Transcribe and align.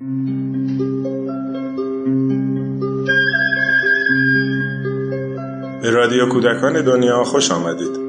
به 0.00 0.06
رادیو 5.90 6.28
کودکان 6.28 6.84
دنیا 6.84 7.24
خوش 7.24 7.50
آمدید. 7.50 8.04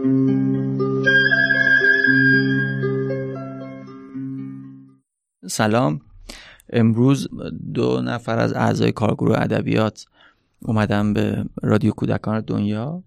سلام. 5.47 6.01
امروز 6.69 7.27
دو 7.73 8.01
نفر 8.01 8.39
از 8.39 8.53
اعضای 8.53 8.91
کارگروه 8.91 9.41
ادبیات 9.41 10.05
اومدم 10.61 11.13
به 11.13 11.45
رادیو 11.63 11.91
کودکان 11.91 12.41
دنیا 12.41 13.03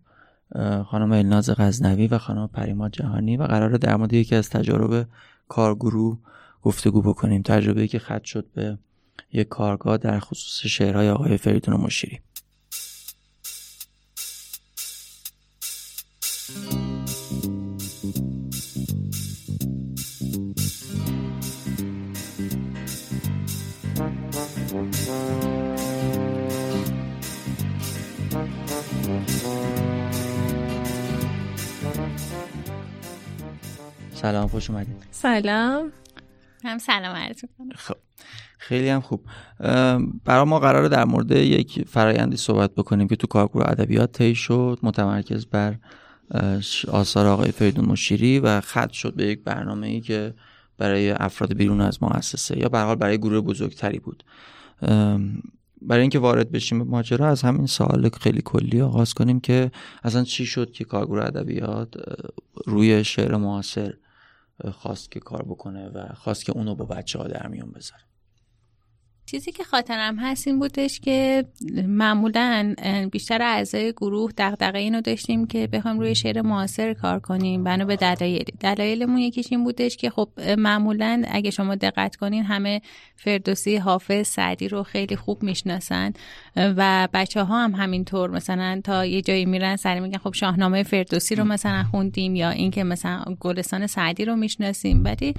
خانم 0.86 1.12
الناز 1.12 1.50
غزنوی 1.50 2.06
و 2.06 2.18
خانم 2.18 2.48
پریما 2.48 2.88
جهانی 2.88 3.36
و 3.36 3.42
قرار 3.42 3.70
در 3.70 3.96
مورد 3.96 4.12
یکی 4.12 4.34
از 4.34 4.50
تجارب 4.50 5.06
کارگروه 5.48 6.18
گفتگو 6.68 7.02
بکنیم. 7.02 7.42
تجربه 7.42 7.88
که 7.88 7.98
خط 7.98 8.24
شد 8.24 8.46
به 8.54 8.78
یک 9.32 9.48
کارگاه 9.48 9.96
در 9.96 10.18
خصوص 10.18 10.66
شعرهای 10.66 11.10
آقای 11.10 11.36
فریدون 11.36 11.76
مشیری. 11.76 12.20
سلام 34.14 34.48
خوش 34.48 34.70
اومدید. 34.70 34.96
سلام. 35.10 35.92
هم 36.64 36.78
سلام 36.78 37.16
عرض 37.16 37.44
خب 37.74 37.96
خیلی 38.58 38.88
هم 38.88 39.00
خوب. 39.00 39.24
برای 40.24 40.44
ما 40.44 40.58
قرار 40.58 40.88
در 40.88 41.04
مورد 41.04 41.30
یک 41.30 41.88
فرایندی 41.88 42.36
صحبت 42.36 42.74
بکنیم 42.74 43.08
که 43.08 43.16
تو 43.16 43.26
کارگروه 43.26 43.68
ادبیات 43.68 44.12
طی 44.12 44.34
شد 44.34 44.78
متمرکز 44.82 45.46
بر 45.46 45.76
آثار 46.88 47.26
آقای 47.26 47.52
فریدون 47.52 47.84
مشیری 47.84 48.38
و 48.38 48.60
خط 48.60 48.90
شد 48.90 49.14
به 49.14 49.26
یک 49.26 49.44
برنامه 49.44 49.86
ای 49.86 50.00
که 50.00 50.34
برای 50.78 51.10
افراد 51.10 51.54
بیرون 51.54 51.80
از 51.80 52.02
مؤسسه 52.02 52.58
یا 52.58 52.68
به 52.68 52.80
حال 52.80 52.96
برای 52.96 53.18
گروه 53.18 53.40
بزرگتری 53.40 53.98
بود. 53.98 54.24
برای 55.82 56.00
اینکه 56.00 56.18
وارد 56.18 56.52
بشیم 56.52 56.78
به 56.78 56.84
ماجرا 56.84 57.28
از 57.28 57.42
همین 57.42 57.66
سوال 57.66 58.10
خیلی 58.20 58.42
کلی 58.44 58.80
آغاز 58.80 59.14
کنیم 59.14 59.40
که 59.40 59.70
اصلا 60.04 60.24
چی 60.24 60.46
شد 60.46 60.72
که 60.72 60.84
کارگروه 60.84 61.24
ادبیات 61.24 61.94
روی 62.66 63.04
شعر 63.04 63.36
معاصر 63.36 63.94
خواست 64.72 65.10
که 65.10 65.20
کار 65.20 65.42
بکنه 65.42 65.88
و 65.88 66.14
خواست 66.14 66.44
که 66.44 66.52
اونو 66.52 66.74
با 66.74 66.84
بچه 66.84 67.18
ها 67.18 67.28
در 67.28 67.46
میون 67.46 67.72
بذاره. 67.72 68.02
چیزی 69.30 69.52
که 69.52 69.64
خاطرم 69.64 70.18
هست 70.18 70.46
این 70.46 70.58
بودش 70.58 71.00
که 71.00 71.44
معمولا 71.86 72.74
بیشتر 73.12 73.42
اعضای 73.42 73.92
گروه 73.92 74.32
دغدغه 74.38 74.78
اینو 74.78 75.00
داشتیم 75.00 75.46
که 75.46 75.66
بخوایم 75.66 75.98
روی 75.98 76.14
شعر 76.14 76.42
معاصر 76.42 76.94
کار 76.94 77.20
کنیم 77.20 77.64
بنا 77.64 77.84
به 77.84 77.96
دلایلی 77.96 78.52
دلایلمون 78.60 79.18
یکیش 79.18 79.46
این 79.50 79.64
بودش 79.64 79.96
که 79.96 80.10
خب 80.10 80.28
معمولا 80.58 81.22
اگه 81.28 81.50
شما 81.50 81.74
دقت 81.74 82.16
کنین 82.16 82.44
همه 82.44 82.80
فردوسی 83.16 83.76
حافظ 83.76 84.28
سعدی 84.28 84.68
رو 84.68 84.82
خیلی 84.82 85.16
خوب 85.16 85.42
می‌شناسن 85.42 86.12
و 86.56 87.08
بچه 87.12 87.42
ها 87.42 87.64
هم 87.64 87.74
همینطور. 87.74 88.30
مثلا 88.30 88.80
تا 88.84 89.06
یه 89.06 89.22
جایی 89.22 89.44
میرن 89.44 89.76
سری 89.76 90.00
میگن 90.00 90.18
خب 90.18 90.32
شاهنامه 90.34 90.82
فردوسی 90.82 91.34
رو 91.34 91.44
مثلا 91.44 91.84
خوندیم 91.90 92.36
یا 92.36 92.50
اینکه 92.50 92.84
مثلا 92.84 93.24
گلستان 93.40 93.86
سعدی 93.86 94.24
رو 94.24 94.36
می‌شناسیم. 94.36 95.04
ولی 95.04 95.34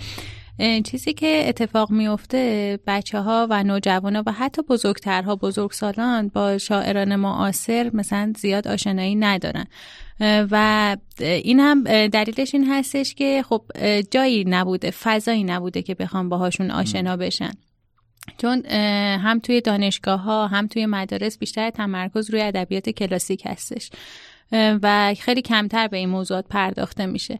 چیزی 0.85 1.13
که 1.13 1.43
اتفاق 1.47 1.91
میفته 1.91 2.79
بچه 2.87 3.19
ها 3.19 3.47
و 3.49 3.63
نوجوان 3.63 4.23
و 4.25 4.31
حتی 4.31 4.61
بزرگترها 4.61 5.35
بزرگسالان 5.35 6.27
با 6.27 6.57
شاعران 6.57 7.15
معاصر 7.15 7.91
مثلا 7.93 8.33
زیاد 8.37 8.67
آشنایی 8.67 9.15
ندارن. 9.15 9.65
و 10.21 10.97
این 11.19 11.59
هم 11.59 11.83
دلیلش 12.07 12.55
این 12.55 12.71
هستش 12.71 13.15
که 13.15 13.43
خب 13.49 13.63
جایی 14.11 14.43
نبوده 14.43 14.91
فضایی 14.91 15.43
نبوده 15.43 15.81
که 15.81 15.95
بخوام 15.95 16.29
باهاشون 16.29 16.71
آشنا 16.71 17.17
بشن. 17.17 17.51
چون 18.37 18.65
هم 19.15 19.39
توی 19.39 19.61
دانشگاه 19.61 20.21
ها 20.21 20.47
هم 20.47 20.67
توی 20.67 20.85
مدارس 20.85 21.37
بیشتر 21.37 21.69
تمرکز 21.69 22.29
روی 22.29 22.41
ادبیات 22.41 22.89
کلاسیک 22.89 23.43
هستش. 23.45 23.89
و 24.51 25.15
خیلی 25.19 25.41
کمتر 25.41 25.87
به 25.87 25.97
این 25.97 26.09
موضوعات 26.09 26.45
پرداخته 26.49 27.05
میشه. 27.05 27.39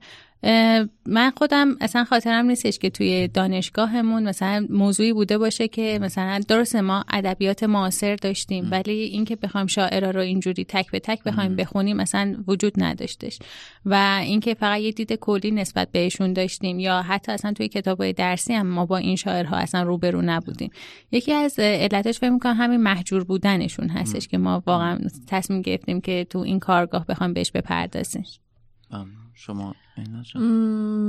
من 1.06 1.32
خودم 1.38 1.76
اصلا 1.82 2.04
خاطرم 2.04 2.46
نیستش 2.46 2.80
که 2.80 2.90
توی 2.90 3.28
دانشگاهمون 3.28 4.24
مثلا 4.24 4.68
موضوعی 4.70 5.14
بوده 5.14 5.38
باشه 5.38 5.68
که 5.68 6.00
مثلا 6.02 6.40
درست 6.48 6.76
ما 6.76 7.06
ادبیات 7.10 7.64
معاصر 7.64 8.16
داشتیم 8.16 8.68
ولی 8.72 8.92
اینکه 8.92 9.36
بخوایم 9.36 9.68
شاعرا 9.68 10.12
رو 10.12 10.20
اینجوری 10.20 10.66
تک 10.66 10.92
به 10.92 11.00
تک 11.00 11.24
بخوایم 11.24 11.56
بخونیم 11.56 11.98
مثلا 11.98 12.36
وجود 12.48 12.84
نداشتش. 12.84 13.40
و 13.86 14.20
اینکه 14.24 14.54
فقط 14.54 14.80
یه 14.80 14.92
دید 14.92 15.14
کلی 15.14 15.52
نسبت 15.52 15.92
بهشون 15.92 16.34
داشتیم 16.34 16.80
یا 16.80 17.02
حتی 17.02 17.32
اصلا 17.32 17.54
توی 17.54 17.68
کتابای 17.68 18.14
درسی 18.14 18.54
هم 18.54 18.68
ما 18.68 18.86
با 18.86 18.98
این 18.98 19.16
شاعرها 19.16 19.58
اصلا 19.58 19.84
روبرو 19.84 20.22
نبودیم. 20.22 20.72
یکی 21.12 21.34
از 21.34 21.60
علتش 21.60 22.20
فکر 22.20 22.30
می‌کنم 22.30 22.56
همین 22.58 22.82
محجور 22.82 23.24
بودنشون 23.24 23.90
هستش 23.90 24.28
که 24.28 24.38
ما 24.38 24.64
واقعا 24.68 25.00
تصمیم 25.28 25.62
گرفتیم 25.62 26.02
که 26.02 26.28
تو 26.30 26.40
این 26.40 26.60
کارگاه 26.60 27.06
بخوایم 27.06 27.34
بهش 27.34 27.52
بپردازیم. 27.52 28.24
شما 29.34 29.76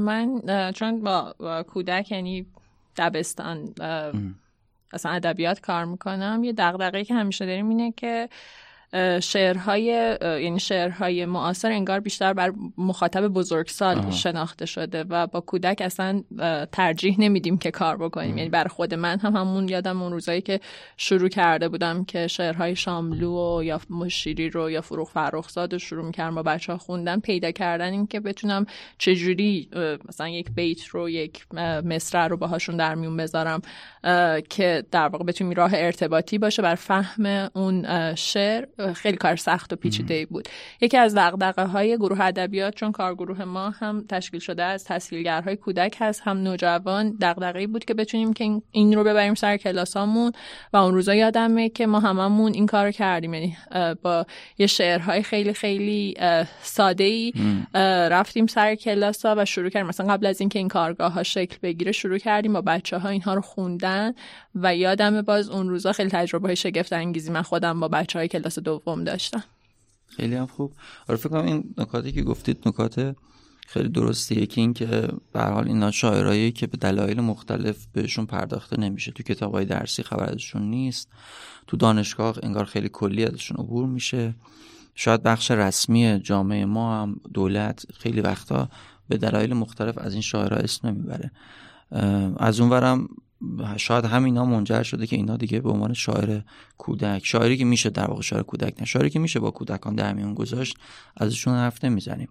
من 0.04 0.40
چون 0.72 1.00
با, 1.00 1.34
کودک 1.68 2.12
یعنی 2.12 2.46
دبستان 2.96 3.74
اصلا 4.92 5.12
ادبیات 5.12 5.60
کار 5.60 5.84
می‌کنم 5.84 6.44
یه 6.44 6.52
دغدغه‌ای 6.52 7.04
که 7.04 7.14
همیشه 7.14 7.46
داریم 7.46 7.68
اینه 7.68 7.92
که 7.92 8.28
شعرهای 9.22 10.16
یعنی 10.22 10.60
شعرهای 10.60 11.26
معاصر 11.26 11.70
انگار 11.70 12.00
بیشتر 12.00 12.32
بر 12.32 12.52
مخاطب 12.78 13.28
بزرگسال 13.28 14.10
شناخته 14.10 14.66
شده 14.66 15.04
و 15.08 15.26
با 15.26 15.40
کودک 15.40 15.80
اصلا 15.80 16.22
ترجیح 16.72 17.16
نمیدیم 17.18 17.58
که 17.58 17.70
کار 17.70 17.96
بکنیم. 17.96 18.38
یعنی 18.38 18.50
بر 18.50 18.64
خود 18.64 18.94
من 18.94 19.18
هم 19.18 19.36
همون 19.36 19.68
یادم 19.68 20.02
اون 20.02 20.12
روزایی 20.12 20.40
که 20.40 20.60
شروع 20.96 21.28
کرده 21.28 21.68
بودم 21.68 22.04
که 22.04 22.26
شعرهای 22.26 22.76
شاملو 22.76 23.58
و 23.58 23.62
یا 23.62 23.80
مشیری 23.90 24.50
رو 24.50 24.70
یا 24.70 24.80
فروغ 24.80 25.08
فرخزاد 25.08 25.72
رو 25.72 25.78
شروع 25.78 26.04
می‌کردم 26.04 26.34
با 26.34 26.42
بچه 26.42 26.72
ها 26.72 26.78
خوندن. 26.78 27.20
پیدا 27.20 27.50
کردن 27.50 27.92
این 27.92 28.06
که 28.06 28.20
بتونم 28.20 28.66
چجوری 28.98 29.68
مثلا 30.08 30.28
یک 30.28 30.50
بیت 30.50 30.86
رو 30.86 31.10
یک 31.10 31.46
مصرع 31.84 32.26
رو 32.26 32.36
باهاشون 32.36 32.76
در 32.76 32.94
میون 32.94 33.16
بذارم 33.16 33.60
که 34.48 34.84
در 34.90 35.08
واقع 35.08 35.24
بتونیم 35.24 35.52
راه 35.52 35.70
ارتباطی 35.74 36.38
باشه 36.38 36.62
بر 36.62 36.74
فهم 36.74 37.50
اون 37.54 38.14
شعر. 38.14 38.64
خیلی 38.94 39.16
کار 39.16 39.36
سخت 39.36 39.72
و 39.72 39.76
پیچیده 39.76 40.26
بود. 40.26 40.48
یکی 40.80 40.96
از 40.96 41.14
دغدغه 41.14 41.64
های 41.64 41.96
گروه 41.96 42.20
ادبیات 42.20 42.74
چون 42.74 42.92
کارگروه 42.92 43.44
ما 43.44 43.70
هم 43.70 44.04
تشکیل 44.08 44.40
شده 44.40 44.62
از 44.62 44.84
تسهیلگرهای 44.84 45.56
کودک 45.56 45.96
هست 45.98 46.22
هم 46.24 46.36
نوجوان 46.38 47.16
دغدغه‌ای 47.20 47.66
بود 47.66 47.84
که 47.84 47.94
بتونیم 47.94 48.32
که 48.32 48.62
این 48.70 48.92
رو 48.92 49.04
ببریم 49.04 49.34
سر 49.34 49.56
کلاسامون 49.56 50.32
و 50.72 50.76
اون 50.76 50.94
روزا 50.94 51.14
یادمه 51.14 51.68
که 51.68 51.86
ما 51.86 52.00
هممون 52.00 52.52
این 52.54 52.66
کار 52.66 52.90
کردیم. 52.90 53.34
یعنی 53.34 53.56
با 54.02 54.26
یه 54.58 54.66
شعرهای 54.66 55.22
خیلی 55.22 55.52
خیلی 55.52 56.14
ساده 56.62 57.04
ای 57.04 57.32
رفتیم 58.10 58.46
سر 58.46 58.74
کلاسا 58.74 59.34
و 59.38 59.44
شروع 59.44 59.68
کردیم. 59.68 59.88
مثلا 59.88 60.12
قبل 60.12 60.26
از 60.26 60.40
اینکه 60.40 60.58
این 60.58 60.68
کارگاه 60.68 61.12
ها 61.12 61.22
شکل 61.22 61.56
بگیره 61.62 61.92
شروع 61.92 62.18
کردیم 62.18 62.52
با 62.52 62.60
بچه 62.60 62.98
ها 62.98 63.08
اینها 63.08 63.34
رو 63.34 63.40
خوندن 63.40 64.14
و 64.54 64.76
یادم 64.76 65.22
باز 65.22 65.48
اون 65.48 65.68
روزا 65.68 65.92
خیلی 65.92 66.10
تجربه 66.10 66.48
های 66.48 66.56
شگفت 66.56 66.92
انگیزی 66.92 67.30
من 67.30 67.42
خودم 67.42 67.80
با 67.80 67.88
بچه 67.88 68.18
های 68.18 68.28
کلاس 68.28 68.58
دوم 68.70 69.04
داشتم. 69.04 69.44
خیلی 70.06 70.34
هم 70.34 70.46
خوب. 70.46 70.72
آره 71.08 71.18
فکر 71.18 71.28
کنم 71.28 71.44
این 71.44 71.74
نکاتی 71.78 72.12
که 72.12 72.22
گفتید 72.22 72.62
نکات 72.66 73.16
خیلی 73.66 73.88
درسته 73.88 74.38
یکی 74.38 74.60
این 74.60 74.74
که 74.74 75.08
به 75.32 75.42
حال 75.42 75.68
اینا 75.68 75.90
شاعرایی 75.90 76.52
که 76.52 76.66
به 76.66 76.76
دلایل 76.76 77.20
مختلف 77.20 77.86
بهشون 77.92 78.26
پرداخته 78.26 78.80
نمیشه. 78.80 79.12
تو 79.12 79.22
کتابای 79.22 79.64
درسی 79.64 80.02
خبر 80.02 80.30
ازشون 80.32 80.62
نیست. 80.62 81.08
تو 81.66 81.76
دانشگاه 81.76 82.36
انگار 82.42 82.64
خیلی 82.64 82.88
کلی 82.88 83.24
ازشون 83.24 83.56
عبور 83.56 83.86
میشه. 83.86 84.34
شاید 84.94 85.22
بخش 85.22 85.50
رسمی 85.50 86.18
جامعه 86.18 86.64
ما 86.64 87.02
هم 87.02 87.20
دولت 87.34 87.84
خیلی 87.94 88.20
وقتا 88.20 88.68
به 89.08 89.16
دلایل 89.16 89.54
مختلف 89.54 89.98
از 89.98 90.12
این 90.12 90.22
شاعرها 90.22 90.58
اسم 90.58 90.88
نمی‌بره. 90.88 91.30
از 92.36 92.60
اونورم 92.60 93.08
شاید 93.76 94.04
همینا 94.04 94.44
منجر 94.44 94.82
شده 94.82 95.06
که 95.06 95.16
اینا 95.16 95.36
دیگه 95.36 95.60
به 95.60 95.70
عنوان 95.70 95.92
شاعر 95.92 96.40
کودک 96.78 97.26
شاعری 97.26 97.56
که 97.56 97.64
میشه 97.64 97.90
در 97.90 98.06
واقع 98.06 98.22
شاعر 98.22 98.42
کودک 98.42 98.74
نه 98.80 98.86
شاعری 98.86 99.10
که 99.10 99.18
میشه 99.18 99.40
با 99.40 99.50
کودکان 99.50 99.94
در 99.94 100.12
میون 100.12 100.34
گذاشت 100.34 100.76
ازشون 101.16 101.54
حرف 101.54 101.84
نمی‌زنیم. 101.84 102.28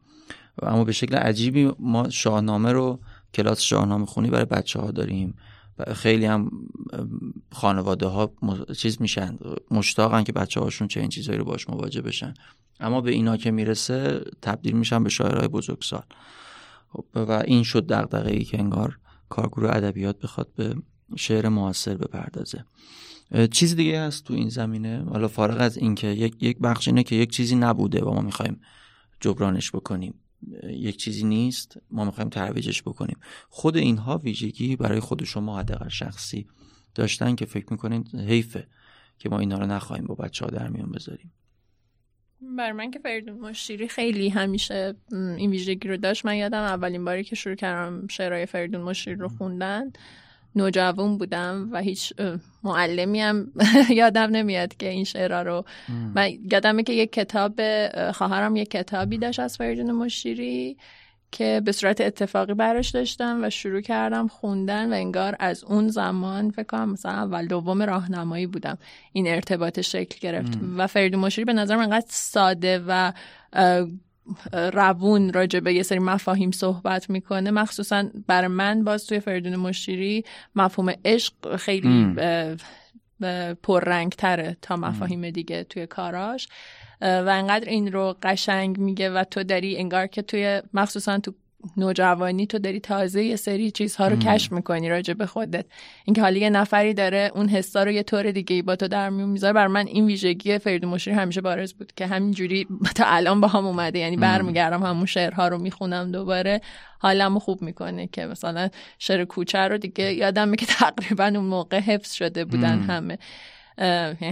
اما 0.61 0.83
به 0.83 0.91
شکل 0.91 1.15
عجیبی 1.15 1.71
ما 1.79 2.09
شاهنامه 2.09 2.71
رو 2.71 2.99
کلاس 3.33 3.61
شاهنامه 3.61 4.05
خونی 4.05 4.29
برای 4.29 4.45
بچه 4.45 4.79
ها 4.79 4.91
داریم 4.91 5.33
و 5.77 5.93
خیلی 5.93 6.25
هم 6.25 6.51
خانواده 7.51 8.07
ها 8.07 8.31
چیز 8.77 9.01
میشن 9.01 9.37
مشتاقن 9.71 10.23
که 10.23 10.31
بچه 10.31 10.59
هاشون 10.59 10.87
چه 10.87 10.99
این 10.99 11.09
چیزهایی 11.09 11.39
رو 11.39 11.45
باش 11.45 11.69
مواجه 11.69 12.01
بشن. 12.01 12.33
اما 12.79 13.01
به 13.01 13.11
اینا 13.11 13.37
که 13.37 13.51
می‌رسه 13.51 14.21
تبدیل 14.41 14.73
میشن 14.73 15.03
به 15.03 15.09
شاعرهای 15.09 15.47
بزرگسال. 15.47 16.03
خب، 16.89 17.05
و 17.15 17.31
این 17.31 17.63
شد 17.63 17.87
دغدغه‌ای 17.87 18.43
که 18.43 18.59
انگار 18.59 18.99
کارگروه 19.29 19.69
ادبیات 19.69 20.19
بخواد 20.19 20.47
به 20.55 20.75
شعر 21.15 21.49
معاصر 21.49 21.95
بپردازه. 21.95 22.65
چیز 23.51 23.75
دیگه 23.75 24.01
هست 24.01 24.23
تو 24.23 24.33
این 24.33 24.49
زمینه. 24.49 25.03
حالا 25.03 25.27
فارغ 25.27 25.61
از 25.61 25.77
اینکه 25.77 26.07
یک 26.07 26.43
یک 26.43 26.57
بخش 26.57 26.87
اینه 26.87 27.03
که 27.03 27.15
یک 27.15 27.31
چیزی 27.31 27.55
نبوده 27.55 28.03
و 28.03 28.13
ما 28.13 28.21
می‌خوایم 28.21 28.61
جبرانش 29.19 29.71
بکنیم. 29.71 30.13
یک 30.63 30.97
چیزی 30.97 31.23
نیست 31.23 31.77
ما 31.91 32.05
می‌خوایم 32.05 32.29
ترویجش 32.29 32.81
بکنیم. 32.81 33.17
خود 33.49 33.77
اینها 33.77 34.17
ویژگی 34.17 34.75
برای 34.75 34.99
خود 34.99 35.23
شما 35.23 35.59
حداقل 35.59 35.89
شخصی 35.89 36.47
داشتن 36.95 37.35
که 37.35 37.45
فکر 37.45 37.65
می‌کنین 37.71 38.07
حیفه 38.27 38.67
که 39.17 39.29
ما 39.29 39.39
اینا 39.39 39.57
رو 39.57 39.65
نخواهیم 39.65 40.05
با 40.05 40.15
بچه 40.15 40.45
ها 40.45 40.51
در 40.51 40.67
میون 40.67 40.91
بذاریم. 40.91 41.31
بر 42.57 42.71
من 42.71 42.91
که 42.91 42.99
فریدون 42.99 43.39
مشیری 43.39 43.87
خیلی 43.87 44.29
همیشه 44.29 44.95
این 45.11 45.51
ویژگی 45.51 45.87
رو 45.87 45.97
داشت. 45.97 46.25
من 46.25 46.35
یادم 46.35 46.61
اولین 46.61 47.05
باری 47.05 47.23
که 47.23 47.35
شروع 47.35 47.55
کردم 47.55 48.07
شعرهای 48.07 48.45
فریدون 48.45 48.81
مشیری 48.81 49.15
رو 49.15 49.27
خوندن 49.27 49.91
نوجوان 50.55 51.17
بودم 51.17 51.69
و 51.71 51.81
هیچ 51.81 52.13
معلمی 52.63 53.21
هم 53.21 53.51
یادم 53.89 54.29
نمیاد 54.31 54.77
که 54.77 54.89
این 54.89 55.03
شعرها 55.03 55.41
رو. 55.41 55.65
من 56.15 56.29
یادمه 56.51 56.83
که 56.83 56.93
یک 56.93 57.13
کتاب 57.13 57.61
خواهرم 58.11 58.55
یک 58.55 58.69
کتابی 58.69 59.17
داشت 59.17 59.39
از 59.39 59.57
فریدون 59.57 59.91
مشیری 59.91 60.77
که 61.31 61.61
به 61.65 61.71
صورت 61.71 62.01
اتفاقی 62.01 62.53
براش 62.53 62.89
داشتم 62.89 63.39
و 63.43 63.49
شروع 63.49 63.81
کردم 63.81 64.27
خوندن 64.27 64.93
و 64.93 64.95
انگار 64.95 65.35
از 65.39 65.63
اون 65.63 65.87
زمان 65.87 66.51
فکر 66.51 66.63
کنم 66.63 66.89
مثلا 66.89 67.11
اول 67.11 67.47
دوم 67.47 67.81
راهنمایی 67.81 68.47
بودم. 68.47 68.77
این 69.13 69.27
ارتباط 69.27 69.79
شکل 69.79 70.19
گرفت. 70.21 70.59
و 70.77 70.87
فریدون 70.87 71.19
مشیری 71.19 71.45
به 71.45 71.53
نظر 71.53 71.75
من 71.75 71.83
انقدر 71.83 72.05
ساده 72.09 72.83
و 72.87 73.13
روون 74.53 75.33
راجع 75.33 75.59
به 75.59 75.73
یه 75.73 75.83
سری 75.83 75.99
مفاهیم 75.99 76.51
صحبت 76.51 77.09
می‌کنه. 77.09 77.51
مخصوصا 77.51 78.03
برای 78.27 78.47
من 78.47 78.83
باز 78.83 79.05
توی 79.05 79.19
فریدون 79.19 79.55
مشیری 79.55 80.23
مفهوم 80.55 80.93
عشق 81.05 81.55
خیلی 81.55 82.15
پررنگ 83.63 84.11
تره 84.11 84.57
تا 84.61 84.75
مفاهیم 84.75 85.29
دیگه 85.29 85.63
توی 85.63 85.87
کاراش. 85.87 86.47
و 87.01 87.29
انقدر 87.29 87.69
این 87.69 87.91
رو 87.91 88.17
قشنگ 88.23 88.77
میگه 88.77 89.09
و 89.09 89.23
تو 89.23 89.43
داری 89.43 89.77
انگار 89.77 90.07
که 90.07 90.21
توی 90.21 90.61
مخصوصا 90.73 91.19
تو 91.19 91.33
نوجوانی 91.77 92.47
تو 92.47 92.59
داری 92.59 92.79
تازه 92.79 93.23
یه 93.23 93.35
سری 93.35 93.71
چیزها 93.71 94.07
رو 94.07 94.15
کشف 94.15 94.51
می‌کنی 94.51 94.89
راجع 94.89 95.13
به 95.13 95.25
خودت. 95.25 95.65
اینکه 96.05 96.21
حالا 96.21 96.37
یه 96.37 96.49
نفری 96.49 96.93
داره 96.93 97.31
اون 97.35 97.49
حسا 97.49 97.83
رو 97.83 97.91
یه 97.91 98.03
طور 98.03 98.31
دیگه 98.31 98.61
با 98.61 98.75
تو 98.75 98.87
در 98.87 99.09
میون 99.09 99.29
می‌ذاره 99.29 99.53
بر 99.53 99.67
من 99.67 99.87
این 99.87 100.05
ویژگی 100.05 100.57
فرید 100.57 100.85
مشیر 100.85 101.13
همیشه 101.13 101.41
بارز 101.41 101.73
بود 101.73 101.91
که 101.95 102.07
همینجوری 102.07 102.67
تا 102.95 103.03
الان 103.07 103.41
با 103.41 103.47
هم 103.47 103.65
اومده. 103.65 103.99
یعنی 103.99 104.17
برمیگردم 104.17 104.83
همون 104.83 105.05
شعرها 105.05 105.47
رو 105.47 105.57
می‌خونم 105.57 106.11
دوباره. 106.11 106.61
حالمو 106.99 107.39
خوب 107.39 107.61
می‌کنه 107.61 108.07
که 108.07 108.25
مثلا 108.25 108.69
شعر 108.99 109.25
کوچه 109.25 109.59
رو 109.59 109.77
دیگه 109.77 110.13
یادم 110.13 110.55
که 110.55 110.65
تقریبا 110.65 111.25
اون 111.25 111.45
موقع 111.45 111.79
حفظ 111.79 112.13
شده 112.13 112.45
بودن 112.45 112.79
همه. 112.79 113.17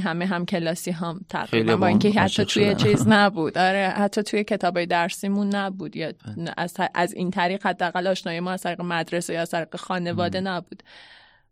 همه 0.04 0.26
هم 0.26 0.46
کلاسی 0.46 0.92
هم 0.92 1.26
تقریبا 1.30 1.78
با 1.78 1.88
اینکه 1.88 2.12
حتی 2.12 2.46
توی 2.46 2.76
چیز 2.76 3.08
نبود. 3.08 3.58
آره 3.58 3.94
حتی 3.98 4.24
توی 4.24 4.44
کتابای 4.44 4.86
درسیمون 4.86 5.56
نبود. 5.56 5.96
یا 5.96 6.14
از, 6.58 6.76
از 6.94 7.14
این 7.14 7.32
طریق 7.32 7.66
حداقل 7.68 8.08
آشنایی 8.08 8.40
ما 8.40 8.52
از 8.52 8.62
طریق 8.62 8.82
مدرسه 8.82 9.34
یا 9.34 9.42
از 9.42 9.50
طریق 9.50 9.76
خانواده 9.76 10.42
نبود. 10.42 10.84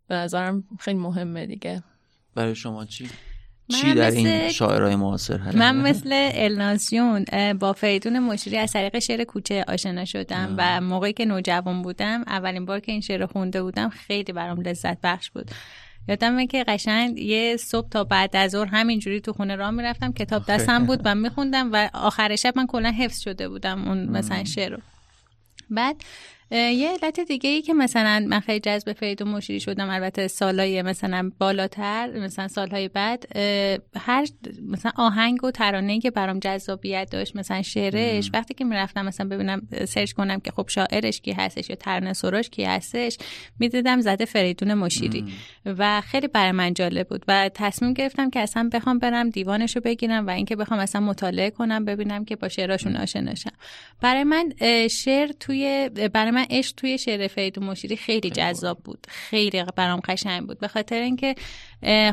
به 0.08 0.14
نظرم 0.14 0.64
خیلی 0.78 0.98
مهمه 0.98 1.46
دیگه. 1.46 1.82
برای 2.34 2.54
شما 2.54 2.84
چی؟ 2.84 3.10
چی 3.68 3.94
در 3.94 4.10
این 4.10 4.48
شاعرای 4.48 4.96
معاصر 4.96 5.38
هست 5.38 5.56
من 5.56 5.76
مثل 5.76 6.30
الناسیون 6.34 7.24
با 7.60 7.72
فریدون 7.72 8.18
مشیری 8.18 8.56
از 8.56 8.72
طریق 8.72 8.98
شعر 8.98 9.24
کوچه 9.24 9.64
آشنا 9.68 10.04
شدم 10.04 10.54
و 10.58 10.80
موقعی 10.80 11.12
که 11.12 11.24
نوجوان 11.24 11.82
بودم 11.82 12.24
اولین 12.26 12.64
بار 12.64 12.80
که 12.80 12.92
این 12.92 13.00
شعر 13.00 13.26
خونده 13.26 13.62
بودم 13.62 13.88
خیلی 13.88 14.32
برام 14.32 14.60
لذت 14.60 15.00
بخش 15.00 15.30
بود. 15.30 15.50
یادمه 16.08 16.46
که 16.46 16.64
قشنگ 16.64 17.18
یه 17.18 17.56
صبح 17.56 17.88
تا 17.88 18.04
بعد 18.04 18.36
از 18.36 18.50
ظهر 18.50 18.66
همینجوری 18.66 19.20
تو 19.20 19.32
خونه 19.32 19.56
راه 19.56 19.70
می‌رفتم 19.70 20.12
کتاب 20.12 20.46
دستم 20.46 20.86
بود 20.86 21.00
و 21.04 21.14
میخوندم 21.14 21.72
و 21.72 21.90
آخر 21.94 22.36
شب 22.36 22.52
من 22.56 22.66
کلا 22.66 22.90
حفظ 22.90 23.20
شده 23.20 23.48
بودم 23.48 23.88
اون 23.88 24.08
مثلا 24.08 24.44
شعر 24.44 24.72
رو. 24.72 24.78
بعد 25.70 25.96
یه 26.50 26.90
علت 27.02 27.20
دیگه 27.20 27.50
ای 27.50 27.62
که 27.62 27.74
مثلا 27.74 28.26
من 28.28 28.40
خیلی 28.40 28.60
جذب 28.60 28.92
فرید 28.92 29.22
و 29.22 29.24
مشیری 29.24 29.60
شدم 29.60 29.90
البته 29.90 30.28
سالهای 30.28 30.82
مثلا 30.82 31.30
بالاتر 31.38 32.18
مثلا 32.18 32.48
سالهای 32.48 32.88
بعد 32.88 33.36
هر 33.96 34.26
مثلا 34.62 34.92
آهنگ 34.96 35.44
و 35.44 35.50
ترانه 35.50 36.00
که 36.00 36.10
برام 36.10 36.38
جذابیت 36.38 37.08
داشت 37.10 37.36
مثلا 37.36 37.62
شعرش 37.62 38.30
وقتی 38.34 38.54
که 38.54 38.64
می‌رفتم 38.64 39.06
مثلا 39.06 39.28
ببینم 39.28 39.68
سرچ 39.88 40.12
کنم 40.12 40.40
که 40.40 40.50
خب 40.50 40.68
شاعرش 40.68 41.20
کی 41.20 41.32
هستش 41.32 41.70
یا 41.70 41.76
ترانه 41.76 42.12
سروش 42.12 42.50
کی 42.50 42.64
هستش 42.64 43.18
می‌دیدم 43.58 44.00
زده 44.00 44.24
فریدون 44.24 44.74
مشیری. 44.74 45.24
و 45.66 46.00
خیلی 46.00 46.28
برای 46.28 46.52
من 46.52 46.74
جالب 46.74 47.08
بود. 47.08 47.24
و 47.28 47.50
تصمیم 47.54 47.92
گرفتم 47.92 48.30
که 48.30 48.40
اصلا 48.40 48.70
بخوام 48.72 48.98
برم 48.98 49.30
دیوانش 49.30 49.76
رو 49.76 49.82
بگیرم 49.82 50.26
و 50.26 50.30
اینکه 50.30 50.56
بخوام 50.56 50.80
اصلا 50.80 51.00
مطالعه 51.00 51.50
کنم 51.50 51.84
ببینم 51.84 52.24
که 52.24 52.36
با 52.36 52.48
شعراشون 52.48 52.96
آشنا 52.96 53.34
شم. 53.34 53.50
برای 54.00 54.24
من 54.24 54.52
شعر 54.88 55.32
توی 55.40 55.90
برای 56.12 56.35
من 56.36 56.46
عشق 56.50 56.74
توی 56.76 56.98
شعر 56.98 57.28
فرید 57.28 57.58
مشیری 57.58 57.96
خیلی 57.96 58.30
جذاب 58.30 58.78
بود. 58.84 59.06
خیلی 59.08 59.64
برام 59.76 60.00
قشنگ 60.00 60.46
بود. 60.46 60.58
به 60.58 60.68
خاطر 60.68 61.00
اینکه 61.00 61.34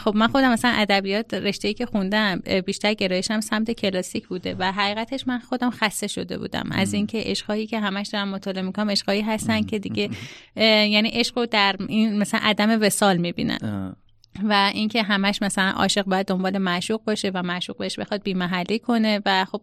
خب 0.02 0.14
من 0.16 0.28
خودم 0.28 0.52
مثلا 0.52 0.72
ادبیات 0.72 1.34
رشته 1.34 1.74
که 1.74 1.86
خوندم 1.86 2.42
بیشتر 2.66 2.94
گرایشم 2.94 3.42
سمت 3.42 3.72
کلاسیک 3.72 4.28
بوده 4.28 4.56
و 4.60 4.72
حقیقتش 4.72 5.28
من 5.28 5.40
خودم 5.40 5.70
خسته 5.70 6.08
شده 6.08 6.38
بودم. 6.38 6.70
از 6.72 6.94
اینکه 6.94 7.18
عشقایی 7.25 7.68
که 7.68 7.80
همش 7.80 8.08
دارم 8.08 8.28
مطالعه 8.28 8.62
می‌کنم 8.62 8.90
عشقایی 8.90 9.22
هستن 9.22 9.62
که 9.62 9.80
دیگه 9.80 10.10
یعنی 10.56 11.10
عشق 11.10 11.38
رو 11.38 11.46
در 11.46 11.75
این 11.88 12.18
مثلا 12.18 12.40
عدم 12.44 12.81
وسال 12.81 13.18
می‌بینن. 13.18 13.96
و 14.44 14.72
اینکه 14.74 15.04
همش 15.04 15.42
مثلا 15.42 15.72
عاشق 15.72 16.06
باید 16.06 16.28
دنبال 16.28 16.58
معشوق 16.58 17.04
باشه 17.04 17.31
و 17.34 17.42
معشوق 17.42 17.78
بهش 17.78 18.00
بخواد 18.00 18.24
بیمحلی 18.24 18.80
کنه 18.80 19.22
و 19.25 19.46
خب 19.46 19.62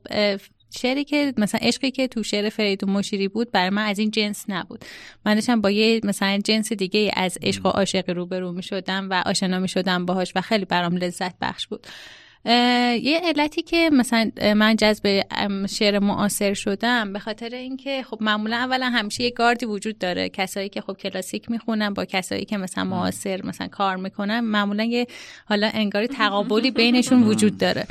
شعری 0.70 1.04
که 1.04 1.32
مثلا 1.36 1.60
عشقی 1.62 1.90
که 1.90 2.08
تو 2.08 2.22
شعر 2.22 2.48
فرید 2.48 2.84
مشیری 2.84 3.28
بود 3.28 3.52
برای 3.52 3.70
من 3.70 3.86
از 3.86 3.98
این 3.98 4.10
جنس 4.10 4.44
نبود. 4.48 4.84
من 5.26 5.34
داشتم 5.34 5.60
با 5.60 5.70
یه 5.70 6.00
مثلا 6.04 6.38
جنس 6.44 6.72
دیگه 6.72 7.10
از 7.16 7.38
عشق 7.42 7.66
و 7.66 7.68
عاشقی 7.68 8.14
روبرو 8.14 8.52
می 8.52 8.62
شدم 8.62 9.10
و 9.10 9.22
آشنا 9.26 9.58
می 9.58 9.68
شدم 9.68 10.06
باهاش 10.06 10.32
و 10.36 10.40
خیلی 10.40 10.64
برام 10.64 10.96
لذت 10.96 11.34
بخش 11.40 11.66
بود. 11.66 11.86
یه 12.44 13.20
علتی 13.24 13.62
که 13.62 13.90
مثلا 13.92 14.30
من 14.56 14.76
جذب 14.76 15.22
شعر 15.68 15.98
معاصر 15.98 16.54
شدم 16.54 17.12
به 17.12 17.18
خاطر 17.18 17.54
اینکه 17.54 18.02
خب 18.02 18.18
معمولا 18.20 18.56
اولا 18.56 18.90
همیشه 18.90 19.24
یه 19.24 19.30
گاردی 19.30 19.66
وجود 19.66 19.98
داره. 19.98 20.28
کسایی 20.28 20.68
که 20.68 20.80
خب 20.80 20.92
کلاسیک 20.92 21.50
می‌خونن 21.50 21.94
با 21.94 22.04
کسایی 22.04 22.44
که 22.44 22.56
مثلا 22.56 22.84
معاصر 22.84 23.40
مثلا 23.44 23.68
کار 23.68 23.96
می‌کنن 23.96 24.40
معمولا 24.40 24.84
یه 24.84 25.06
حالا 25.44 25.70
انگاری 25.74 26.08
تقابلی 26.18 26.70
بینشون 26.70 27.22
وجود 27.22 27.58
داره. 27.58 27.86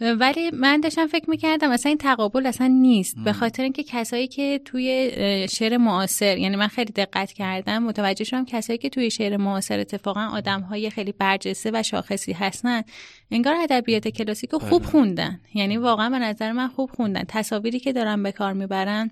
ولی 0.00 0.50
من 0.50 0.80
داشتم 0.80 1.06
فکر 1.06 1.30
می‌کردم 1.30 1.70
اصلا 1.70 1.88
این 1.90 1.98
تقابل 1.98 2.46
اصلا 2.46 2.66
نیست. 2.66 3.16
به 3.24 3.32
خاطر 3.32 3.62
اینکه 3.62 3.82
کسایی 3.82 4.28
که 4.28 4.60
توی 4.64 5.10
شعر 5.50 5.76
معاصر 5.76 6.38
یعنی 6.38 6.56
من 6.56 6.66
خیلی 6.66 6.92
دقت 6.92 7.32
کردم 7.32 7.82
متوجه 7.82 8.24
شدم 8.24 8.44
کسایی 8.44 8.78
که 8.78 8.88
توی 8.88 9.10
شعر 9.10 9.36
معاصر 9.36 9.78
اتفاقا 9.78 10.28
آدم 10.32 10.60
های 10.60 10.90
خیلی 10.90 11.12
برجسته 11.12 11.70
و 11.74 11.82
شاخصی 11.82 12.32
هستن 12.32 12.82
انگار 13.30 13.54
ادبیات 13.54 14.08
کلاسیک 14.08 14.50
رو 14.50 14.58
خوب 14.58 14.82
بله. 14.82 14.90
خوندن. 14.90 15.40
یعنی 15.54 15.76
واقعا 15.76 16.10
به 16.10 16.18
نظر 16.18 16.52
من 16.52 16.68
خوب 16.68 16.90
خوندن. 16.90 17.24
تصاویری 17.28 17.80
که 17.80 17.92
دارن 17.92 18.22
به 18.22 18.32
کار 18.32 18.52
می‌برن 18.52 19.10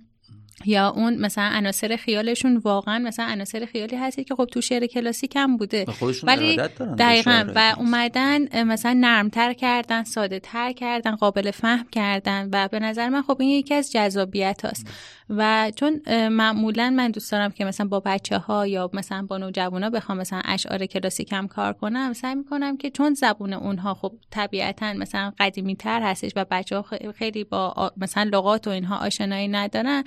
یا 0.65 0.89
اون 0.89 1.19
مثلا 1.19 1.45
عناصر 1.45 1.97
خیالشون 1.97 2.57
واقعا 2.57 2.99
مثلا 2.99 3.27
عناصر 3.27 3.67
خیالی 3.73 3.97
هستی 3.97 4.25
که 4.25 4.35
خب 4.35 4.45
تو 4.45 4.61
شعر 4.61 4.87
کلاسیک 4.87 5.37
هم 5.37 5.57
بوده. 5.57 5.85
ولی 6.23 6.57
دقیقا 6.99 7.53
و 7.55 7.75
اومدن 7.79 8.65
مثلا 8.65 8.93
نرمتر 9.01 9.53
کردن 9.53 10.05
ساده 10.05 10.41
تر 10.41 10.73
کردن 10.73 11.17
قابل 11.17 11.51
فهم 11.51 11.87
کردن 11.93 12.49
و 12.53 12.69
به 12.69 12.79
نظر 12.79 13.09
من 13.09 13.23
خب 13.23 13.37
این 13.41 13.51
یکی 13.51 13.75
از 13.75 13.93
جذابیت 13.93 14.65
هست 14.65 14.87
و 15.31 15.73
چون 15.77 16.01
معمولا 16.29 16.91
من 16.91 17.11
دوست 17.11 17.33
دارم 17.33 17.51
که 17.51 17.65
مثلا 17.65 17.87
با 17.87 18.01
بچه 18.01 18.39
ها 18.39 18.67
یا 18.67 18.91
مثلا 18.93 19.27
با 19.27 19.39
نوجوانا 19.39 19.91
بخوام 19.91 20.19
مثلا 20.19 20.43
اشعار 20.45 20.87
کلاسیک 20.87 21.33
هم 21.33 21.49
کار 21.49 21.73
کنم 21.73 22.13
سعی 22.13 22.35
می‌کنم 22.35 22.77
که 22.77 22.91
چون 22.91 23.15
زبون 23.15 23.53
اونها 23.53 23.95
خب 23.95 24.13
طبیعتا 24.31 24.93
مثلا 24.93 25.33
قدیمی 25.39 25.77
تر 25.77 26.03
هستش 26.03 26.33
و 26.37 26.45
بچه 26.51 26.77
ها 26.77 26.85
خیلی 27.15 27.45
با 27.45 27.93
مثلا 27.97 28.23
لغات 28.23 28.67
و 28.67 28.71
اینها 28.71 28.97
آشنایی 28.97 29.49
ندارن 29.49 30.05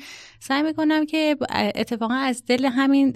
سعی 0.47 0.63
می‌کنم 0.63 1.05
که 1.05 1.37
اتفاقا 1.75 2.13
از 2.13 2.43
دل 2.47 2.65
همین 2.65 3.13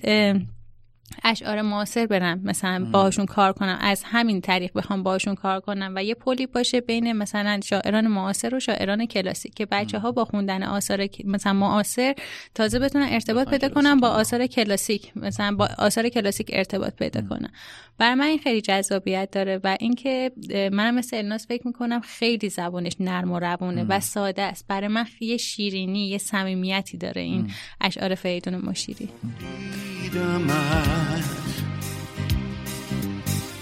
اشعار 1.23 1.61
معاصر 1.61 2.05
برم 2.05 2.41
مثلا 2.43 2.85
باهاشون 2.91 3.25
کار 3.25 3.53
کنم 3.53 3.77
از 3.81 4.03
همین 4.05 4.41
طریق 4.41 4.71
بخوام 4.75 5.03
باهاشون 5.03 5.35
کار 5.35 5.59
کنم 5.59 5.93
و 5.95 6.03
یه 6.03 6.13
پلی 6.13 6.45
باشه 6.45 6.81
بین 6.81 7.13
مثلا 7.13 7.59
شاعران 7.63 8.07
معاصر 8.07 8.55
و 8.55 8.59
شاعران 8.59 9.05
کلاسیک 9.05 9.53
که 9.53 9.65
بچه 9.65 9.99
ها 9.99 10.11
با 10.11 10.25
خوندن 10.25 10.63
آثار 10.63 11.07
مثلا 11.25 11.53
معاصر 11.53 12.15
تازه 12.55 12.79
بتونن 12.79 13.07
ارتباط 13.09 13.49
پیدا 13.49 13.69
کنن 13.69 13.97
با 13.97 14.07
آثار 14.07 14.47
کلاسیک 14.47 15.11
مثلا 15.17 15.55
با 15.55 15.69
آثار 15.77 16.09
کلاسیک 16.09 16.49
ارتباط 16.53 16.93
پیدا 16.93 17.21
کنن. 17.21 17.49
برای 17.97 18.15
من 18.15 18.25
این 18.25 18.39
خیلی 18.39 18.61
جذابیت 18.61 19.29
داره 19.31 19.59
و 19.63 19.77
اینکه 19.79 20.31
منم 20.49 20.95
مثل 20.95 21.17
الناس 21.17 21.47
فکر 21.47 21.67
می‌کنم 21.67 21.99
خیلی 21.99 22.49
زبانش 22.49 22.95
نرم 22.99 23.31
و 23.31 23.39
روونه 23.39 23.85
و 23.89 23.99
ساده 23.99 24.41
است. 24.41 24.65
برای 24.67 24.87
من 24.87 25.05
یه 25.19 25.37
شیرینی 25.37 26.09
یه 26.09 26.17
صمیمیتی 26.17 26.97
داره 26.97 27.21
این 27.21 27.51
اشعار 27.81 28.15
فریدون 28.15 28.55
مشیری. 28.55 29.09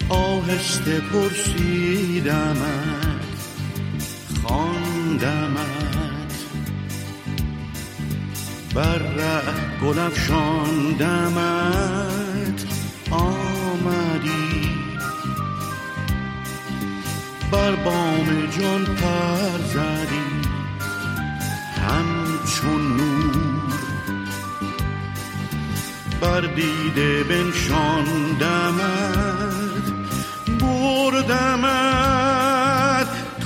آهسته 0.10 1.00
پرسیدمت 1.00 2.58
خواندمت. 4.44 6.34
بر 8.76 8.98
ره 8.98 9.42
گل 9.82 10.00
افشاندمت 10.00 11.18
آمدی. 13.12 14.70
بر 17.52 17.76
بام 17.76 18.28
جان 18.60 18.86
پر 18.86 19.58
زدی 19.74 20.28
همچون 21.88 22.98
نور 22.98 23.17
بر 26.22 26.42
دیده 26.42 27.24
بنشاندمت 27.24 28.78
بردمت 30.62 32.28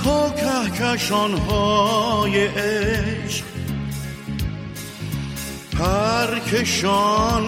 تا 0.04 0.30
کهکشانهای 0.30 2.46
عشق. 2.46 3.44
پرکشان 5.78 7.46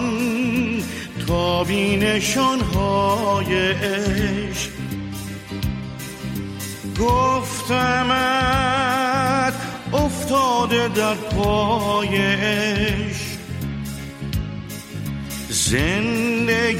تا 1.27 1.63
بینشانهای 1.63 3.71
عشق. 3.71 4.69
گفتمت 6.99 8.25
افتاده 9.93 10.87
در 10.87 11.13
پای 11.13 12.17
عشق. 12.17 13.24
زندگیست 15.65 16.71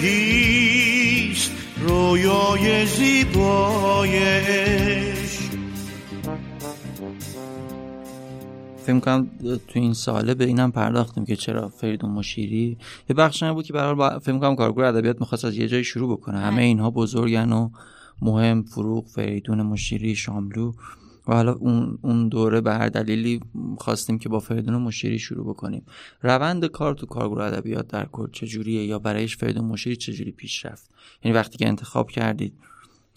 رویای 1.80 2.86
زیبای 2.86 4.20
فکر 8.84 9.00
کنم 9.00 9.28
تو 9.68 9.80
این 9.80 9.94
ساله 9.94 10.34
به 10.34 10.46
اینم 10.46 10.72
پرداختیم 10.72 11.26
که 11.26 11.36
چرا 11.36 11.70
فریدون 11.70 12.12
مشیری 12.12 12.78
یه 13.10 13.16
بخش 13.16 13.44
بود 13.44 13.66
که 13.66 13.74
برای 13.74 13.96
با... 13.96 14.20
فکر 14.20 14.38
کنم 14.38 14.56
کارگروه 14.56 14.88
ادبیات 14.88 15.20
می‌خواست 15.20 15.46
از 15.46 15.58
یه 15.58 15.68
جایی 15.68 15.84
شروع 15.84 16.18
بکنه. 16.18 16.38
همه 16.38 16.56
بله. 16.56 16.64
اینها 16.64 16.92
بزرگن 16.92 17.52
و 17.52 17.70
مهم 18.22 18.64
فروغ 18.64 19.08
فریدون 19.08 19.62
مشیری 19.62 20.16
شاملو. 20.16 20.74
و 21.28 21.34
حالا 21.34 21.54
اون 21.54 21.98
اون 22.02 22.30
دوره 22.30 22.62
به 22.62 22.74
هر 22.74 22.90
دلیلی 22.90 23.40
خواستیم 23.78 24.20
که 24.20 24.30
با 24.30 24.40
فریدون 24.40 24.76
مشیری 24.76 25.20
شروع 25.20 25.50
بکنیم. 25.50 25.86
روند 26.22 26.66
کار 26.66 26.94
تو 26.94 27.06
کارگروه 27.06 27.44
ادبیات 27.44 27.88
در 27.88 28.06
کل 28.06 28.28
چجوریه 28.32 28.86
یا 28.86 29.00
برایش 29.00 29.38
فریدون 29.38 29.66
مشیری 29.66 29.96
چجوری 29.96 30.32
پیش 30.32 30.66
رفت؟ 30.66 30.90
یعنی 31.24 31.38
وقتی 31.38 31.58
که 31.58 31.68
انتخاب 31.68 32.12
کردید 32.12 32.54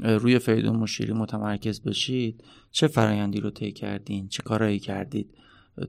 روی 0.05 0.39
فریدون 0.39 0.77
مشیری 0.77 1.13
متمرکز 1.13 1.81
بشید 1.81 2.45
چه 2.71 2.87
فرایندی 2.87 3.41
رو 3.41 3.51
طی 3.51 3.73
کردین؟ 3.73 4.29
چه 4.29 4.43
کارایی 4.43 4.79
کردید؟ 4.79 5.35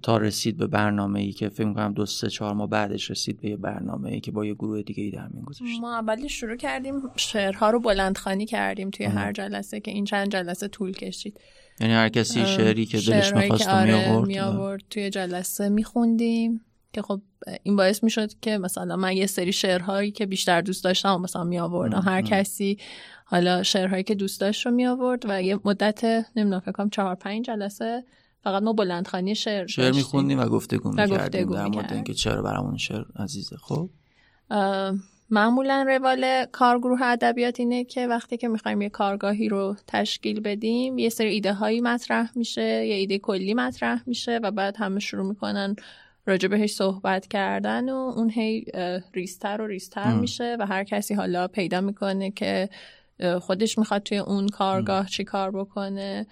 تا 0.02 0.18
رسید 0.18 0.58
به 0.58 0.68
برنامه 0.68 1.20
ای 1.20 1.32
که 1.32 1.50
فکر 1.50 1.74
کنم 1.74 1.94
دو 1.94 2.06
سه 2.06 2.30
چهار 2.30 2.54
ماه 2.54 2.70
بعدش 2.70 3.12
رسید 3.12 3.42
به 3.42 3.50
یه 3.50 3.58
برنامه 3.58 4.10
ای 4.10 4.20
که 4.20 4.32
با 4.32 4.46
یه 4.46 4.54
گروه 4.54 4.82
دیگه 4.82 5.04
ای 5.04 5.12
در 5.12 5.28
میون 5.28 5.46
گذاشت 5.46 5.82
ما 5.82 5.96
اولی 5.96 6.30
شروع 6.30 6.56
کردیم 6.56 6.94
شعرها 7.16 7.70
رو 7.70 7.80
بلندخانی 7.80 8.46
کردیم 8.46 8.90
توی 8.90 9.06
هر 9.06 9.32
جلسه 9.32 9.80
که 9.80 9.92
این 9.92 10.06
چند 10.06 10.32
جلسه 10.32 10.68
طول 10.68 10.92
کشید. 10.92 11.40
یعنی 11.80 11.94
هر 11.94 12.10
کسی 12.10 12.46
شعری 12.46 12.86
که 12.86 12.98
دلش 12.98 13.34
می‌خواست 13.34 13.68
آره 13.68 14.22
می 14.26 14.40
آورد 14.40 14.84
توی 14.90 15.10
جلسه 15.10 15.70
میخوندیم 15.70 16.62
که 16.94 17.02
خب 17.02 17.22
این 17.64 17.76
باعث 17.76 18.04
می‌شد 18.04 18.32
که 18.42 18.58
مثلا 18.58 18.96
من 18.96 19.18
یه 19.18 19.26
سری 19.26 19.52
شعرهایی 19.52 20.12
که 20.12 20.26
بیشتر 20.26 20.62
دوست 20.62 20.84
داشتم 20.84 21.22
مثلا 21.22 21.44
می 21.44 21.60
آوردم 21.60 22.02
هر 22.02 22.22
کسی 22.22 22.78
حالا 23.26 23.64
شعرهایی 23.64 24.04
که 24.04 24.16
دوست 24.16 24.42
داشت 24.42 24.66
رو 24.66 24.72
می 24.72 24.88
آورد 24.88 25.26
و 25.30 25.42
یه 25.44 25.60
مدت 25.66 26.04
نمی‌دونم 26.36 26.60
فکر 26.60 26.72
کنم 26.72 26.90
چهار 26.90 27.16
پنج 27.16 27.46
جلسه 27.46 28.04
فقط 28.44 28.64
ما 28.64 28.74
بلندخانی 28.74 29.36
شعر 29.36 29.68
شعر 29.68 29.92
میخوندیم 29.92 30.40
و 30.40 30.46
گفتگو 30.46 30.90
می‌کردیم 30.90 31.52
در 31.52 31.68
مورد 31.68 31.94
اینکه 31.94 32.14
چرا 32.14 32.42
برامون 32.42 32.78
شعر 32.78 33.04
عزیزه. 33.16 33.56
خب؟ 33.58 33.90
معمولا 35.32 35.86
روال 35.88 36.46
کارگروه 36.46 37.02
ادبیات 37.02 37.60
اینه 37.60 37.84
که 37.84 38.08
وقتی 38.08 38.38
که 38.38 38.48
می‌خوایم 38.48 38.82
یه 38.82 38.90
کارگاهی 38.90 39.50
رو 39.50 39.76
تشکیل 39.88 40.40
بدیم 40.40 40.98
یه 40.98 41.10
سری 41.10 41.30
ایده 41.30 41.54
هایی 41.54 41.82
مطرح 41.82 42.32
میشه 42.36 42.62
یه 42.62 42.96
ایده 42.96 43.20
کلی 43.20 43.54
مطرح 43.54 44.04
میشه 44.06 44.40
و 44.44 44.52
بعد 44.52 44.78
همه 44.78 45.00
شروع 45.00 45.26
می‌کنن 45.26 45.76
راجع 46.26 46.48
بهش 46.48 46.74
صحبت 46.74 47.28
کردن 47.28 47.90
و 47.90 47.96
اون 47.96 48.30
هی 48.30 48.66
ریستر 49.14 49.62
و 49.62 49.68
ریستر 49.68 50.14
میشه 50.14 50.58
و 50.60 50.66
هر 50.66 50.84
کسی 50.84 51.14
حالا 51.14 51.48
پیدا 51.48 51.82
می‌کنه 51.82 52.32
که 52.32 52.70
خودش 53.40 53.78
می‌خواد 53.78 54.04
توی 54.04 54.18
اون 54.18 54.48
کارگاه 54.48 55.08
چی 55.08 55.24
کار 55.24 55.52
بکنه 55.52 56.28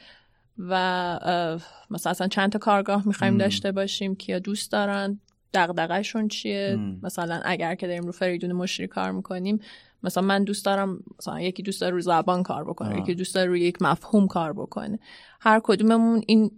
و 0.57 1.53
مثلا 1.89 2.27
چند 2.27 2.51
تا 2.51 2.59
کارگاه 2.59 3.07
می‌خوایم 3.07 3.37
داشته 3.37 3.71
باشیم 3.71 4.15
که 4.15 4.39
دوست 4.39 4.71
دارن. 4.71 5.19
دغدغه‌شون 5.57 6.27
چیه؟ 6.27 6.79
مثلا 7.03 7.41
اگر 7.45 7.75
که 7.75 7.87
داریم 7.87 8.03
رو 8.03 8.11
فریدون 8.11 8.51
مشری 8.51 8.87
کار 8.87 9.11
می‌کنیم 9.11 9.59
مثلا 10.03 10.23
من 10.23 10.43
دوست 10.43 10.65
دارم 10.65 10.99
مثلا 11.19 11.41
یکی 11.41 11.63
دوست 11.63 11.81
داره 11.81 11.93
رو 11.93 12.01
زبان 12.01 12.43
کار 12.43 12.63
بکنه 12.63 12.99
یکی 12.99 13.15
دوست 13.15 13.35
داره 13.35 13.47
روی 13.47 13.61
یک 13.61 13.81
مفهوم 13.81 14.27
کار 14.27 14.53
بکنه. 14.53 14.99
هر 15.39 15.61
کدوممون 15.63 16.23
این 16.27 16.51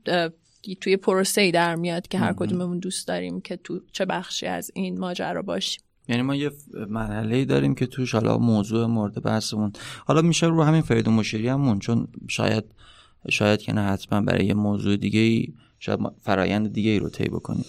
توی 0.81 0.97
پروسه 0.97 1.51
در 1.51 1.75
میاد 1.75 2.07
که 2.07 2.17
هر 2.17 2.33
کدوممون 2.33 2.79
دوست 2.79 3.07
داریم 3.07 3.41
که 3.41 3.55
تو 3.55 3.79
چه 3.91 4.05
بخشی 4.05 4.45
از 4.45 4.71
این 4.73 4.99
ماجرا 4.99 5.41
باشیم. 5.41 5.83
یعنی 6.07 6.21
ما 6.21 6.35
یه 6.35 6.51
مرحله 6.89 7.35
ای 7.35 7.45
داریم 7.45 7.75
که 7.75 7.85
توش 7.85 8.15
حالا 8.15 8.37
موضوع 8.37 8.85
مورد 8.85 9.23
بحثمون. 9.23 9.73
حالا 10.05 10.21
میشه 10.21 10.47
رو 10.47 10.63
همین 10.63 10.81
فریدون 10.81 11.13
مشیری 11.13 11.47
همون 11.47 11.79
چون 11.79 12.07
شاید 12.27 12.63
شاید 13.29 13.61
که 13.61 13.73
نه 13.73 13.81
حتما 13.81 14.21
برای 14.21 14.45
یه 14.45 14.53
موضوع 14.53 14.97
دیگه 14.97 15.19
ای 15.19 15.53
شاید 15.79 15.99
فرایند 16.21 16.73
دیگه 16.73 16.91
ای 16.91 16.99
رو 16.99 17.09
طی 17.09 17.29
بکنیم. 17.29 17.65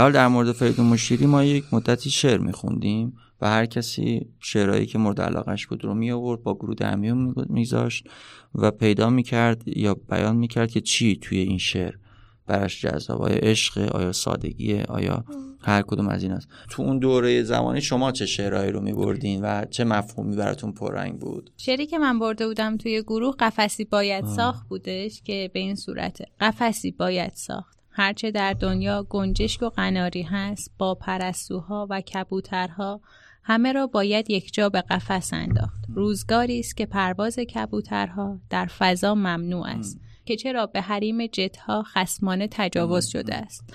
حال 0.00 0.12
در 0.12 0.28
مورد 0.28 0.52
فریدون 0.52 0.86
مشیری 0.86 1.26
ما 1.26 1.44
یک 1.44 1.64
مدتی 1.72 2.10
شعر 2.10 2.38
میخوندیم 2.38 3.16
و 3.40 3.48
هر 3.48 3.66
کسی 3.66 4.26
شعرهایی 4.40 4.86
که 4.86 4.98
مورد 4.98 5.20
علاقش 5.20 5.66
بود 5.66 5.84
رو 5.84 5.94
می 5.94 6.10
آورد 6.10 6.42
با 6.42 6.54
گروه 6.54 6.74
در 6.74 6.96
میون 6.96 7.34
میذاشت 7.48 8.08
و 8.54 8.70
پیدا 8.70 9.10
می‌کرد 9.10 9.68
یا 9.68 9.94
بیان 9.94 10.36
می‌کرد 10.36 10.70
که 10.70 10.80
چی 10.80 11.16
توی 11.16 11.38
این 11.38 11.58
شعر 11.58 11.94
براش 12.46 12.80
جذاب 12.80 13.22
آیا 13.22 13.36
عشق 13.36 13.94
آیا 13.94 14.12
سادگیه 14.12 14.84
آیا 14.88 15.24
هر 15.64 15.82
کدوم 15.82 16.08
از 16.08 16.22
این 16.22 16.32
است. 16.32 16.48
تو 16.70 16.82
اون 16.82 16.98
دوره 16.98 17.42
زمانی 17.42 17.80
شما 17.80 18.12
چه 18.12 18.26
شعرهایی 18.26 18.72
رو 18.72 18.80
میبردین 18.80 19.42
و 19.42 19.64
چه 19.64 19.84
مفهومی 19.84 20.36
براتون 20.36 20.72
پررنگ 20.72 21.18
بود؟ 21.18 21.50
شعری 21.56 21.86
که 21.86 21.98
من 21.98 22.18
برده 22.18 22.46
بودم 22.46 22.76
توی 22.76 23.02
گروه 23.02 23.34
قفسی 23.38 23.84
باید 23.84 24.26
ساخت 24.26 24.68
بودش 24.68 25.22
که 25.22 25.50
به 25.54 25.60
این 25.60 25.74
صورته 25.74 26.26
قفسی 26.40 26.90
باید 26.90 27.32
ساخت. 27.34 27.81
هرچه 27.92 28.30
در 28.30 28.52
دنیا 28.52 29.06
گنجشک 29.08 29.62
و 29.62 29.68
قناری 29.68 30.22
هست 30.22 30.70
با 30.78 30.94
پرستوها 30.94 31.86
و 31.90 32.00
کبوترها 32.00 33.00
همه 33.44 33.72
را 33.72 33.86
باید 33.86 34.30
یک 34.30 34.52
جا 34.54 34.68
به 34.68 34.80
قفس 34.80 35.32
انداخت. 35.32 35.84
روزگاری 35.88 36.60
است 36.60 36.76
که 36.76 36.86
پرواز 36.86 37.38
کبوترها 37.38 38.40
در 38.50 38.66
فضا 38.66 39.14
ممنوع 39.14 39.66
است 39.66 40.00
که 40.24 40.36
چرا 40.36 40.66
به 40.66 40.80
حریم 40.80 41.26
جتها 41.26 41.82
خسمانه 41.82 42.48
تجاوز 42.50 43.06
شده 43.06 43.34
است. 43.34 43.74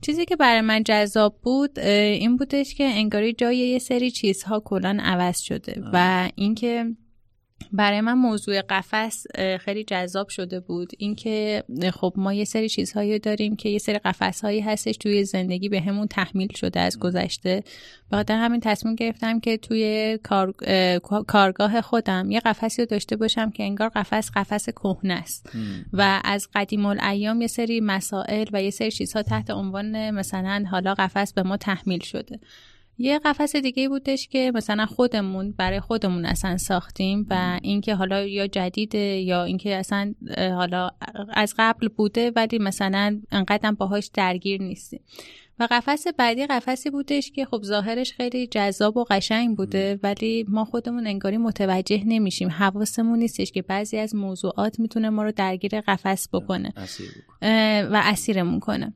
چیزی 0.00 0.24
که 0.24 0.36
برای 0.36 0.60
من 0.60 0.82
جذاب 0.82 1.38
بود 1.42 1.78
این 1.78 2.36
بودش 2.36 2.74
که 2.74 2.84
انگاری 2.84 3.32
جای 3.32 3.56
یه 3.56 3.78
سری 3.78 4.10
چیزها 4.10 4.60
کلا 4.60 4.98
عوض 5.00 5.40
شده 5.40 5.82
و 5.92 6.28
اینکه 6.34 6.86
برای 7.72 8.00
من 8.00 8.12
موضوع 8.12 8.60
قفس 8.60 9.24
خیلی 9.60 9.84
جذاب 9.84 10.28
شده 10.28 10.60
بود. 10.60 10.92
اینکه 10.98 11.64
خب 11.92 12.12
ما 12.16 12.32
یه 12.32 12.44
سری 12.44 12.68
چیزهایی 12.68 13.18
داریم 13.18 13.56
که 13.56 13.68
یه 13.68 13.78
سری 13.78 13.98
قفس 13.98 14.44
هایی 14.44 14.60
هستش 14.60 14.96
توی 14.96 15.24
زندگی 15.24 15.68
به 15.68 15.80
همون 15.80 16.06
تحمیل 16.06 16.52
شده 16.54 16.80
از 16.80 16.98
گذشته. 16.98 17.62
بخاطر 18.12 18.34
همین 18.34 18.60
تصمیم 18.60 18.94
گرفتم 18.94 19.40
که 19.40 19.56
توی 19.56 20.18
کار... 20.22 20.54
کارگاه 21.26 21.80
خودم 21.80 22.30
یه 22.30 22.40
قفسی 22.40 22.82
رو 22.82 22.86
داشته 22.86 23.16
باشم 23.16 23.50
که 23.50 23.62
انگار 23.62 23.88
قفس 23.88 24.30
قفس 24.34 24.70
کهنه 24.70 25.14
است. 25.14 25.50
و 25.92 26.20
از 26.24 26.48
قدیم 26.54 26.86
الایام 26.86 27.40
یه 27.40 27.46
سری 27.46 27.80
مسائل 27.80 28.46
و 28.52 28.62
یه 28.62 28.70
سری 28.70 28.90
چیزها 28.90 29.22
تحت 29.22 29.50
عنوان 29.50 30.10
مثلا 30.10 30.64
حالا 30.70 30.94
قفس 30.94 31.32
به 31.32 31.42
ما 31.42 31.56
تحمیل 31.56 32.00
شده. 32.00 32.40
یه 32.98 33.18
قفس 33.18 33.56
دیگه 33.56 33.88
بودش 33.88 34.28
که 34.28 34.52
مثلا 34.54 34.86
خودمون 34.86 35.52
برای 35.52 35.80
خودمون 35.80 36.24
اصلا 36.24 36.56
ساختیم 36.56 37.26
و 37.30 37.58
اینکه 37.62 37.94
حالا 37.94 38.24
یا 38.26 38.46
جدیده 38.46 38.98
یا 38.98 39.44
اینکه 39.44 39.76
اصلا 39.76 40.14
حالا 40.36 40.90
از 41.32 41.54
قبل 41.58 41.88
بوده 41.88 42.32
ولی 42.36 42.58
مثلا 42.58 43.20
انقدر 43.30 43.72
باهاش 43.72 44.10
درگیر 44.14 44.62
نیستیم. 44.62 45.00
و 45.58 45.68
قفس 45.70 46.06
بعدی 46.18 46.46
قفسی 46.46 46.90
بودش 46.90 47.30
که 47.30 47.44
خب 47.44 47.62
ظاهرش 47.62 48.12
خیلی 48.12 48.46
جذاب 48.46 48.96
و 48.96 49.04
قشنگ 49.10 49.56
بوده 49.56 50.00
ولی 50.02 50.44
ما 50.48 50.64
خودمون 50.64 51.06
انگاری 51.06 51.36
متوجه 51.36 52.02
نمیشیم. 52.06 52.48
حواسمون 52.48 53.18
نیستش 53.18 53.52
که 53.52 53.62
بعضی 53.62 53.96
از 53.96 54.14
موضوعات 54.14 54.80
می‌تونه 54.80 55.10
ما 55.10 55.22
رو 55.22 55.32
درگیر 55.32 55.80
قفس 55.80 56.28
بکنه. 56.32 56.72
و 57.92 58.02
اسیرمون 58.04 58.60
کنه. 58.60 58.94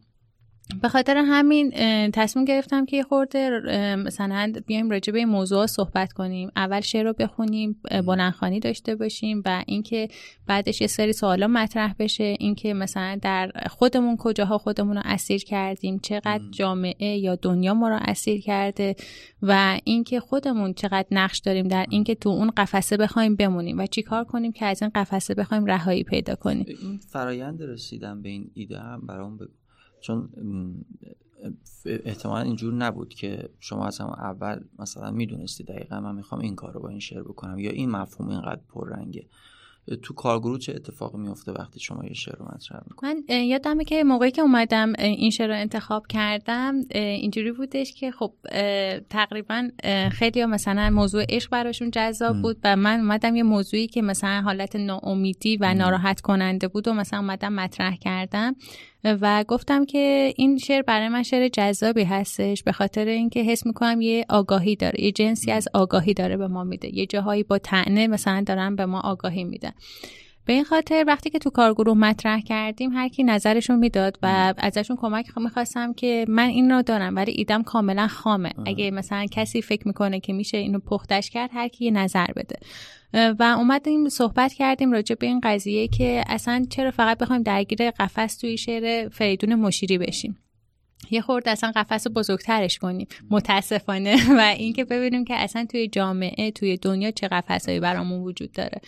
به 0.82 0.88
خاطر 0.88 1.16
همین 1.16 1.70
تصمیم 2.10 2.44
گرفتم 2.44 2.86
که 2.86 2.96
یه 2.96 3.02
خورده 3.02 3.50
مثلا 3.96 4.52
بیایم 4.66 4.90
راجع 4.90 5.12
به 5.12 5.18
این 5.18 5.28
موضوع 5.28 5.66
صحبت 5.66 6.12
کنیم. 6.12 6.50
اول 6.56 6.80
شعر 6.80 7.04
رو 7.04 7.12
بخونیم 7.12 7.80
بلندخانی 8.06 8.60
داشته 8.60 8.96
باشیم 8.96 9.42
و 9.44 9.64
اینکه 9.66 10.08
بعدش 10.46 10.80
یه 10.80 10.86
سری 10.86 11.12
سوالا 11.12 11.46
مطرح 11.46 11.94
بشه. 11.98 12.36
اینکه 12.38 12.74
مثلا 12.74 13.18
در 13.22 13.50
خودمون 13.70 14.16
کجاها 14.16 14.58
خودمون 14.58 14.96
رو 14.96 15.02
اسیر 15.04 15.44
کردیم 15.44 15.98
چقدر 15.98 16.42
جامعه 16.50 17.16
یا 17.16 17.36
دنیا 17.36 17.74
ما 17.74 17.88
رو 17.88 17.98
اسیر 18.00 18.40
کرده 18.40 18.96
و 19.42 19.80
اینکه 19.84 20.20
خودمون 20.20 20.72
چقدر 20.72 21.06
نقش 21.10 21.38
داریم 21.38 21.68
در 21.68 21.86
اینکه 21.90 22.14
تو 22.14 22.28
اون 22.28 22.50
قفسه 22.56 22.96
بخوایم 22.96 23.36
بمونیم 23.36 23.78
و 23.78 23.86
چیکار 23.86 24.24
کنیم 24.24 24.52
که 24.52 24.66
از 24.66 24.82
این 24.82 24.90
قفسه 24.94 25.34
بخوایم 25.34 25.64
رهایی 25.64 26.04
پیدا 26.04 26.34
کنیم. 26.34 26.66
این 26.68 27.00
فرایند 27.08 27.62
رسیدن 27.62 28.22
به 28.22 28.28
این 28.28 28.50
ایده 28.54 28.78
هم 28.78 29.06
برام 29.06 29.36
بگو. 29.36 29.52
چون 30.00 30.28
احتمالا 31.84 32.42
اینجور 32.42 32.74
نبود 32.74 33.14
که 33.14 33.48
شما 33.60 33.86
از 33.86 33.98
هم 33.98 34.06
اول 34.06 34.60
مثلا 34.78 35.10
می‌دونستی 35.10 35.64
دقیقا 35.64 36.00
من 36.00 36.14
می‌خوام 36.14 36.40
این 36.40 36.54
کار 36.54 36.72
رو 36.72 36.80
با 36.80 36.88
این 36.88 37.00
شعر 37.00 37.22
بکنم 37.22 37.58
یا 37.58 37.70
این 37.70 37.90
مفهوم 37.90 38.30
اینقدر 38.30 38.60
پررنگه. 38.68 39.26
تو 40.02 40.14
کارگروه 40.14 40.58
چه 40.58 40.72
اتفاقی 40.74 41.18
میفته 41.18 41.52
وقتی 41.52 41.80
شما 41.80 42.04
یه 42.04 42.14
شعر 42.14 42.36
رو 42.36 42.44
مطرح 42.44 42.80
من 43.02 43.22
یادمه 43.28 43.84
که 43.84 44.04
موقعی 44.04 44.30
که 44.30 44.42
اومدم 44.42 44.92
این 44.98 45.30
شعر 45.30 45.48
رو 45.48 45.54
انتخاب 45.54 46.06
کردم 46.06 46.74
اینجوری 46.90 47.52
بودش 47.52 47.94
که 47.94 48.10
خب 48.10 48.32
تقریبا 49.10 49.68
خیلی 50.12 50.44
مثلا 50.44 50.90
موضوع 50.90 51.24
عشق 51.28 51.50
براشون 51.50 51.90
جذاب 51.90 52.42
بود 52.42 52.56
و 52.64 52.76
من 52.76 53.00
اومدم 53.00 53.36
یه 53.36 53.42
موضوعی 53.42 53.86
که 53.86 54.02
مثلا 54.02 54.40
حالت 54.40 54.76
ناامیدی 54.76 55.56
و 55.56 55.74
ناراحت 55.74 56.20
کننده 56.20 56.68
بود 56.68 56.88
و 56.88 56.92
مثلا 56.92 57.18
اومدم 57.18 57.52
مطرح 57.52 57.96
کردم. 57.96 58.56
و 59.06 59.44
گفتم 59.48 59.84
که 59.84 60.32
این 60.36 60.58
شعر 60.58 60.82
برای 60.82 61.08
من 61.08 61.22
شعر 61.22 61.48
جذابی 61.48 62.04
هستش 62.04 62.62
به 62.62 62.72
خاطر 62.72 63.04
اینکه 63.04 63.42
حس 63.42 63.66
می‌کنم 63.66 64.00
یه 64.00 64.24
آگاهی 64.28 64.76
داره 64.76 65.00
یه 65.00 65.12
جنسی 65.12 65.52
از 65.52 65.68
آگاهی 65.74 66.14
داره 66.14 66.36
به 66.36 66.48
ما 66.48 66.64
میده. 66.64 66.94
یه 66.98 67.06
جاهایی 67.06 67.42
با 67.42 67.58
تعنه 67.58 68.06
مثلا 68.06 68.42
دارن 68.46 68.76
به 68.76 68.86
ما 68.86 69.00
آگاهی 69.00 69.44
میدن. 69.44 69.72
به 70.46 70.52
این 70.52 70.64
خاطر 70.64 71.04
وقتی 71.06 71.30
که 71.30 71.38
تو 71.38 71.50
کارگروه 71.50 71.98
مطرح 71.98 72.40
کردیم 72.40 72.92
هر 72.92 73.08
کی 73.08 73.24
نظرشون 73.24 73.78
می‌داد 73.78 74.18
و 74.22 74.54
ازشون 74.58 74.96
کمک 74.96 75.38
می‌خواستم 75.38 75.92
که 75.92 76.24
من 76.28 76.48
این 76.48 76.72
رو 76.72 76.82
دارم 76.82 77.16
ولی 77.16 77.32
ایدم 77.32 77.62
کاملا 77.62 78.06
خامه. 78.06 78.52
اگه 78.66 78.90
مثلا 78.90 79.26
کسی 79.30 79.62
فکر 79.62 79.88
می‌کنه 79.88 80.20
که 80.20 80.32
میشه 80.32 80.58
اینو 80.58 80.78
پختش 80.78 81.30
کرد 81.30 81.50
هر 81.52 81.68
کی 81.68 81.84
یه 81.84 81.90
نظر 81.90 82.26
بده. 82.36 82.56
و 83.38 83.42
اومدیم 83.42 84.08
صحبت 84.08 84.52
کردیم 84.52 84.92
راجع 84.92 85.14
به 85.14 85.26
این 85.26 85.40
قضیه 85.40 85.88
که 85.88 86.24
اصلا 86.28 86.66
چرا 86.70 86.90
فقط 86.90 87.18
بخوایم 87.18 87.42
درگیر 87.42 87.90
قفس 87.90 88.36
توی 88.36 88.58
شعر 88.58 89.08
فریدون 89.08 89.54
مشیری 89.54 89.98
بشیم. 89.98 90.38
یه 91.10 91.20
خورده 91.20 91.50
اصلا 91.50 91.72
قفس 91.76 92.06
رو 92.06 92.12
بزرگترش 92.12 92.78
کنیم. 92.78 93.06
متاسفانه. 93.30 94.16
و 94.38 94.40
اینکه 94.40 94.84
ببینیم 94.84 95.24
که 95.24 95.34
اصلا 95.34 95.66
توی 95.70 95.88
جامعه 95.88 96.50
توی 96.50 96.76
دنیا 96.76 97.10
چه 97.10 97.28
قفسهایی 97.28 97.80
برامون 97.80 98.22
وجود 98.22 98.52
داره. 98.52 98.80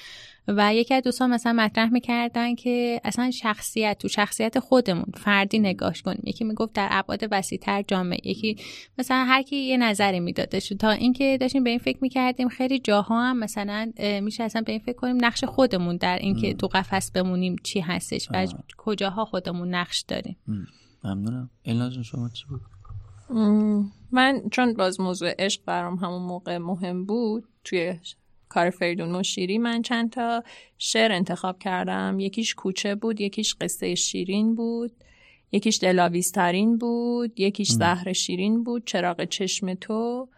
و 0.49 0.75
یکی 0.75 0.95
از 0.95 1.03
دوستان 1.03 1.31
مثلا 1.31 1.53
مطرح 1.53 1.93
می‌کردن 1.93 2.55
که 2.55 3.01
اصلا 3.05 3.31
شخصیت 3.31 3.99
تو 3.99 4.09
شخصیت 4.09 4.59
خودمون 4.59 5.13
فردی 5.17 5.59
نگاش 5.59 6.03
کنیم. 6.03 6.23
یکی 6.25 6.45
می‌گفت 6.45 6.73
در 6.73 6.89
ابعاد 6.91 7.29
وسیعتر 7.31 7.83
جامعه. 7.83 8.19
یکی 8.25 8.57
مثلا 8.99 9.25
هر 9.25 9.43
کی 9.43 9.57
یه 9.57 9.77
نظری 9.77 10.21
می‌داده. 10.21 10.61
تا 10.61 10.91
اینکه 10.91 11.39
داشتیم 11.41 11.65
به 11.65 11.71
این 11.71 11.79
فکر 11.79 11.99
می‌کردیم 12.01 12.49
خیلی 12.49 12.79
جاها 12.79 13.23
هم 13.23 13.39
مثلا 13.39 13.93
میشه 14.23 14.45
اصلا 14.45 14.63
به 14.63 14.73
این 14.73 14.81
فکر 14.81 14.97
کنیم 14.97 15.25
نقش 15.25 15.45
خودمون 15.45 15.97
در 15.97 16.19
اینکه 16.19 16.55
تو 16.55 16.67
قفس 16.67 17.11
بمونیم 17.11 17.57
چی 17.63 17.81
هستش 17.81 18.29
و 18.31 18.47
کجاها 18.77 19.25
خودمون 19.25 19.75
نقش 19.75 20.01
داریم. 20.01 20.37
ممنونم. 21.05 21.51
الناز 21.65 21.93
شما 21.93 22.29
چی 22.29 22.45
بود؟ 22.47 22.61
من 24.13 24.43
چون 24.51 24.75
باز 24.75 25.01
موضوع 25.01 25.35
عشق 25.39 25.61
برام 25.67 25.97
همون 25.97 26.23
موقع 26.23 26.59
مهم 26.59 27.05
بود 27.05 27.45
توی 27.65 27.99
کار 28.49 28.71
فریدون 28.71 29.09
مشیری 29.09 29.59
من 29.59 29.83
چند 29.83 30.11
تا 30.11 30.43
شعر 30.79 31.13
انتخاب 31.13 31.59
کردم. 31.59 32.21
یکیش 32.21 32.55
کوچه 32.55 32.95
بود 32.95 33.21
یکیش 33.21 33.55
قصه 33.61 33.95
شیرین 33.95 34.55
بود 34.55 34.93
یکیش 35.53 35.79
دلاویزترین 35.79 36.79
بود 36.79 37.41
یکیش 37.41 37.71
زهر 37.71 38.13
شیرین 38.13 38.65
بود 38.65 38.85
چراغ 38.87 39.25
چشم 39.25 39.75
تو 39.75 40.29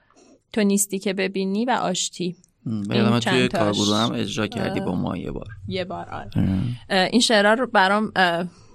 تو 0.52 0.62
نیستی 0.62 0.98
که 0.98 1.12
ببینی 1.12 1.64
و 1.64 1.70
آشتی. 1.70 2.36
این 2.66 3.20
توی 3.20 3.48
کارگروه 3.48 3.96
هم 3.96 4.12
اجرا 4.12 4.46
کردی 4.46 4.80
با 4.80 4.94
ما 4.94 5.16
یه 5.16 5.30
بار. 5.30 5.48
یه 5.68 5.84
بار 5.84 6.08
آره. 6.08 6.62
این 7.12 7.20
شعرها 7.20 7.54
رو 7.54 7.66
برام 7.66 8.12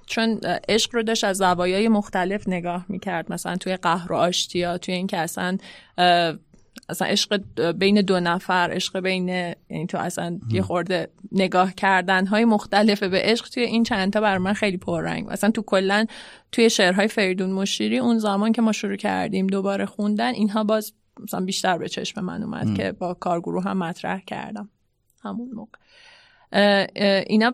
چون 0.05 0.39
عشق 0.69 0.95
رو 0.95 1.03
داشت 1.03 1.23
از 1.23 1.37
زوایای 1.37 1.87
مختلف 1.87 2.47
نگاه 2.47 2.85
می‌کرد 2.89 3.33
مثلا 3.33 3.55
توی 3.55 3.77
قهر 3.77 4.11
و 4.11 4.15
آشتیا 4.15 4.77
توی 4.77 4.93
این 4.93 5.07
که 5.07 5.17
اصلا 5.17 5.57
اصلا 6.89 7.07
عشق 7.07 7.43
بین 7.71 8.01
دو 8.01 8.19
نفر 8.19 8.69
عشق 8.73 8.99
بین 8.99 9.27
یعنی 9.27 9.87
تو 9.87 9.97
اصلا 9.97 10.39
یه 10.49 10.61
خورده 10.61 11.09
نگاه 11.31 11.73
کردن 11.73 12.27
های 12.27 12.45
مختلف 12.45 13.03
به 13.03 13.21
عشق 13.23 13.49
توی 13.49 13.63
این 13.63 13.83
چند 13.83 14.13
تا 14.13 14.21
بر 14.21 14.37
من 14.37 14.53
خیلی 14.53 14.77
پررنگ. 14.77 15.29
اصلا 15.29 15.51
تو 15.51 15.61
کلا 15.61 16.05
توی 16.51 16.69
شعرهای 16.69 17.07
فریدون 17.07 17.51
مشیری 17.51 17.97
اون 17.97 18.19
زمان 18.19 18.51
که 18.51 18.61
ما 18.61 18.71
شروع 18.71 18.95
کردیم 18.95 19.47
دوباره 19.47 19.85
خوندن 19.85 20.33
اینها 20.33 20.63
باز 20.63 20.93
مثلا 21.19 21.45
بیشتر 21.45 21.77
به 21.77 21.89
چشم 21.89 22.21
من 22.21 22.43
اومد 22.43 22.77
که 22.77 22.91
با 22.91 23.13
کارگروه 23.13 23.63
هم 23.63 23.77
مطرح 23.77 24.21
کردم. 24.27 24.69
همون 25.23 25.49
موقع. 25.53 25.79
اینا 27.27 27.53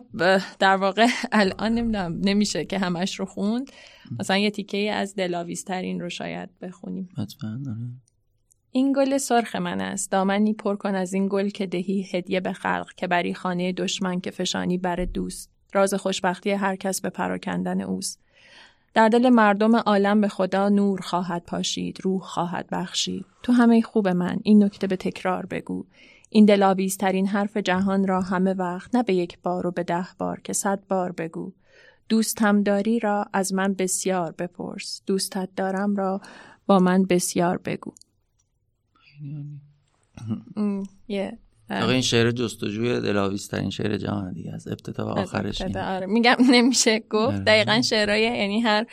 در 0.58 0.76
واقع 0.76 1.06
الان 1.32 1.72
نمی‌دونم 1.72 2.20
نمیشه 2.24 2.64
که 2.64 2.78
همش 2.78 3.20
رو 3.20 3.26
خوند. 3.26 3.70
مثلا 4.18 4.36
یه 4.36 4.50
تیکه 4.50 4.92
از 4.92 5.14
دلاویزترین 5.14 6.00
رو 6.00 6.08
شاید 6.08 6.48
بخونیم. 6.62 7.08
آره. 7.66 7.76
این 8.70 8.92
گل 8.92 9.18
سرخ 9.18 9.56
من 9.56 9.80
است. 9.80 10.10
دامنی 10.10 10.54
پر 10.54 10.76
کن 10.76 10.94
از 10.94 11.14
این 11.14 11.28
گل 11.30 11.48
که 11.48 11.66
دهی. 11.66 12.06
هدیه 12.12 12.40
به 12.40 12.52
خلق 12.52 12.92
که 12.96 13.06
بری 13.06 13.34
خانه 13.34 13.72
دشمن 13.72 14.20
که 14.20 14.30
فشانی 14.30 14.78
بر 14.78 14.96
دوست. 14.96 15.50
راز 15.72 15.94
خوشبختی 15.94 16.50
هر 16.50 16.76
کس 16.76 17.00
به 17.00 17.10
پراکندن 17.10 17.80
اوست. 17.80 18.20
در 18.94 19.08
دل 19.08 19.28
مردم 19.28 19.76
عالم 19.76 20.20
به 20.20 20.28
خدا 20.28 20.68
نور 20.68 21.00
خواهد 21.00 21.44
پاشید 21.44 21.98
روح 22.02 22.22
خواهد 22.22 22.68
بخشید. 22.72 23.26
تو 23.42 23.52
همه 23.52 23.82
خوب 23.82 24.08
من. 24.08 24.38
این 24.42 24.64
نکته 24.64 24.86
به 24.86 24.96
تکرار 24.96 25.46
بگو. 25.46 25.86
این 26.34 26.44
دلاویزترین 26.44 27.26
حرف 27.26 27.56
جهان 27.56 28.06
را 28.06 28.20
همه 28.20 28.54
وقت 28.54 28.94
نه 28.94 29.02
به 29.02 29.14
یک 29.14 29.38
بار 29.42 29.66
و 29.66 29.70
به 29.70 29.82
ده 29.82 30.06
بار 30.18 30.40
که 30.40 30.52
صد 30.52 30.82
بار 30.88 31.12
بگو. 31.12 31.52
دوست 32.08 32.42
هم 32.42 32.62
داری 32.62 32.98
را 32.98 33.26
از 33.32 33.54
من 33.54 33.74
بسیار 33.74 34.32
بپرس. 34.32 35.02
دوستت 35.06 35.48
دارم 35.56 35.96
را 35.96 36.20
با 36.66 36.78
من 36.78 37.04
بسیار 37.04 37.58
بگو. 37.58 37.92
یه 41.08 41.38
این 41.70 42.00
شعر 42.00 42.30
جستجوی 42.30 43.00
دلاویزترین 43.00 43.70
شعر 43.70 43.96
جهان 43.96 44.32
دیگه 44.32 44.52
از 44.54 44.68
ابتدا 44.68 45.06
و 45.06 45.18
آخرش 45.18 45.62
آره. 45.62 46.06
میگم 46.06 46.36
نمیشه 46.50 46.98
گفت. 46.98 47.34
آره. 47.34 47.38
دقیقا 47.38 47.82
شعرهای 47.82 48.22
یعنی 48.22 48.60
هر 48.60 48.86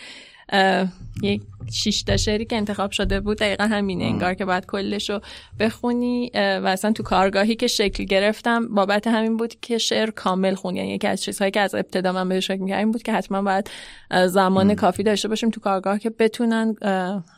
یک 1.24 1.42
شیش 1.72 2.04
تا 2.04 2.18
شعری 2.18 2.46
که 2.46 2.56
انتخاب 2.56 2.92
شده 2.92 3.20
بود 3.20 3.38
دقیقا 3.38 3.64
همینه 3.64 4.04
انگار 4.04 4.34
که 4.34 4.46
باید 4.46 4.66
کلش 4.66 5.10
رو 5.10 5.22
بخونی 5.60 6.32
و 6.36 6.68
اصلا 6.68 6.92
تو 6.92 7.04
کارگاهی 7.04 7.56
که 7.56 7.68
شکل 7.68 8.04
گرفتم 8.04 8.76
بابت 8.76 9.08
همین 9.08 9.38
بود 9.38 9.60
که 9.62 9.78
شعر 9.78 10.12
کامل 10.12 10.56
خون. 10.56 10.76
یعنی 10.76 10.94
یکی 10.94 11.08
از 11.08 11.24
چیزهایی 11.24 11.52
که 11.52 11.60
از 11.60 11.76
ابتدا 11.76 12.12
من 12.12 12.30
بهش 12.30 12.48
فکر 12.48 12.62
می‌کردم 12.62 12.92
بود 12.92 13.04
که 13.04 13.14
حتما 13.14 13.42
باید 13.42 13.70
زمان 14.28 14.76
کافی 14.76 15.04
داشته 15.04 15.28
باشیم 15.28 15.50
تو 15.50 15.62
کارگاه 15.62 16.00
که 16.00 16.10
بتونن 16.10 16.76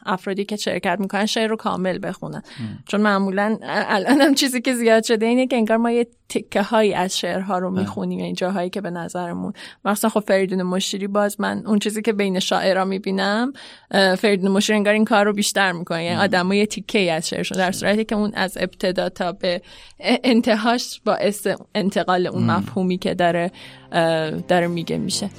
افرادی 0.06 0.46
که 0.46 0.56
شرکت 0.56 0.98
می‌کنن 1.00 1.26
شعر 1.26 1.48
رو 1.48 1.56
کامل 1.56 2.00
بخونن. 2.04 2.44
چون 2.88 3.02
معمولا 3.02 3.58
الان 3.64 4.22
هم 4.22 4.36
چیزی 4.36 4.62
که 4.62 4.74
زیاد 4.74 5.04
شده 5.04 5.26
اینه 5.26 5.48
که 5.48 5.56
انگار 5.56 5.78
ما 5.78 5.92
یه 5.92 6.08
تکه 6.30 6.62
هایی 6.62 6.94
از 6.94 7.18
شعرها 7.18 7.60
رو 7.60 7.70
می‌خونیم 7.70 8.20
یعنی 8.20 8.34
جاهایی 8.34 8.70
که 8.70 8.82
به 8.82 8.90
نظرمون. 8.90 9.54
مثلا 9.86 10.10
خب 10.10 10.20
فریدون 10.20 10.64
مشیری 10.64 11.08
باز 11.08 11.42
من 11.42 11.64
اون 11.66 11.80
چیزی 11.80 12.02
که 12.02 12.14
بین 12.14 12.40
شاعرها 12.40 12.86
می‌بینم 13.06 13.54
فریدون 14.18 14.52
مشیر 14.52 14.76
انگار 14.76 14.94
این 14.94 15.06
کار 15.06 15.26
رو 15.26 15.34
بیشتر 15.34 15.72
می‌کنه. 15.72 16.04
یعنی 16.04 16.18
آدم 16.18 16.52
یه 16.52 16.66
تیکه 16.66 17.12
از 17.12 17.30
شعرشون 17.30 17.58
در 17.58 17.72
صورتی 17.72 18.06
که 18.06 18.16
اون 18.16 18.32
از 18.34 18.58
ابتدا 18.58 19.10
تا 19.10 19.32
به 19.32 19.62
انتهاش 20.00 21.02
باعث 21.06 21.48
انتقال 21.76 22.28
اون 22.28 22.44
مفهومی 22.44 22.98
که 22.98 23.14
داره 23.14 23.52
داره 24.48 24.68
میگه 24.68 24.98
میشه. 24.98 25.30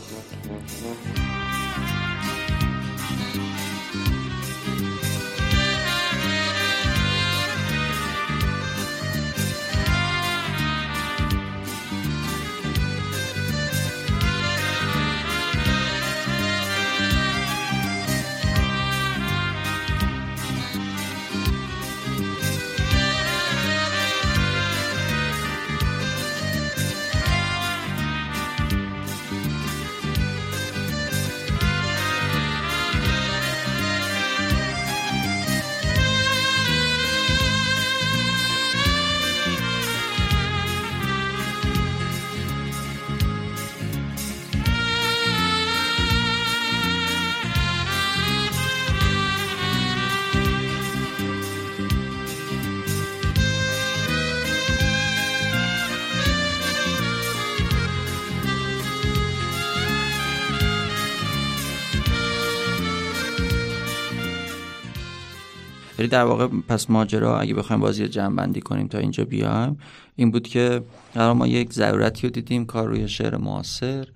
ولی 66.03 66.09
در 66.09 66.25
واقع 66.25 66.47
پس 66.47 66.91
ماجرا 66.91 67.41
اگه 67.41 67.55
بخوایم 67.55 67.81
بازی 67.81 68.09
جنبندی 68.09 68.61
کنیم 68.61 68.89
تا 68.89 68.99
اینجا 68.99 69.25
بیایم 69.25 69.79
این 70.17 70.31
بود 70.31 70.49
که 70.49 70.83
ما 71.17 71.47
یک 71.47 71.73
ضرورتی 71.73 72.27
رو 72.27 72.31
دیدیم 72.31 72.67
کار 72.67 72.89
روی 72.89 73.09
شعر 73.09 73.37
معاصر 73.37 74.09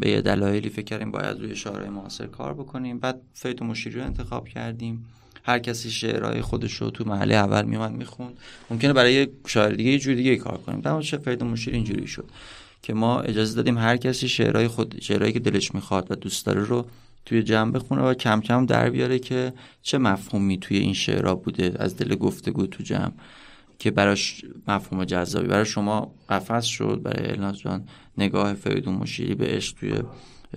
به 0.00 0.10
یه 0.10 0.20
دلایلی 0.20 0.68
فکر 0.68 0.84
کردیم 0.84 1.10
باید 1.10 1.40
روی 1.40 1.56
شعرهای 1.56 1.88
معاصر 1.88 2.26
کار 2.26 2.54
بکنیم. 2.54 2.98
بعد 2.98 3.20
فیت 3.34 3.62
مشیری 3.62 4.00
رو 4.00 4.04
انتخاب 4.04 4.48
کردیم. 4.48 5.06
هر 5.42 5.58
کسی 5.58 5.90
شعرهای 5.90 6.40
خودش 6.40 6.72
رو 6.72 6.90
تو 6.90 7.04
محله 7.04 7.34
اول 7.34 7.64
میومد 7.64 7.92
می‌خوند. 7.92 8.38
ممکنه 8.70 8.92
برای 8.92 9.28
شاعر 9.46 9.72
دیگه 9.72 9.90
یه 9.90 9.98
جوری 9.98 10.16
دیگه 10.16 10.36
کار 10.36 10.58
کنیم. 10.58 10.80
در 10.80 11.00
فرید 11.00 11.44
مشیری 11.44 11.76
اینجوری 11.76 12.06
شد 12.06 12.24
که 12.82 12.94
ما 12.94 13.20
اجازه 13.20 13.56
دادیم 13.56 13.78
هر 13.78 13.96
کسی 13.96 14.28
شعرهای 14.28 14.68
خود 14.68 15.00
شعرهایی 15.00 15.32
که 15.32 15.40
دلش 15.40 15.74
می‌خواد 15.74 16.06
و 16.10 16.14
دوست 16.14 16.46
داره 16.46 16.60
رو 16.60 16.86
توی 17.26 17.42
جمع 17.42 17.70
بخونه 17.70 18.02
و 18.02 18.14
کم 18.14 18.40
کم 18.40 18.66
در 18.66 18.90
بیاره 18.90 19.18
که 19.18 19.52
چه 19.82 19.98
مفهومی 19.98 20.58
توی 20.58 20.76
این 20.76 20.92
شعرها 20.92 21.34
بوده 21.34 21.74
از 21.78 21.96
دل 21.96 22.14
گفتگو 22.14 22.66
تو 22.66 22.82
جمع 22.82 23.12
که 23.78 23.90
براش 23.90 24.44
مفهوم 24.68 25.04
جذابی. 25.04 25.48
برای 25.48 25.64
شما 25.64 26.14
قفس 26.28 26.64
شد 26.64 27.00
برای 27.04 27.30
الناز 27.30 27.58
جان 27.58 27.84
نگاه 28.18 28.54
فریدون 28.54 28.94
مشیری 28.94 29.34
به 29.34 29.46
عشق 29.46 29.76
توی 29.76 29.92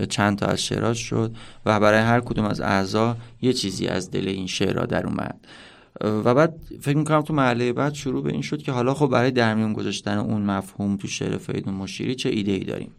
چند 0.10 0.38
تا 0.38 0.46
از 0.46 0.64
شعرات 0.64 0.96
شد 0.96 1.36
و 1.66 1.80
برای 1.80 2.00
هر 2.00 2.20
کدوم 2.20 2.46
از 2.46 2.62
اعضا 2.62 3.18
یه 3.42 3.54
چیزی 3.54 3.88
از 3.88 4.12
دل 4.12 4.28
این 4.28 4.48
شعرها 4.48 4.86
در 4.86 5.08
اومد. 5.08 5.40
و 6.02 6.34
بعد 6.34 6.56
فکر 6.82 6.98
می‌کنم 6.98 7.22
تو 7.22 7.34
محله 7.34 7.74
بعد 7.74 7.94
شروع 7.94 8.24
به 8.24 8.32
این 8.32 8.42
شد 8.42 8.62
که 8.62 8.72
حالا 8.72 8.94
خب 8.94 9.08
برای 9.08 9.32
درمیون 9.32 9.74
گذاشتن 9.74 10.18
اون 10.18 10.42
مفهوم 10.42 10.98
تو 10.98 11.08
شعر 11.08 11.38
فریدون 11.38 11.74
مشیری 11.74 12.16
چه 12.16 12.30
ایده 12.30 12.52
ای 12.52 12.64
داریم؟ 12.64 12.92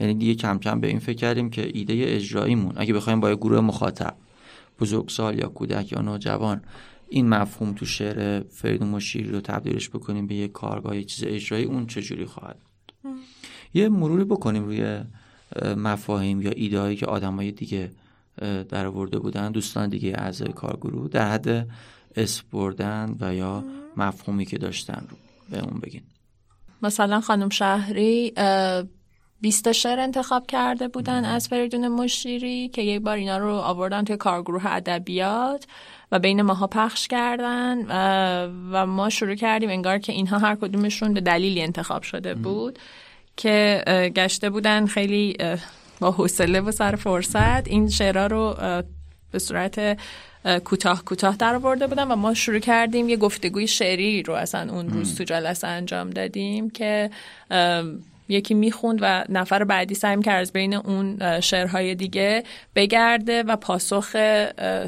یعنی 0.00 0.14
دیگه 0.14 0.34
کم 0.34 0.58
کم 0.58 0.80
به 0.80 0.86
این 0.86 0.98
فکر 0.98 1.16
کردیم 1.16 1.50
که 1.50 1.70
ایده 1.74 1.94
اجراییمون. 2.06 2.72
اگه 2.76 2.94
بخوایم 2.94 3.20
با 3.20 3.30
یه 3.30 3.36
گروه 3.36 3.60
مخاطب 3.60 4.16
بزرگسال 4.80 5.38
یا 5.38 5.48
کودک 5.48 5.92
یا 5.92 6.00
نوجوان 6.00 6.62
این 7.08 7.28
مفهوم 7.28 7.72
تو 7.72 7.86
شعر 7.86 8.40
فریدون 8.40 8.88
مشیری 8.88 9.28
رو 9.28 9.40
تبدیلش 9.40 9.88
بکنیم 9.88 10.26
به 10.26 10.34
یه 10.34 10.48
کارگاه 10.48 10.96
یه 10.96 11.04
چیز 11.04 11.24
اجرایی 11.28 11.64
اون 11.64 11.86
چجوری 11.86 12.24
خواهد 12.24 12.58
یه 13.74 13.88
مروری 13.88 14.24
بکنیم 14.24 14.64
روی 14.64 15.00
مفاهیم 15.76 16.42
یا 16.42 16.50
ایده 16.50 16.96
که 16.96 17.06
آدمای 17.06 17.52
دیگه 17.52 17.90
در 18.68 18.86
آورده 18.86 19.18
بودن 19.18 19.52
دوستان 19.52 19.88
دیگه 19.88 20.12
اعضای 20.18 20.52
کارگروه 20.52 21.08
در 21.08 21.32
حد 21.32 21.68
اسپردن 22.16 23.16
و 23.20 23.34
یا 23.34 23.64
مفهومی 23.96 24.46
که 24.46 24.58
داشتن 24.58 25.06
رو 25.10 25.16
به 25.50 25.64
اون 25.64 25.80
بگین. 25.80 26.02
مثلا 26.82 27.20
خانم 27.20 27.48
شهری 27.48 28.32
بیست 29.40 29.72
شعر 29.72 30.00
انتخاب 30.00 30.46
کرده 30.46 30.88
بودن 30.88 31.24
از 31.24 31.48
فریدون 31.48 31.88
مشیری 31.88 32.68
که 32.68 32.82
یک 32.82 33.02
بار 33.02 33.16
اینا 33.16 33.38
رو 33.38 33.54
آوردن 33.54 34.04
توی 34.04 34.16
کارگروه 34.16 34.66
ادبیات 34.66 35.66
و 36.12 36.18
بین 36.18 36.42
ماها 36.42 36.66
پخش 36.66 37.08
کردن 37.08 37.86
و 38.72 38.86
ما 38.86 39.08
شروع 39.08 39.34
کردیم 39.34 39.70
انگار 39.70 39.98
که 39.98 40.12
اینها 40.12 40.38
هر 40.38 40.54
کدومشون 40.54 41.14
به 41.14 41.20
دلیلی 41.20 41.62
انتخاب 41.62 42.02
شده 42.02 42.34
بود 42.34 42.78
که 43.36 43.82
گشته 44.16 44.50
بودن 44.50 44.86
خیلی 44.86 45.36
با 46.00 46.10
حوصله 46.10 46.60
و 46.60 46.70
سر 46.70 46.96
فرصت. 46.96 47.68
این 47.68 47.88
شعرها 47.88 48.26
رو 48.26 48.54
به 49.32 49.38
صورت 49.38 49.98
کوتاه 50.64 51.04
کوتاه 51.04 51.36
در 51.36 51.54
آورده 51.54 51.86
بودن 51.86 52.08
و 52.08 52.16
ما 52.16 52.34
شروع 52.34 52.58
کردیم 52.58 53.08
یه 53.08 53.16
گفتگوی 53.16 53.66
شعری 53.66 54.22
رو 54.22 54.34
اصلا 54.34 54.72
اون 54.72 54.90
روز 54.90 55.14
تو 55.14 55.24
جلسه 55.24 55.66
انجام 55.66 56.10
دادیم 56.10 56.70
که 56.70 57.10
یکی 58.28 58.54
می‌خوند 58.54 58.98
و 59.02 59.24
نفر 59.28 59.64
بعدی 59.64 59.94
سعی 59.94 60.22
کرد 60.22 60.40
از 60.40 60.52
بین 60.52 60.74
اون 60.74 61.40
شعرهای 61.40 61.94
دیگه 61.94 62.44
بگرده 62.74 63.42
و 63.42 63.56
پاسخ 63.56 64.16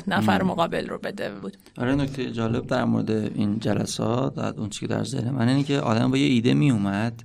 نفر 0.07 0.43
مقابل 0.43 0.87
رو 0.87 0.99
بده 0.99 1.31
بود. 1.31 1.57
آره 1.79 1.95
نکته 1.95 2.33
جالب 2.33 2.67
در 2.67 2.85
مورد 2.85 3.11
این 3.11 3.59
جلسات 3.59 4.39
اون 4.39 4.69
چیزی 4.69 4.87
که 4.87 4.95
در 4.95 5.05
ذهن 5.05 5.31
من 5.31 5.49
اینه 5.49 5.63
که 5.63 5.79
آدم 5.79 6.11
با 6.11 6.17
یه 6.17 6.27
ایده 6.27 6.55
میومد 6.55 7.23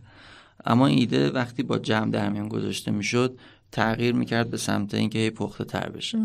اما 0.65 0.87
این 0.87 0.99
ایده 0.99 1.29
وقتی 1.29 1.63
با 1.63 1.77
جمع 1.77 2.11
در 2.11 2.29
میان 2.29 2.47
گذاشته 2.47 2.91
می‌شد 2.91 3.37
تغییر 3.71 4.15
می‌کرد 4.15 4.49
به 4.49 4.57
سمت 4.57 4.93
اینکه 4.93 5.19
هی 5.19 5.29
پخته 5.29 5.63
تر 5.63 5.89
بشه. 5.89 6.17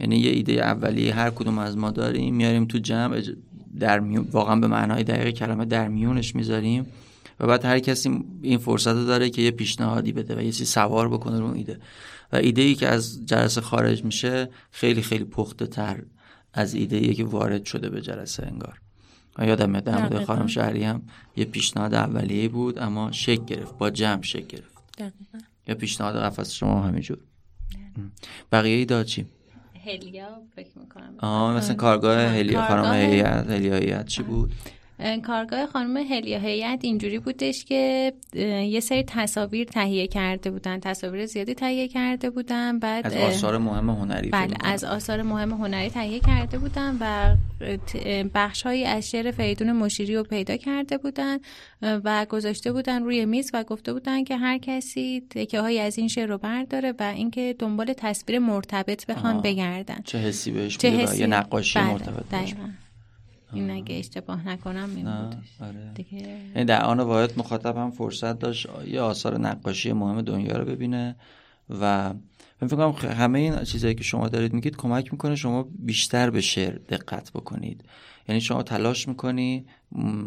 یعنی 0.00 0.16
یه 0.16 0.30
ایده 0.30 0.52
اولیه 0.52 1.14
هر 1.14 1.30
کدوم 1.30 1.58
از 1.58 1.76
ما 1.76 1.90
داریم 1.90 2.34
میاریم 2.34 2.64
تو 2.64 2.78
جمع 2.78 3.22
در 3.80 4.00
میون 4.00 4.28
واقعا 4.32 4.56
به 4.56 4.66
معنای 4.66 5.04
دقیق 5.04 5.30
کلمه 5.30 5.64
در 5.64 5.88
میونش 5.88 6.34
می‌ذاریم. 6.34 6.86
و 7.40 7.46
بعد 7.46 7.64
هر 7.64 7.78
کسی 7.78 8.24
این 8.42 8.58
فرصت 8.58 8.88
رو 8.88 9.04
داره 9.04 9.30
که 9.30 9.42
یه 9.42 9.50
پیشنهادی 9.50 10.12
بده 10.12 10.36
و 10.36 10.40
یه 10.40 10.52
چیزی 10.52 10.64
سوار 10.64 11.08
بکنه 11.08 11.40
رو 11.40 11.52
ایده. 11.52 11.80
و 12.32 12.36
ایده 12.36 12.62
ای 12.62 12.74
که 12.74 12.88
از 12.88 13.26
جلسه 13.26 13.60
خارج 13.60 14.04
میشه 14.04 14.48
خیلی 14.70 15.02
خیلی 15.02 15.24
پخته 15.24 15.66
تر 15.66 16.02
از 16.52 16.74
ایده 16.74 16.96
ای 16.96 17.14
که 17.14 17.24
وارد 17.24 17.64
شده 17.64 17.90
به 17.90 18.00
جلسه 18.00 18.46
انگار. 18.46 18.80
و 19.38 19.46
یادم 19.46 19.80
در 19.80 20.02
مورد 20.02 20.24
خانم 20.24 20.46
شهری 20.46 20.84
هم 20.84 21.02
یه 21.36 21.44
پیشنهاد 21.44 21.94
اولیه 21.94 22.48
بود 22.48 22.78
اما 22.78 23.12
شک 23.12 23.44
گرفت 23.44 23.78
با 23.78 23.90
جمع 23.90 24.22
شک 24.22 24.46
گرفت. 24.46 24.78
دقیقا. 24.98 25.38
یا 25.68 25.74
پیشنهاد 25.74 26.16
قفص 26.16 26.52
شما 26.52 26.82
همینجور. 26.82 27.18
بقیه 28.52 28.76
ای 28.76 28.84
داد 28.84 29.06
چی؟ 29.06 29.26
هلیا 29.86 30.28
فکر 30.56 30.78
می‌کنم. 30.78 31.14
آه 31.18 31.56
مثلا 31.56 31.74
کارگاه 31.74 32.18
هلیا 32.18 32.66
خانم 32.66 32.92
هلیا 33.50 34.02
چی 34.02 34.22
بود؟ 34.22 34.52
کارگاه 35.26 35.66
خانم 35.66 35.96
هلیا 35.96 36.38
هیئت 36.38 36.78
اینجوری 36.82 37.18
بودش 37.18 37.64
که 37.64 38.12
یه 38.34 38.80
سری 38.80 39.02
تصاویر 39.02 39.66
تهیه 39.66 40.06
کرده 40.06 40.50
بودن. 40.50 40.80
تصاویر 40.80 41.26
زیادی 41.26 41.54
تهیه 41.54 41.88
کرده 41.88 42.30
بودن 42.30 42.78
بعد 42.78 43.06
از 43.06 43.16
آثار 43.16 43.58
مهم 43.58 43.90
هنری 43.90 44.30
بله 44.30 44.56
از 44.64 44.84
آثار 44.84 45.22
مهم 45.22 45.50
هنری 45.50 45.90
تهیه 45.90 46.20
کرده 46.20 46.58
بودن 46.58 46.96
و 47.00 47.36
بخش 48.34 48.62
هایی 48.62 48.84
از 48.84 49.10
شعر 49.10 49.30
فریدون 49.30 49.72
مشیری 49.72 50.16
رو 50.16 50.22
پیدا 50.22 50.56
کرده 50.56 50.98
بودن 50.98 51.38
و 51.82 52.26
گذاشته 52.28 52.72
بودن 52.72 53.02
روی 53.02 53.24
میز 53.24 53.50
و 53.54 53.64
گفته 53.64 53.92
بودن 53.92 54.24
که 54.24 54.36
هر 54.36 54.58
کسی 54.58 55.22
تکه 55.30 55.60
های 55.60 55.80
از 55.80 55.98
این 55.98 56.08
شعر 56.08 56.28
رو 56.28 56.38
برداره 56.38 56.94
و 56.98 57.02
اینکه 57.02 57.56
دنبال 57.58 57.92
تصویر 57.92 58.38
مرتبط 58.38 59.06
بخوان 59.06 59.40
بگردن. 59.40 60.00
چه 60.04 60.18
حسی 60.18 60.50
بهش 60.50 60.76
چه 60.76 60.90
حسی... 60.90 61.20
یه 61.20 61.26
نقاشی 61.26 61.78
بله. 61.78 61.88
مرتبط 61.88 62.24
این 63.52 63.70
اگه 63.70 63.94
اشتباه 63.94 64.48
نکنم 64.48 64.90
این 64.96 65.08
آره. 65.08 65.94
یعنی 66.54 66.64
در 66.64 66.84
آن 66.84 67.00
واحد 67.00 67.38
مخاطب 67.38 67.76
هم 67.76 67.90
فرصت 67.90 68.38
داشت 68.38 68.66
یه 68.86 69.00
آثار 69.00 69.38
نقاشی 69.38 69.92
مهم 69.92 70.22
دنیا 70.22 70.56
رو 70.56 70.64
ببینه 70.64 71.16
و 71.80 72.14
من 72.62 72.68
فکر 72.68 72.76
کنم 72.76 73.10
همه 73.10 73.38
این 73.38 73.64
چیزایی 73.64 73.94
که 73.94 74.04
شما 74.04 74.28
دارید 74.28 74.52
میگید 74.52 74.76
کمک 74.76 75.12
می‌کنه 75.12 75.36
شما 75.36 75.68
بیشتر 75.78 76.30
به 76.30 76.40
شعر 76.40 76.78
دقت 76.88 77.32
بکنید. 77.32 77.84
یعنی 78.28 78.40
شما 78.40 78.62
تلاش 78.62 79.08
می‌کنی 79.08 79.66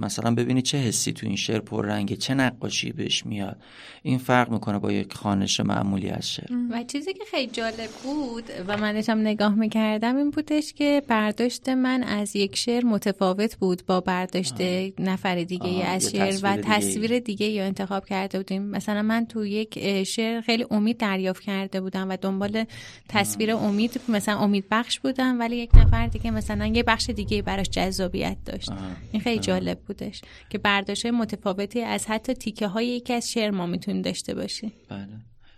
مثلا 0.02 0.36
ببینی 0.36 0.62
چه 0.62 0.78
حسی 0.78 1.12
تو 1.12 1.28
این 1.28 1.36
شعر 1.36 1.60
پررنگه 1.60 2.16
چه 2.16 2.34
نقاشی 2.34 2.92
بهش 2.92 3.26
میاد. 3.26 3.58
این 4.04 4.18
فرق 4.18 4.50
می‌کنه 4.52 4.80
با 4.80 4.92
یک 4.92 5.14
خانش 5.14 5.60
معمولی 5.60 6.10
از 6.10 6.32
شعر. 6.32 6.48
و 6.72 6.84
چیزی 6.84 7.14
که 7.14 7.24
خیلی 7.32 7.52
جالب 7.52 7.90
بود 8.04 8.44
و 8.68 8.78
من 8.78 8.94
داشتم 8.94 9.20
نگاه 9.20 9.56
می‌کردم 9.56 10.16
این 10.16 10.30
بودش 10.30 10.74
که 10.74 11.02
برداشت 11.08 11.70
من 11.70 12.04
از 12.04 12.36
یک 12.36 12.56
شعر 12.56 12.86
متفاوت 12.86 13.56
بود 13.56 13.86
با 13.86 14.00
برداشت 14.00 14.62
نفر 15.00 15.44
دیگه 15.44 15.86
از 15.86 16.12
شعر 16.12 16.40
و 16.44 16.58
تصویر 16.58 17.20
دیگه 17.20 17.46
یا 17.46 17.64
انتخاب 17.64 18.06
کرده 18.06 18.38
بودیم. 18.38 18.62
مثلا 18.62 19.02
من 19.02 19.26
تو 19.26 19.46
یک 19.46 20.04
شعر 20.04 20.42
خیلی 20.42 20.66
امید 20.72 20.98
دریافت 20.98 21.44
کرده 21.44 21.82
بودم 21.82 22.10
و 22.10 22.18
دنبال 22.22 22.66
تصویر 23.10 23.54
امید 23.56 24.02
مثلا 24.10 24.40
امید 24.40 24.66
بخش 24.72 25.00
بودم 25.00 25.40
ولی 25.40 25.56
یک 25.56 25.72
نفر 25.76 26.08
دیگه 26.08 26.32
مثلا 26.32 26.66
یه 26.66 26.84
بخش 26.84 27.10
دیگه 27.10 27.42
براش 27.42 27.70
جذابیت 27.70 28.38
داشت. 28.46 28.72
این 29.12 29.22
خیلی 29.22 29.40
جالب 29.52 29.80
بودش 29.80 30.22
که 30.50 30.58
برداشت 30.58 31.06
متفاوتی 31.06 31.82
از 31.82 32.06
حتی 32.08 32.34
تیکه 32.34 32.68
های 32.68 32.88
یکی 32.88 33.14
از 33.14 33.32
شعر 33.32 33.52
ما 33.52 33.66
می‌تونیم 33.66 34.02
داشته 34.02 34.34
باشیم. 34.34 34.72
بله. 34.90 35.08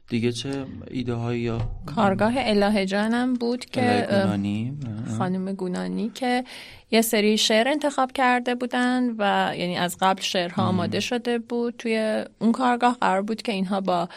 دیگه 0.10 0.32
چه 0.32 0.66
ایده 0.92 1.14
هایی 1.14 1.42
یا 1.42 1.70
کارگاه 1.86 2.34
اله 2.38 2.86
جانم 2.86 3.34
بود 3.34 3.66
که 3.66 4.08
گونانی. 4.10 4.74
خانم 5.18 5.54
گونانی 5.54 6.10
که 6.10 6.44
یه 6.92 7.02
سری 7.02 7.38
شعر 7.38 7.68
انتخاب 7.68 8.12
کرده 8.12 8.56
بودن 8.56 9.16
و 9.18 9.54
یعنی 9.58 9.78
از 9.78 9.98
قبل 10.02 10.22
شعرها 10.22 10.64
آماده 10.64 11.00
شده 11.00 11.40
بود. 11.40 11.76
توی 11.78 12.24
اون 12.40 12.52
کارگاه 12.52 12.98
قرار 13.02 13.22
بود 13.22 13.42
که 13.42 13.52
اینها 13.52 13.82
با 13.82 14.10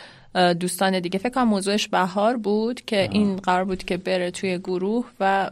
دوستان 0.61 1.01
دیگه 1.01 1.19
فکر 1.19 1.31
کنم 1.31 1.49
موضوعش 1.49 1.89
بهار 1.89 2.37
بود 2.37 2.81
که 2.81 3.09
این 3.13 3.37
قرار 3.37 3.65
بود 3.65 3.85
که 3.85 3.97
بره 3.97 4.31
توی 4.31 4.59
گروه 4.59 5.07
و 5.21 5.51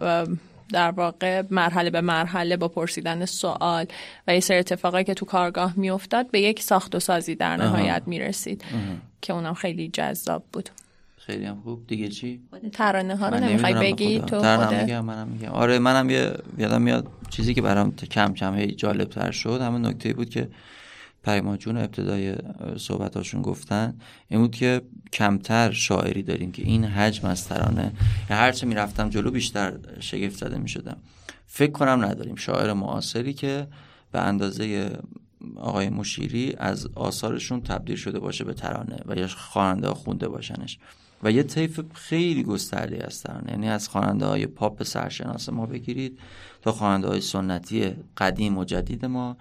در 0.72 0.90
واقع 0.90 1.42
مرحله 1.50 1.90
به 1.90 2.00
مرحله 2.00 2.56
با 2.56 2.68
پرسیدن 2.68 3.24
سوال 3.24 3.86
و 4.26 4.34
یه 4.34 4.40
سری 4.40 4.58
اتفاقایی 4.58 5.04
که 5.04 5.14
تو 5.14 5.26
کارگاه 5.26 5.72
میافتاد 5.76 6.30
به 6.30 6.40
یک 6.40 6.62
ساخت 6.62 6.94
و 6.94 7.00
سازی 7.00 7.34
در 7.34 7.56
نهایت 7.56 8.02
می‌رسید 8.06 8.64
که 9.22 9.32
اونم 9.32 9.54
خیلی 9.54 9.88
جذاب 9.88 10.44
بود. 10.52 10.68
خیلی 11.16 11.44
هم 11.44 11.60
خوب. 11.64 11.86
دیگه 11.86 12.08
چی؟ 12.08 12.40
ترانه 12.72 13.16
ها 13.16 13.28
رو 13.28 13.40
نمی‌خوای 13.40 13.74
بگی؟ 13.74 14.20
تو 14.20 14.36
خودت؟ 14.36 14.82
میگم 14.82 15.04
منم 15.04 15.28
میگم. 15.28 15.48
آره 15.48 15.78
منم 15.78 16.10
یه 16.10 16.32
یادم 16.58 16.82
میاد 16.82 17.06
چیزی 17.30 17.54
که 17.54 17.62
برام 17.62 17.96
کم 17.96 18.34
کم 18.34 18.54
هی 18.54 18.66
جالب 18.66 19.08
تر 19.08 19.30
شد. 19.30 19.60
همون 19.60 19.86
نکته 19.86 20.12
بود 20.12 20.30
که 20.30 20.48
پیما 21.24 21.56
جون 21.56 21.76
ابتدای 21.76 22.34
صحبتاشون 22.76 23.42
گفتن 23.42 23.94
این 24.28 24.40
بود 24.40 24.50
که 24.50 24.82
کمتر 25.12 25.72
شاعری 25.72 26.22
داریم 26.22 26.52
که 26.52 26.62
این 26.62 26.84
حجم 26.84 27.28
از 27.28 27.48
ترانه. 27.48 27.92
هرچه 28.28 28.66
می‌رفتم 28.66 29.08
جلو 29.08 29.30
بیشتر 29.30 29.72
شگفت 30.00 30.38
زده 30.38 30.58
می‌شدم. 30.58 30.96
فکر 31.46 31.72
کنم 31.72 32.04
نداریم. 32.04 32.34
شاعر 32.34 32.72
معاصری 32.72 33.32
که 33.32 33.66
به 34.12 34.20
اندازه 34.20 34.90
آقای 35.56 35.88
مشیری 35.88 36.54
از 36.58 36.88
آثارشون 36.94 37.60
تبدیل 37.60 37.96
شده 37.96 38.18
باشه 38.18 38.44
به 38.44 38.54
ترانه 38.54 38.96
و 39.06 39.16
یا 39.16 39.26
خواننده 39.26 39.88
خونده 39.88 40.28
باشنش. 40.28 40.78
و 41.22 41.30
یه 41.30 41.42
طیف 41.42 41.80
خیلی 41.94 42.42
گسترده 42.42 43.04
هستن 43.06 43.44
یعنی 43.48 43.68
از 43.68 43.88
خواننده 43.88 44.26
های 44.26 44.46
پاپ 44.46 44.82
سرشناس 44.82 45.48
ما 45.48 45.66
بگیرید 45.66 46.18
تا 46.62 46.72
خواننده 46.72 47.08
های 47.08 47.20
سنتی 47.20 47.92
قدیم 48.16 48.58
و 48.58 48.64
جدید 48.64 49.06
ما 49.06 49.36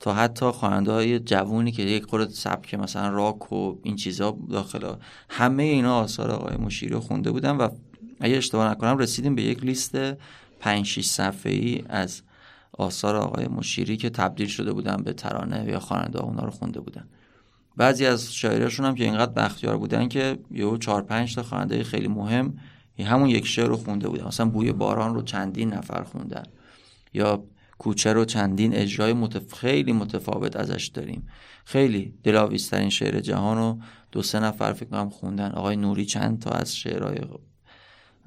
تا 0.00 0.14
حتی 0.14 0.50
خواننده 0.50 0.92
های 0.92 1.18
جوونی 1.18 1.72
که 1.72 1.82
یک 1.82 2.04
خورده 2.04 2.32
سبک 2.32 2.74
مثلا 2.74 3.08
راک 3.08 3.52
و 3.52 3.78
این 3.82 3.96
چیزا 3.96 4.38
داخل 4.50 4.94
همه 5.28 5.62
اینا 5.62 5.98
آثار 5.98 6.30
آقای 6.30 6.56
مشیری 6.56 6.92
رو 6.92 7.00
خونده 7.00 7.30
بودن 7.30 7.56
و 7.56 7.68
اگه 8.20 8.36
اشتباه 8.36 8.70
نکنم 8.70 8.98
رسیدیم 8.98 9.34
به 9.34 9.42
یک 9.42 9.64
لیست 9.64 9.98
5 10.60 10.86
6 10.86 11.04
صفحه 11.04 11.52
ای 11.52 11.84
از 11.88 12.22
آثار 12.72 13.16
آقای 13.16 13.48
مشیری 13.48 13.96
که 13.96 14.10
تبدیل 14.10 14.46
شده 14.46 14.72
بودن 14.72 14.96
به 14.96 15.12
ترانه 15.12 15.64
یا 15.68 15.80
خواننده 15.80 16.22
اونا 16.22 16.44
رو 16.44 16.50
خونده 16.50 16.80
بودن. 16.80 17.08
بعضی 17.76 18.06
از 18.06 18.34
شاعراشون 18.34 18.86
هم 18.86 18.94
که 18.94 19.04
اینقدر 19.04 19.32
بختیار 19.32 19.76
بودن 19.76 20.08
که 20.08 20.38
یهو 20.50 20.76
چهار 20.76 21.02
پنج 21.02 21.34
تا 21.34 21.42
خواننده 21.42 21.84
خیلی 21.84 22.08
مهم 22.08 22.58
همون 22.98 23.28
یک 23.28 23.46
شعر 23.46 23.66
رو 23.66 23.76
خونده 23.76 24.08
بودن. 24.08 24.26
مثلا 24.26 24.46
بوی 24.48 24.72
باران 24.72 25.14
رو 25.14 25.22
چندین 25.22 25.74
نفر 25.74 26.02
خوندن 26.02 26.42
یا 27.14 27.44
کوچه 27.78 28.12
رو 28.12 28.24
چندین 28.24 28.74
اجرای 28.74 29.12
متف... 29.12 29.54
خیلی 29.54 29.92
متفاوت 29.92 30.56
ازش 30.56 30.86
داریم. 30.86 31.28
خیلی 31.64 32.14
دلاویزترین 32.24 32.90
شعر 32.90 33.20
جهان 33.20 33.58
رو 33.58 33.78
دو 34.12 34.22
سه 34.22 34.40
نفر 34.40 34.72
فکر 34.72 34.88
کنم 34.88 35.10
خوندن. 35.10 35.50
آقای 35.50 35.76
نوری 35.76 36.06
چند 36.06 36.38
تا 36.38 36.50
از 36.50 36.76
شعرهای 36.76 37.18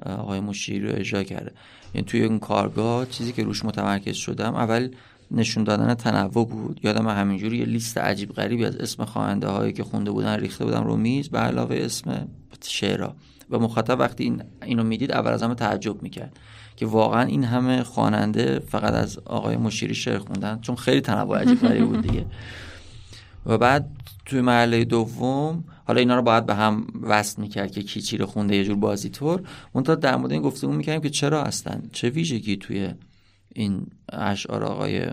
آقای 0.06 0.40
مشیری 0.40 0.88
رو 0.88 0.96
اجرا 0.96 1.24
کرده. 1.24 1.52
یعنی 1.94 2.08
توی 2.08 2.24
اون 2.24 2.40
کارگاه 2.40 3.06
چیزی 3.06 3.32
که 3.32 3.44
روش 3.44 3.66
متمرکز 3.66 4.16
شدم 4.16 4.56
اول 4.56 4.90
نشون 5.32 5.64
دادن 5.64 5.94
تنوع 5.94 6.46
بود. 6.46 6.80
یادم 6.84 7.08
همینجوری 7.08 7.58
یه 7.58 7.66
لیست 7.66 7.98
عجیب 7.98 8.32
غریبی 8.32 8.66
از 8.66 8.76
اسم 8.76 9.06
خواننده 9.06 9.48
هایی 9.48 9.74
که 9.74 9.84
خونده 9.84 10.12
بودن 10.12 10.40
ریخته 10.40 10.66
بودم 10.66 10.84
رو 10.84 10.98
میز 10.98 11.30
به 11.30 11.40
علاوه 11.40 11.76
اسم 11.76 12.28
شعرها. 12.68 13.16
و 13.50 13.60
مخاطب 13.60 14.00
وقتی 14.00 14.24
این 14.24 14.44
اینو 14.64 14.84
می‌دید 14.84 15.12
اول 15.12 15.32
از 15.32 15.44
همه 15.44 15.56
تعجب 15.56 16.04
می‌کرد. 16.04 16.40
که 16.82 16.88
واقعا 16.88 17.22
این 17.22 17.44
همه 17.44 17.84
خواننده 17.84 18.60
فقط 18.60 18.94
از 18.94 19.18
آقای 19.18 19.58
مشیری 19.58 19.96
شعر 19.96 20.18
خوندن 20.18 20.60
چون 20.62 20.76
خیلی 20.76 21.02
تنوع 21.02 21.38
عجیب 21.42 21.86
بود 21.86 22.02
دیگه. 22.02 22.26
و 23.46 23.58
بعد 23.58 23.90
توی 24.26 24.42
مرحله 24.42 24.86
دوم 24.86 25.64
حالا 25.86 26.00
اینا 26.00 26.16
رو 26.16 26.22
باید 26.22 26.46
به 26.46 26.56
هم 26.56 26.88
وصل 27.02 27.42
می‌کرد 27.42 27.72
که 27.72 27.82
کی 27.84 28.02
چی 28.02 28.18
رو 28.18 28.26
خونده 28.26 28.56
یه 28.56 28.64
جور 28.64 28.76
بازی 28.76 29.10
طور 29.10 29.42
تا 29.86 29.96
در 29.96 30.16
مورد 30.16 30.32
این 30.32 30.42
گفتگو 30.42 30.72
می‌کردیم 30.72 31.02
که 31.02 31.10
چرا 31.10 31.44
هستن 31.44 31.84
چه 31.94 32.10
ویژگی 32.10 32.58
توی 32.58 32.90
این 33.54 33.88
اشعار 34.10 34.64
آقای 34.64 35.08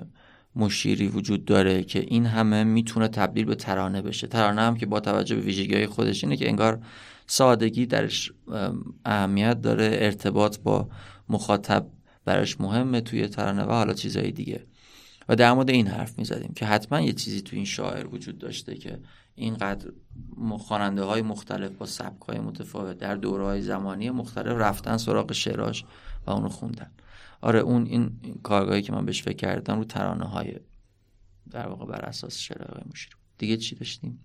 مشیری 0.56 1.08
وجود 1.08 1.44
داره 1.44 1.82
که 1.82 2.00
این 2.00 2.26
همه 2.26 2.64
می‌تونه 2.64 3.08
تبدیل 3.08 3.44
به 3.44 3.54
ترانه 3.54 4.02
بشه؟ 4.02 4.26
ترانه 4.26 4.62
هم 4.62 4.76
که 4.76 4.86
با 4.86 5.00
توجه 5.00 5.36
به 5.36 5.42
ویژگی 5.42 5.74
های 5.74 5.86
خودش 5.86 6.24
اینه 6.24 6.36
که 6.36 6.48
انگار 6.48 6.80
سادگی 7.26 7.86
درش 7.86 8.32
اهمیت 9.04 9.60
داره 9.62 9.90
ارتباط 9.92 10.58
با 10.58 10.88
مخاطب 11.28 11.86
براش 12.24 12.60
مهمه 12.60 13.00
توی 13.00 13.28
ترانه 13.28 13.62
و 13.64 13.72
حالا 13.72 13.92
چیزهای 13.92 14.30
دیگه. 14.30 14.66
و 15.28 15.36
در 15.36 15.52
مورد 15.52 15.70
این 15.70 15.86
حرف 15.86 16.18
می‌زدیم 16.18 16.52
که 16.56 16.66
حتما 16.66 17.00
یه 17.00 17.12
چیزی 17.12 17.40
تو 17.40 17.56
این 17.56 17.64
شاعر 17.64 18.06
وجود 18.06 18.38
داشته 18.38 18.74
که 18.74 19.00
اینقدر 19.34 19.90
خواننده 20.58 21.02
های 21.02 21.22
مختلف 21.22 21.70
با 21.70 21.86
سبک 21.86 22.22
های 22.22 22.38
متفاوت 22.38 22.98
در 22.98 23.14
دوره 23.16 23.44
های 23.44 23.62
زمانی 23.62 24.10
مختلف 24.10 24.56
رفتن 24.56 24.96
سراغ 24.96 25.32
شعراش 25.32 25.84
و 26.26 26.30
اونو 26.30 26.48
خوندن. 26.48 26.90
آره 27.40 27.58
اون 27.58 27.86
این, 27.86 28.10
کارگاهی 28.42 28.82
که 28.82 28.92
من 28.92 29.06
بهش 29.06 29.22
فکر 29.22 29.36
کردم 29.36 29.78
رو 29.78 29.84
ترانه 29.84 30.24
های 30.24 30.54
در 31.50 31.68
واقع 31.68 31.86
بر 31.86 32.00
اساس 32.00 32.38
شعرهای 32.38 32.82
مشیر 32.92 33.16
دیگه 33.38 33.56
چی 33.56 33.74
داشتیم؟ 33.74 34.20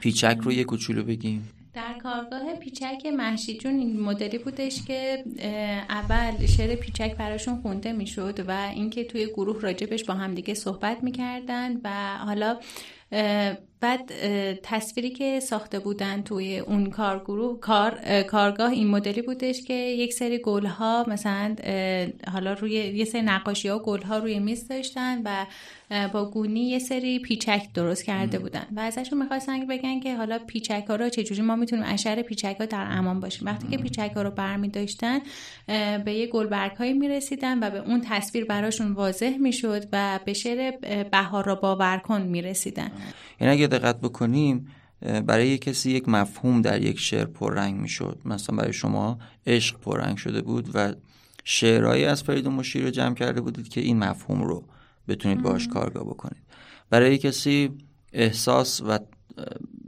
پیچک 0.00 0.38
رو 0.42 0.52
یه 0.52 0.64
کوچولو 0.64 1.02
بگیم. 1.04 1.48
در 1.74 1.94
کارگاه 2.02 2.54
پیچک 2.54 3.06
محشی 3.06 3.58
جون 3.58 3.78
این 3.78 4.00
مدلی 4.00 4.38
بودش 4.38 4.82
که 4.86 5.24
اول 5.88 6.46
شعر 6.46 6.74
پیچک 6.74 7.16
براشون 7.16 7.60
خونده 7.62 7.92
می‌شد 7.92 8.44
و 8.48 8.70
اینکه 8.74 9.04
توی 9.04 9.26
گروه 9.26 9.60
راجبش 9.60 10.04
با 10.04 10.14
همدیگه 10.14 10.54
صحبت 10.54 11.02
می‌کردن 11.02 11.80
و 11.84 12.18
حالا 12.18 12.58
بعد 13.80 14.10
تصویری 14.62 15.10
که 15.10 15.40
ساخته 15.40 15.78
بودن 15.78 16.22
توی 16.22 16.58
اون 16.58 16.90
کارگروه 16.90 17.60
کار 17.60 18.22
کارگاه 18.22 18.70
این 18.70 18.86
مدلی 18.86 19.22
بودش 19.22 19.62
که 19.62 19.74
یک 19.74 20.12
سری 20.12 20.38
گلها 20.38 21.04
مثلا 21.08 21.56
حالا 22.32 22.52
روی 22.52 22.72
یه 22.72 23.04
سری 23.04 23.22
نقاشی 23.22 23.68
ها 23.68 23.78
گلها 23.78 24.18
روی 24.18 24.38
میز 24.38 24.68
داشتن 24.68 25.22
و 25.24 25.46
با 26.12 26.30
گونی 26.30 26.68
یه 26.68 26.78
سری 26.78 27.18
پیچک 27.18 27.66
درست 27.74 28.04
کرده 28.04 28.38
بودن. 28.38 28.66
و 28.76 28.80
ازشون 28.80 29.22
می‌خواستن 29.22 29.66
بگن 29.66 30.00
که 30.00 30.16
حالا 30.16 30.38
پیچک 30.38 30.84
ها 30.88 30.96
رو 30.96 31.08
چجوری 31.08 31.42
ما 31.42 31.56
می‌تونیم 31.56 31.84
اشر 31.88 32.22
پیچک 32.22 32.56
ها 32.60 32.66
در 32.66 32.86
امان 32.90 33.20
باشیم. 33.20 33.46
وقتی 33.46 33.68
که 33.68 33.76
پیچک 33.76 34.12
ها 34.14 34.22
رو 34.22 34.30
برمی 34.30 34.68
داشتن 34.68 35.18
به 36.04 36.14
یه 36.14 36.26
گلبرگ 36.26 36.72
هایی 36.72 36.92
می‌رسیدن 36.92 37.58
و 37.58 37.70
به 37.70 37.78
اون 37.78 38.00
تصویر 38.00 38.44
براشون 38.44 38.92
واضح 38.92 39.36
می‌شد 39.36 39.88
و 39.92 40.20
به 40.24 40.32
شعر 40.32 40.70
بهار 41.12 41.44
را 41.44 41.54
باور 41.54 41.98
کن 41.98 42.22
می‌رسیدن. 42.22 42.90
یعنی 43.40 43.52
اگه 43.52 43.66
دقت 43.78 44.00
بکنیم 44.00 44.66
برای 45.26 45.58
کسی 45.58 45.90
یک 45.90 46.08
مفهوم 46.08 46.62
در 46.62 46.82
یک 46.82 46.98
شعر 46.98 47.24
پررنگ 47.24 47.80
می‌شد. 47.80 48.18
مثلا 48.24 48.56
برای 48.56 48.72
شما 48.72 49.18
عشق 49.46 49.80
پررنگ 49.80 50.16
شده 50.16 50.42
بود 50.42 50.70
و 50.74 50.94
شعرهایی 51.44 52.04
از 52.04 52.22
فرید 52.22 52.48
مشیر 52.48 52.84
رو 52.84 52.90
جمع 52.90 53.14
کرده 53.14 53.40
بودید 53.40 53.68
که 53.68 53.80
این 53.80 53.98
مفهوم 53.98 54.42
رو 54.42 54.64
بتونید 55.08 55.42
باش 55.42 55.68
کارگاه 55.68 56.04
بکنید. 56.04 56.42
برای 56.90 57.18
کسی 57.18 57.70
احساس 58.12 58.80
و 58.80 58.98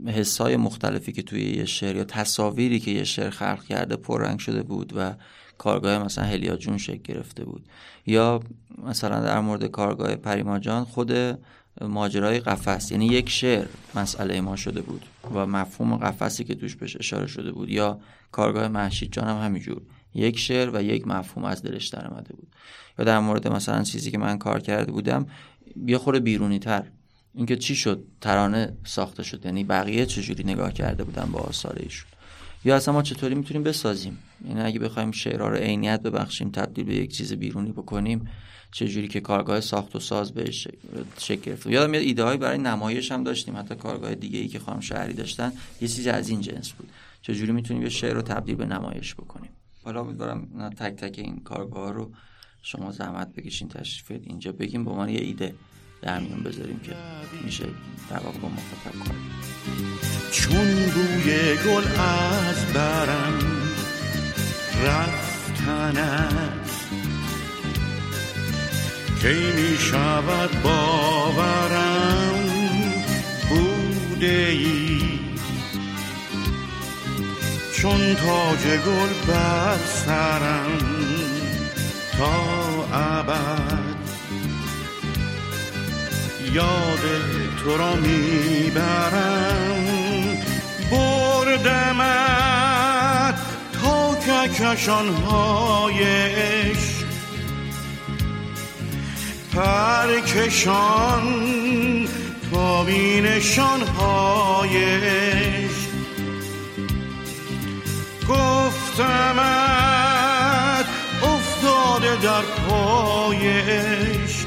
حسای 0.05 0.57
مختلفی 0.57 1.11
که 1.11 1.21
توی 1.21 1.41
یه 1.41 1.65
شعر 1.65 1.95
یا 1.95 2.03
تصاویری 2.03 2.79
که 2.79 2.91
یه 2.91 3.03
شعر 3.03 3.29
خلق 3.29 3.63
کرده 3.63 3.95
پررنگ 3.95 4.39
شده 4.39 4.63
بود 4.63 4.93
و 4.95 5.13
کارگاه 5.57 6.03
مثلا 6.03 6.23
هلیا 6.23 6.55
جون 6.55 6.77
شکل 6.77 7.13
گرفته 7.13 7.45
بود. 7.45 7.65
یا 8.05 8.39
مثلا 8.83 9.21
در 9.21 9.39
مورد 9.39 9.65
کارگاه 9.65 10.15
پریما 10.15 10.59
جان 10.59 10.83
خود 10.83 11.11
ماجرای 11.81 12.39
قفس 12.39 12.91
یعنی 12.91 13.05
یک 13.05 13.29
شعر 13.29 13.65
مسئله 13.95 14.41
ما 14.41 14.55
شده 14.55 14.81
بود 14.81 15.05
و 15.33 15.45
مفهوم 15.45 15.97
قفسی 15.97 16.43
که 16.43 16.55
توش 16.55 16.75
بهش 16.75 16.97
اشاره 16.99 17.27
شده 17.27 17.51
بود 17.51 17.69
یا 17.69 17.99
کارگاه 18.31 18.67
محشید 18.67 19.11
جان 19.11 19.27
هم 19.27 19.45
همینجور. 19.45 19.81
یک 20.13 20.39
شعر 20.39 20.69
و 20.75 20.83
یک 20.83 21.07
مفهوم 21.07 21.45
از 21.45 21.63
دلش 21.63 21.87
در 21.87 22.07
آمده 22.07 22.33
بود. 22.33 22.47
یا 22.99 23.05
در 23.05 23.19
مورد 23.19 23.47
مثلا 23.47 23.83
چیزی 23.83 24.11
که 24.11 24.17
من 24.17 24.37
کار 24.37 24.59
کرده 24.59 24.91
بودم 24.91 25.27
یه 25.85 25.97
خورده 25.97 26.19
بیرونی 26.19 26.59
تر. 26.59 26.83
اینکه 27.33 27.55
چی 27.55 27.75
شد؟ 27.75 28.03
ترانه 28.21 28.77
ساخته 28.83 29.23
شد. 29.23 29.45
یعنی 29.45 29.63
بقیه 29.63 30.05
چجوری 30.05 30.43
نگاه 30.43 30.73
کرده 30.73 31.03
بودن 31.03 31.29
با 31.31 31.39
آثار 31.39 31.79
ایشون 31.79 32.09
یا 32.65 32.75
اصلا 32.75 32.93
ما 32.93 33.01
چطوری 33.01 33.35
می‌تونیم 33.35 33.63
بسازیم؟ 33.63 34.17
یعنی 34.47 34.61
اگه 34.61 34.79
بخوایم 34.79 35.11
شعرها 35.11 35.47
رو 35.47 35.55
عینیت 35.55 36.01
ببخشیم 36.01 36.49
تبدیل 36.49 36.85
به 36.85 36.95
یک 36.95 37.11
چیز 37.11 37.33
بیرونی 37.33 37.71
بکنیم 37.71 38.29
چجوری 38.71 39.07
که 39.07 39.19
کارگاه 39.19 39.61
ساخت 39.61 39.95
و 39.95 39.99
ساز 39.99 40.31
بهش 40.33 40.67
شکل 41.17 41.41
گرفت 41.41 41.67
یادم 41.67 41.89
میاد 41.89 42.03
ایده 42.03 42.23
هایی 42.23 42.37
برای 42.37 42.57
نمایش 42.57 43.11
هم 43.11 43.23
داشتیم. 43.23 43.57
حتی 43.57 43.75
کارگاه 43.75 44.15
دیگه 44.15 44.39
ای 44.39 44.47
که 44.47 44.59
خانم 44.59 44.79
شهری 44.79 45.13
داشتن 45.13 45.51
یه 45.81 45.87
چیزی 45.87 46.09
از 46.09 46.29
این 46.29 46.41
جنس 46.41 46.71
بود. 46.71 46.89
چجوری 47.21 47.51
می‌تونیم 47.51 47.83
یه 47.83 47.89
شعر 47.89 48.13
رو 48.13 48.21
تبدیل 48.21 48.55
به 48.55 48.65
نمایش 48.65 49.15
بکنیم؟ 49.15 49.49
حالا 49.83 50.01
امیدوارم 50.01 50.69
تک 50.69 50.95
تک 50.95 51.19
این 51.19 51.39
کارگاه 51.39 51.93
رو 51.93 52.11
شما 52.61 52.91
زحمت 52.91 53.33
بکشین 53.33 53.67
تشریف 53.67 54.21
اینجا 54.23 54.51
بگیم 54.51 54.85
به 54.85 54.91
عنوان 54.91 55.09
یه 55.09 55.21
ایده 55.21 55.53
در 56.01 56.19
میون 56.19 56.43
بذاریم 56.43 56.79
که 56.79 56.95
میشه 57.45 57.65
در 58.09 58.19
واقع 58.19 58.39
با 58.39 58.49
مخاطب 58.49 58.99
کار 59.05 59.15
چون 60.41 60.67
بوی 60.89 61.55
گل 61.55 61.87
از 62.01 62.73
برم 62.73 63.39
رفتن 64.85 65.97
کی 69.21 69.51
می 69.51 69.77
شود 69.77 70.61
باورم 70.63 72.43
بوده 73.49 74.47
ای؟ 74.49 75.01
چون 77.73 78.15
تاج 78.15 78.63
گل 78.85 79.13
بر 79.27 79.77
سرم 80.05 80.77
تا 82.17 82.35
ابد. 82.93 83.97
یاد 86.53 87.03
تو 87.63 87.77
را 87.77 87.95
می‌برم 87.95 89.86
بردمت 91.47 93.35
تا 93.73 94.15
ککشان 94.15 95.09
هایش 95.09 96.77
پرکشان 99.53 101.23
تا 102.51 102.83
بینشان 102.83 103.81
هایش 103.81 105.71
گفتمت 108.29 109.47
افتاده 111.23 112.15
در 112.21 112.41
پایش 112.41 114.45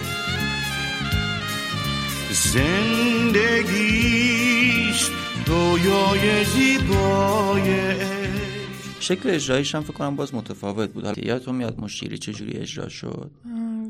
زندگیست 2.31 4.60
رویای 5.51 6.45
زیبایش 6.45 7.97
شکل 9.01 9.31
اجرایش 9.31 9.75
هم 9.75 9.83
فکر 9.83 9.93
کنم 9.93 10.17
باز 10.17 10.35
متفاوت 10.35 10.91
بود. 10.91 11.19
یادتون 11.19 11.55
میاد 11.55 11.81
مشیری 11.81 12.19
چجوری 12.19 12.59
اجرا 12.59 12.89
شد؟ 12.89 13.31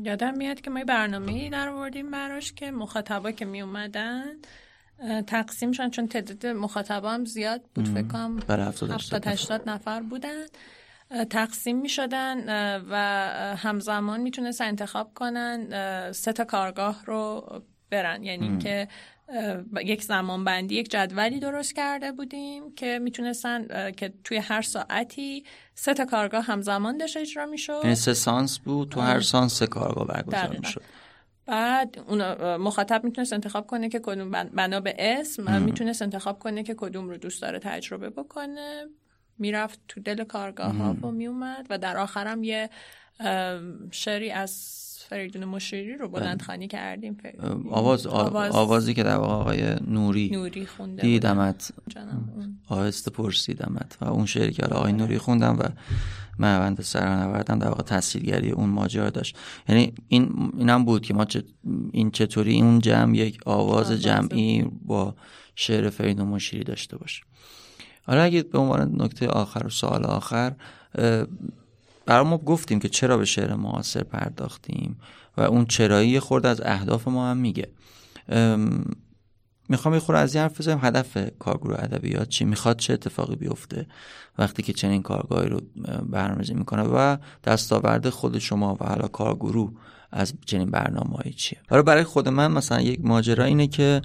یادم 0.03 0.37
میاد 0.37 0.61
که 0.61 0.69
ما 0.69 0.83
برنامه 0.83 1.49
در 1.49 1.69
آوردیم 1.69 2.11
براش 2.11 2.53
که 2.53 2.71
مخاطبا 2.71 3.31
که 3.31 3.45
می 3.45 3.61
اومدن 3.61 4.23
تقسیم 5.27 5.71
شدن 5.71 5.89
چون 5.89 6.07
تعداد 6.07 6.45
مخاطبا 6.45 7.11
هم 7.11 7.25
زیاد 7.25 7.61
بود 7.75 7.87
فکر 7.87 8.07
کنم 8.07 8.39
70 8.49 9.27
80 9.27 9.69
نفر. 9.69 10.01
بودن. 10.01 10.45
تقسیم 11.29 11.81
می 11.81 11.89
شدن 11.89 12.43
و 12.89 12.95
همزمان 13.57 14.21
می‌تونست 14.21 14.61
انتخاب 14.61 15.13
کنن 15.13 15.67
سه 16.11 16.33
تا 16.33 16.43
کارگاه 16.43 17.05
رو 17.05 17.47
برن. 17.89 18.23
یعنی 18.23 18.57
که 18.57 18.87
یک 19.85 20.03
زمان 20.03 20.43
بندی 20.43 20.75
یک 20.75 20.91
جدولی 20.91 21.39
درست 21.39 21.75
کرده 21.75 22.11
بودیم 22.11 22.75
که 22.75 22.99
می‌تونستن 22.99 23.91
که 23.91 24.13
توی 24.23 24.37
هر 24.37 24.61
ساعتی 24.61 25.43
سه 25.75 25.93
تا 25.93 26.05
کارگاه 26.05 26.43
همزمان 26.43 26.97
داشت 26.97 27.17
اجرا 27.17 27.45
می‌شد. 27.45 27.79
یعنی 27.83 27.95
سه 27.95 28.13
سانس 28.13 28.59
بود 28.59 28.89
تو 28.89 28.99
هر 28.99 29.21
سانس 29.21 29.53
سه 29.53 29.67
کارگاه 29.67 30.07
برگزار 30.07 30.57
می‌شد. 30.59 30.81
بعد 31.45 31.99
اون 32.07 32.21
مخاطب 32.55 33.03
می‌تونست 33.03 33.33
انتخاب 33.33 33.67
کنه 33.67 33.89
که 33.89 33.99
کدوم 33.99 34.31
بنا 34.31 34.79
به 34.79 34.95
اسم 34.99 35.61
می‌تونست 35.61 36.01
انتخاب 36.01 36.39
کنه 36.39 36.63
که 36.63 36.75
کدوم 36.77 37.09
رو 37.09 37.17
دوست 37.17 37.41
داره 37.41 37.59
تجربه 37.59 38.09
بکنه. 38.09 38.85
می‌رفت 39.37 39.79
تو 39.87 40.01
دل 40.01 40.23
کارگاه 40.23 40.75
ها 40.75 40.93
و 40.93 41.11
میومد 41.11 41.67
و 41.69 41.77
در 41.77 41.97
آخرم 41.97 42.43
یه 42.43 42.69
شعری 43.91 44.31
از 44.31 44.51
فریدون 45.11 45.45
مشیری 45.45 45.97
رو 45.97 46.09
بلند 46.09 46.37
بله. 46.37 46.45
خانی 46.45 46.67
کردیم. 46.67 47.17
آواز, 47.69 48.07
آواز. 48.07 48.55
آوازی 48.55 48.93
که 48.93 49.03
در 49.03 49.15
واقع 49.15 49.33
آقای 49.33 49.75
نوری 49.87 50.29
نوری 50.29 50.65
خونده 50.65 51.01
دیدمت. 51.01 51.71
آهسته 52.67 53.11
پرسیدمت. 53.11 53.97
و 54.01 54.05
اون 54.05 54.25
شعری 54.25 54.53
که 54.53 54.65
آقای 54.65 54.93
نوری 54.93 55.17
خوندم 55.17 55.59
و 55.59 55.63
محوند 56.39 56.81
سرانوردم 56.81 57.59
در 57.59 57.67
واقع 57.67 57.83
تاثیرگری 57.83 58.51
اون 58.51 58.69
ماجرا 58.69 59.09
داشت. 59.09 59.37
یعنی 59.69 59.93
این 60.07 60.51
اینم 60.57 60.85
بود 60.85 61.01
که 61.01 61.13
ما 61.13 61.25
این 61.91 62.11
چطوری 62.11 62.61
اون 62.61 62.79
جمع 62.79 63.17
یک 63.17 63.39
آواز 63.45 63.91
جمعی 63.91 64.65
با 64.85 65.15
شعر 65.55 65.89
فریدون 65.89 66.27
مشیری 66.27 66.63
داشته 66.63 66.97
باشه. 66.97 67.23
حالا 68.03 68.21
اگه 68.21 68.43
به 68.43 68.57
عنوان 68.57 69.01
نکته 69.01 69.27
آخر 69.27 69.65
و 69.65 69.69
سوال 69.69 70.05
آخر 70.05 70.53
برای 72.05 72.25
ما 72.25 72.37
گفتیم 72.37 72.79
که 72.79 72.89
چرا 72.89 73.17
به 73.17 73.25
شعر 73.25 73.55
معاصر 73.55 74.03
پرداختیم 74.03 74.99
و 75.37 75.41
اون 75.41 75.65
چرایی 75.65 76.19
خورد 76.19 76.45
از 76.45 76.61
اهداف 76.65 77.07
ما 77.07 77.29
هم 77.29 77.37
میگه. 77.37 77.67
می‌خوام 79.69 79.93
یه 79.93 79.99
خورده 79.99 80.21
از 80.21 80.35
این 80.35 80.41
حرف 80.41 80.59
بزنیم. 80.59 80.79
هدف 80.81 81.17
کارگروه 81.39 81.75
ادبیات 81.79 82.29
چی؟ 82.29 82.45
می‌خواد 82.45 82.77
چه 82.77 82.93
اتفاقی 82.93 83.35
بیفته 83.35 83.87
وقتی 84.37 84.63
که 84.63 84.73
چنین 84.73 85.01
کارگاهی 85.01 85.49
رو 85.49 85.61
برنامه‌ریزی 86.09 86.53
می‌کنه 86.53 86.83
و 86.83 87.17
دستاورد 87.43 88.09
خود 88.09 88.39
شما 88.39 88.77
و 88.81 88.85
حالا 88.85 89.07
کارگروه 89.07 89.71
از 90.11 90.33
چنین 90.45 90.71
برنامه‌ای 90.71 91.33
چیه؟ 91.33 91.59
حالا 91.69 91.81
برای 91.81 92.03
خود 92.03 92.29
من 92.29 92.51
مثلا 92.51 92.81
یک 92.81 92.99
ماجرا 93.03 93.43
اینه 93.43 93.67
که 93.67 94.01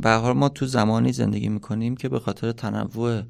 به 0.00 0.10
حال 0.10 0.36
ما 0.36 0.48
تو 0.48 0.66
زمانی 0.66 1.12
زندگی 1.12 1.48
می‌کنیم 1.48 1.96
که 1.96 2.08
به 2.08 2.20
خاطر 2.20 2.52
تنوع 2.52 3.22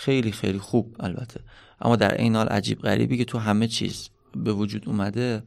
خیلی 0.00 0.32
خیلی 0.32 0.58
خوب 0.58 0.96
البته. 1.00 1.40
اما 1.80 1.96
در 1.96 2.14
این 2.14 2.36
حال 2.36 2.46
عجیب 2.48 2.80
غریبی 2.80 3.16
که 3.18 3.24
تو 3.24 3.38
همه 3.38 3.66
چیز 3.66 4.08
به 4.36 4.52
وجود 4.52 4.88
اومده 4.88 5.42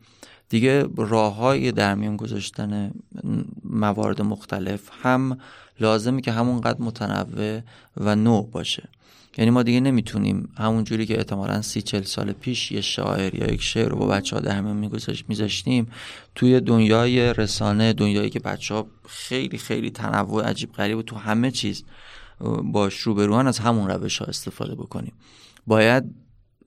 دیگه 0.50 0.86
راه 0.98 1.36
های 1.36 1.72
در 1.72 1.96
میون 1.96 2.18
گذاشتن 2.18 2.92
موارد 3.64 4.22
مختلف 4.22 4.90
هم 5.02 5.38
لازمه 5.80 6.22
که 6.22 6.32
همونقدر 6.32 6.82
متنوع 6.82 7.62
و 7.98 8.16
نوع 8.16 8.50
باشه. 8.52 8.90
یعنی 9.38 9.52
ما 9.52 9.64
دیگه 9.64 9.80
نمی‌تونیم 9.80 10.50
همون 10.58 10.84
جوری 10.84 11.06
که 11.06 11.18
احتمالا 11.18 11.62
سی 11.62 11.82
چل 11.82 12.02
سال 12.02 12.32
پیش 12.32 12.72
یه 12.72 12.82
شاعر 12.82 13.36
یا 13.36 13.54
یک 13.54 13.62
شعر 13.62 13.90
رو 13.90 13.98
با 13.98 14.08
بچه 14.08 14.36
ها 14.36 14.42
در 14.42 14.62
میون 14.62 14.92
میذاشتیم 15.28 15.88
توی 16.36 16.60
دنیای 16.60 17.34
رسانه 17.34 17.94
دنیایی 17.94 18.30
که 18.30 18.40
بچه 18.40 18.74
ها 18.74 18.88
خیلی 19.08 19.58
خیلی 19.58 19.90
تنوع 19.90 20.44
عجیب 20.44 20.74
غریب 20.74 20.98
و 20.98 21.02
تو 21.02 21.16
همه 21.16 21.52
چیز 21.52 21.84
باش 22.64 23.00
روبروان 23.00 23.48
از 23.48 23.60
همون 23.60 23.88
روش 23.88 24.18
ها 24.18 24.26
استفاده 24.26 24.76
بکنیم. 24.76 25.14
باید 25.68 26.04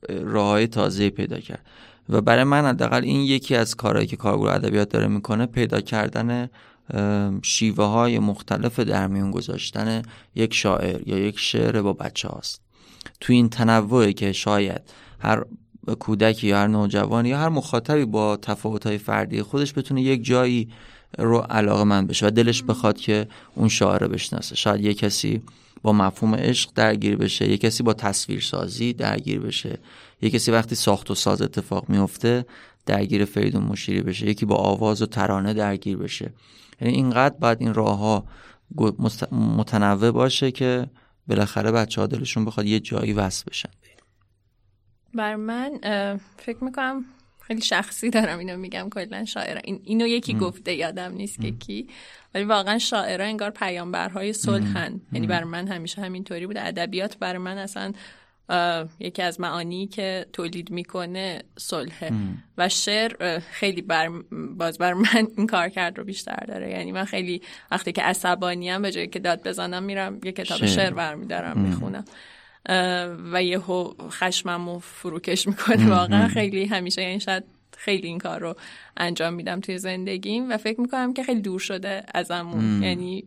راه 0.08 0.46
های 0.46 0.66
تازه 0.66 1.10
پیدا 1.10 1.40
کرد. 1.40 1.66
و 2.08 2.20
برای 2.20 2.44
من 2.44 2.64
حداقل 2.64 3.04
این 3.04 3.20
یکی 3.20 3.54
از 3.54 3.74
کارهایی 3.74 4.06
که 4.06 4.16
کارگروه 4.16 4.52
ادبیات 4.52 4.88
داره 4.88 5.06
می‌کنه 5.06 5.46
پیدا 5.46 5.80
کردن 5.80 6.48
شیوه 7.42 7.84
های 7.84 8.18
مختلف 8.18 8.80
در 8.80 9.06
میون 9.06 9.30
گذاشتن 9.30 10.02
یک 10.34 10.54
شاعر 10.54 11.08
یا 11.08 11.18
یک 11.18 11.38
شعر 11.38 11.82
با 11.82 11.92
بچه 11.92 12.28
هاست. 12.28 12.60
تو 13.20 13.32
این 13.32 13.48
تنوعی 13.48 14.12
که 14.12 14.32
شاید 14.32 14.80
هر 15.18 15.44
کودکی 15.98 16.46
یا 16.46 16.58
هر 16.58 16.66
نوجوانی 16.66 17.28
یا 17.28 17.38
هر 17.38 17.48
مخاطبی 17.48 18.04
با 18.04 18.36
تفاوت 18.36 18.86
های 18.86 18.98
فردی 18.98 19.42
خودش 19.42 19.78
بتونه 19.78 20.02
یک 20.02 20.24
جایی 20.24 20.68
رو 21.18 21.38
علاقه 21.38 21.84
من 21.84 22.06
بشه 22.06 22.26
و 22.26 22.30
دلش 22.30 22.62
بخواد 22.62 22.98
که 22.98 23.28
اون 23.54 23.68
شاعر 23.68 24.06
بشناسه. 24.06 24.54
شاید 24.54 24.84
یه 24.84 24.94
کسی 24.94 25.42
با 25.82 25.92
مفهوم 25.92 26.34
عشق 26.34 26.70
درگیر 26.74 27.16
بشه 27.16 27.50
یه 27.50 27.58
کسی 27.58 27.82
با 27.82 27.92
تصویرسازی 27.92 28.92
درگیر 28.92 29.40
بشه 29.40 29.78
یه 30.22 30.30
کسی 30.30 30.50
وقتی 30.50 30.74
ساخت 30.74 31.10
و 31.10 31.14
ساز 31.14 31.42
اتفاق 31.42 31.88
میفته 31.88 32.46
درگیر 32.86 33.24
فریدون 33.24 33.62
مشیری 33.62 34.00
بشه 34.00 34.26
یکی 34.26 34.46
با 34.46 34.56
آواز 34.56 35.02
و 35.02 35.06
ترانه 35.06 35.54
درگیر 35.54 35.96
بشه. 35.96 36.32
یعنی 36.80 36.94
اینقدر 36.94 37.34
باید 37.40 37.60
این 37.60 37.74
راه 37.74 37.98
ها 37.98 38.24
متنوع 39.32 40.10
باشه 40.10 40.50
که 40.50 40.86
بالاخره 41.28 41.72
بچه 41.72 42.00
ها 42.00 42.06
دلشون 42.06 42.44
بخواد 42.44 42.66
یه 42.66 42.80
جایی 42.80 43.12
وصل 43.12 43.44
بشن. 43.50 43.68
بر 45.14 45.36
من 45.36 45.70
فکر 46.36 46.64
می‌کنم 46.64 47.04
خیلی 47.46 47.60
شخصی 47.60 48.10
دارم 48.10 48.38
اینو 48.38 48.56
میگم 48.56 48.88
کلا 48.90 49.24
شاعر. 49.24 49.60
این 49.64 49.80
اینو 49.84 50.06
یکی 50.06 50.34
گفته 50.34 50.74
یادم 50.74 51.12
نیست 51.12 51.40
که 51.40 51.50
کی. 51.50 51.88
ولی 52.34 52.44
واقعا 52.44 52.78
شاعرها 52.78 53.26
انگار 53.26 53.50
پیامبرهای 53.50 54.32
صلحن. 54.32 55.00
یعنی 55.12 55.26
بر 55.26 55.44
من 55.44 55.68
همیشه 55.68 56.02
همینطوری 56.02 56.46
بوده 56.46 56.66
ادبیات 56.66 57.18
بر 57.18 57.36
من 57.38 57.58
اصلا 57.58 57.92
یکی 59.00 59.22
از 59.22 59.40
معانی 59.40 59.86
که 59.86 60.26
تولید 60.32 60.70
می‌کنه 60.70 61.42
صلحه. 61.58 62.10
و 62.58 62.68
شعر 62.68 63.38
خیلی 63.38 63.82
بر 63.82 64.10
باز 64.56 64.78
بر 64.78 64.94
من 64.94 65.28
این 65.36 65.46
کار 65.46 65.68
کرد 65.68 65.98
رو 65.98 66.04
بیشتر 66.04 66.44
داره. 66.48 66.70
یعنی 66.70 66.92
من 66.92 67.04
خیلی 67.04 67.42
وقتی 67.70 67.92
که 67.92 68.02
عصبانیم 68.02 68.82
به 68.82 68.92
جایی 68.92 69.06
که 69.08 69.18
داد 69.18 69.48
بزنم 69.48 69.82
میرم 69.82 70.20
یه 70.24 70.32
کتاب 70.32 70.58
شعر, 70.58 70.68
شعر 70.68 70.94
برمیدارم 70.94 71.60
می‌خونم. 71.60 72.04
و 73.32 73.42
یه 73.42 73.58
خشمم 74.10 74.68
رو 74.68 74.78
فروکش 74.78 75.46
می‌کنه. 75.48 75.90
واقعا 75.90 76.28
خیلی 76.28 76.64
همیشه 76.64 77.02
یعنی 77.02 77.20
شاید 77.20 77.44
خیلی 77.76 78.08
این 78.08 78.18
کار 78.18 78.40
رو 78.40 78.54
انجام 78.96 79.34
میدم 79.34 79.60
توی 79.60 79.78
زندگیم 79.78 80.50
و 80.50 80.56
فکر 80.56 80.80
می‌کنم 80.80 81.14
که 81.14 81.22
خیلی 81.22 81.40
دور 81.40 81.60
شده 81.60 82.02
ازمون. 82.14 82.82
یعنی 82.82 83.24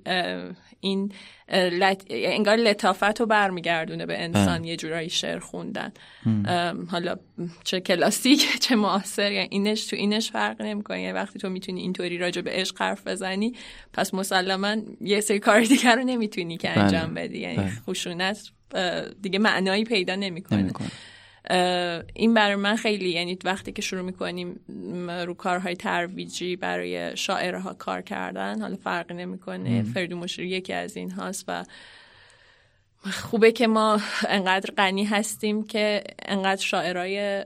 این 0.80 1.12
لط... 1.54 2.04
انگار 2.10 2.56
لطافت 2.56 3.20
رو 3.20 3.26
برمیگردونه 3.26 4.06
به 4.06 4.24
انسان 4.24 4.64
یه 4.64 4.76
جورایی 4.76 5.10
شعر 5.10 5.40
خوندن. 5.40 5.92
حالا 6.88 7.16
چه 7.64 7.80
کلاسیک 7.80 8.48
چه 8.64 8.76
معاصر 8.76 9.32
یعنی 9.32 9.48
اینش 9.52 9.86
تو 9.86 9.96
اینش 9.96 10.32
فرق 10.32 10.62
نمی‌کنه. 10.62 11.02
یعنی 11.02 11.14
وقتی 11.14 11.40
تو 11.40 11.50
می‌تونی 11.50 11.82
اینطوری 11.82 12.18
راجع 12.18 12.42
به 12.42 12.52
عشق 12.52 12.82
حرف 12.82 13.08
بزنی 13.08 13.54
پس 13.94 14.14
مسلما 14.14 14.76
یه 15.02 15.22
سری 15.22 15.40
کار 15.40 15.62
دیگر 15.62 15.96
رو 15.96 16.04
نمی‌تونی 16.04 16.58
که 16.58 16.68
بله. 16.68 16.80
انجام 16.80 17.14
بدی. 17.14 17.40
یعنی 17.40 17.58
بله. 17.58 17.72
خشونت 17.88 18.52
دیگه 19.22 19.40
معنایی 19.40 19.84
پیدا 19.84 20.16
نمی‌کنه. 20.16 20.72
این 22.14 22.34
برای 22.34 22.56
من 22.56 22.76
خیلی 22.76 23.10
یعنی 23.10 23.38
وقتی 23.44 23.72
که 23.72 23.82
شروع 23.82 24.02
می‌کنیم 24.02 24.60
رو 25.08 25.34
کارهای 25.34 25.76
ترویجی 25.76 26.56
برای 26.56 27.18
شاعرها 27.18 27.74
کار 27.74 28.02
کردن 28.02 28.62
حالا 28.62 28.76
فرقی 28.76 29.14
نمی‌کنه. 29.14 29.84
فردو 29.84 30.18
مشیر 30.18 30.46
یکی 30.46 30.74
از 30.74 30.98
این 30.98 31.12
هاست 31.12 31.46
و 31.48 31.66
خوبه 33.12 33.52
که 33.52 33.68
ما 33.68 34.02
انقدر 34.28 34.74
غنی 34.78 35.04
هستیم 35.04 35.64
که 35.64 36.04
انقدر 36.26 36.62
شاعرای 36.62 37.46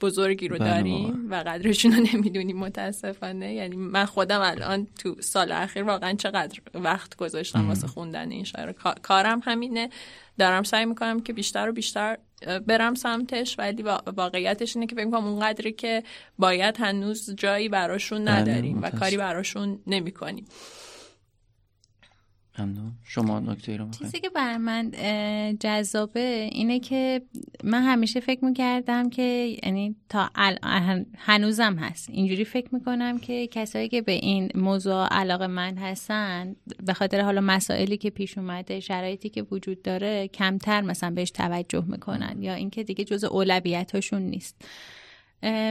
بزرگی 0.00 0.48
رو 0.48 0.58
بله 0.58 0.68
داریم 0.68 1.30
و 1.30 1.34
قدرشون 1.34 1.92
رو 1.92 2.06
نمی‌دونیم 2.12 2.58
متاسفانه. 2.58 3.54
یعنی 3.54 3.76
من 3.76 4.04
خودم 4.04 4.40
الان 4.40 4.86
تو 4.98 5.16
سال 5.20 5.52
اخیر 5.52 5.82
واقعا 5.82 6.12
چقدر 6.12 6.60
وقت 6.74 7.16
گذاشتم 7.16 7.68
واسه 7.68 7.86
خوندن 7.86 8.30
این 8.30 8.44
شعر 8.44 8.72
کارم 9.02 9.40
همینه. 9.44 9.90
دارم 10.38 10.62
سعی 10.62 10.84
می‌کنم 10.84 11.20
که 11.20 11.32
بیشتر 11.32 11.68
و 11.68 11.72
بیشتر 11.72 12.18
برم 12.66 12.94
سمتش 12.94 13.58
ولی 13.58 13.82
واقعیتش 14.16 14.76
اینه 14.76 14.86
که 14.86 14.96
فکر 14.96 15.10
کنم 15.10 15.26
اونقدری 15.26 15.72
که 15.72 16.02
باید 16.38 16.76
هنوز 16.78 17.34
جایی 17.34 17.68
براشون 17.68 18.24
بله، 18.24 18.34
نداریم 18.34 18.82
و 18.82 18.90
کاری 18.90 19.16
براشون 19.16 19.78
نمی‌کنیم. 19.86 20.46
ممنون. 22.60 22.92
شما 23.04 23.40
نکته 23.40 23.76
رو 23.76 23.90
چیزی 23.90 24.20
که 24.20 24.28
برای 24.28 24.56
من 24.56 24.90
جذابه 25.60 26.48
اینه 26.52 26.80
که 26.80 27.22
من 27.64 27.82
همیشه 27.82 28.20
فکر 28.20 28.44
می‌کردم 28.44 29.10
که 29.10 29.56
یعنی 29.64 29.96
تا 30.08 30.30
هنوزم 31.18 31.74
هست. 31.74 32.10
اینجوری 32.10 32.44
فکر 32.44 32.74
می‌کنم 32.74 33.18
که 33.18 33.46
کسایی 33.46 33.88
که 33.88 34.02
به 34.02 34.12
این 34.12 34.48
موضوع 34.54 35.06
علاقه 35.10 35.46
من 35.46 35.78
هستن 35.78 36.56
به 36.86 36.92
خاطر 36.92 37.20
حالا 37.20 37.40
مسائلی 37.40 37.96
که 37.96 38.10
پیش 38.10 38.38
اومده 38.38 38.80
شرایطی 38.80 39.28
که 39.28 39.42
وجود 39.42 39.82
داره 39.82 40.28
کمتر 40.28 40.80
مثلا 40.80 41.10
بهش 41.10 41.30
توجه 41.30 41.84
می‌کنن 41.88 42.42
یا 42.42 42.54
اینکه 42.54 42.84
دیگه 42.84 43.04
جز 43.04 43.24
اولویتاشون 43.24 44.22
نیست. 44.22 44.64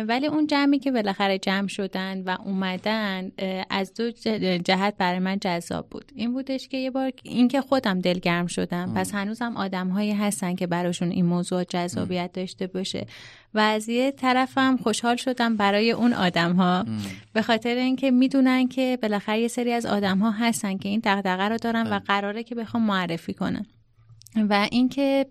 ولی 0.07 0.27
اون 0.27 0.47
جمعی 0.47 0.79
که 0.79 0.91
بالاخره 0.91 1.37
جمع 1.37 1.67
شدن 1.67 2.23
و 2.25 2.37
اومدن 2.45 3.31
از 3.69 3.93
دو 3.93 4.11
جهت 4.57 4.95
برای 4.97 5.19
من 5.19 5.37
جذاب 5.39 5.89
بود. 5.89 6.11
این 6.15 6.33
بودش 6.33 6.67
که 6.67 6.77
یه 6.77 6.91
بار 6.91 7.11
اینکه 7.23 7.61
خودم 7.61 7.99
دلگرم 7.99 8.47
شدم. 8.47 8.93
پس 8.95 9.13
هنوزم 9.13 9.57
آدم 9.57 9.87
هایی 9.87 10.11
هستن 10.11 10.55
که 10.55 10.67
براشون 10.67 11.11
این 11.11 11.25
موضوع 11.25 11.63
جذابیت 11.63 12.31
داشته 12.33 12.67
باشه. 12.67 13.05
و 13.53 13.59
از 13.59 13.89
یه 13.89 14.11
طرفم 14.11 14.77
خوشحال 14.77 15.15
شدم 15.15 15.57
برای 15.57 15.91
اون 15.91 16.13
آدم 16.13 16.53
ها 16.53 16.85
به 17.33 17.41
خاطر 17.41 17.75
اینکه 17.75 18.11
می‌دونن 18.11 18.67
که 18.67 18.97
بالاخره 19.01 19.39
یه 19.39 19.47
سری 19.47 19.73
از 19.73 19.85
آدم 19.85 20.17
ها 20.17 20.31
هستن 20.31 20.77
که 20.77 20.89
این 20.89 21.01
دغدغه 21.03 21.43
رو 21.43 21.57
دارن 21.57 21.87
و 21.87 21.99
قراره 21.99 22.43
که 22.43 22.55
بخوام 22.55 22.83
معرفی 22.83 23.33
کنن. 23.33 23.65
و 24.49 24.67
اینکه 24.71 25.25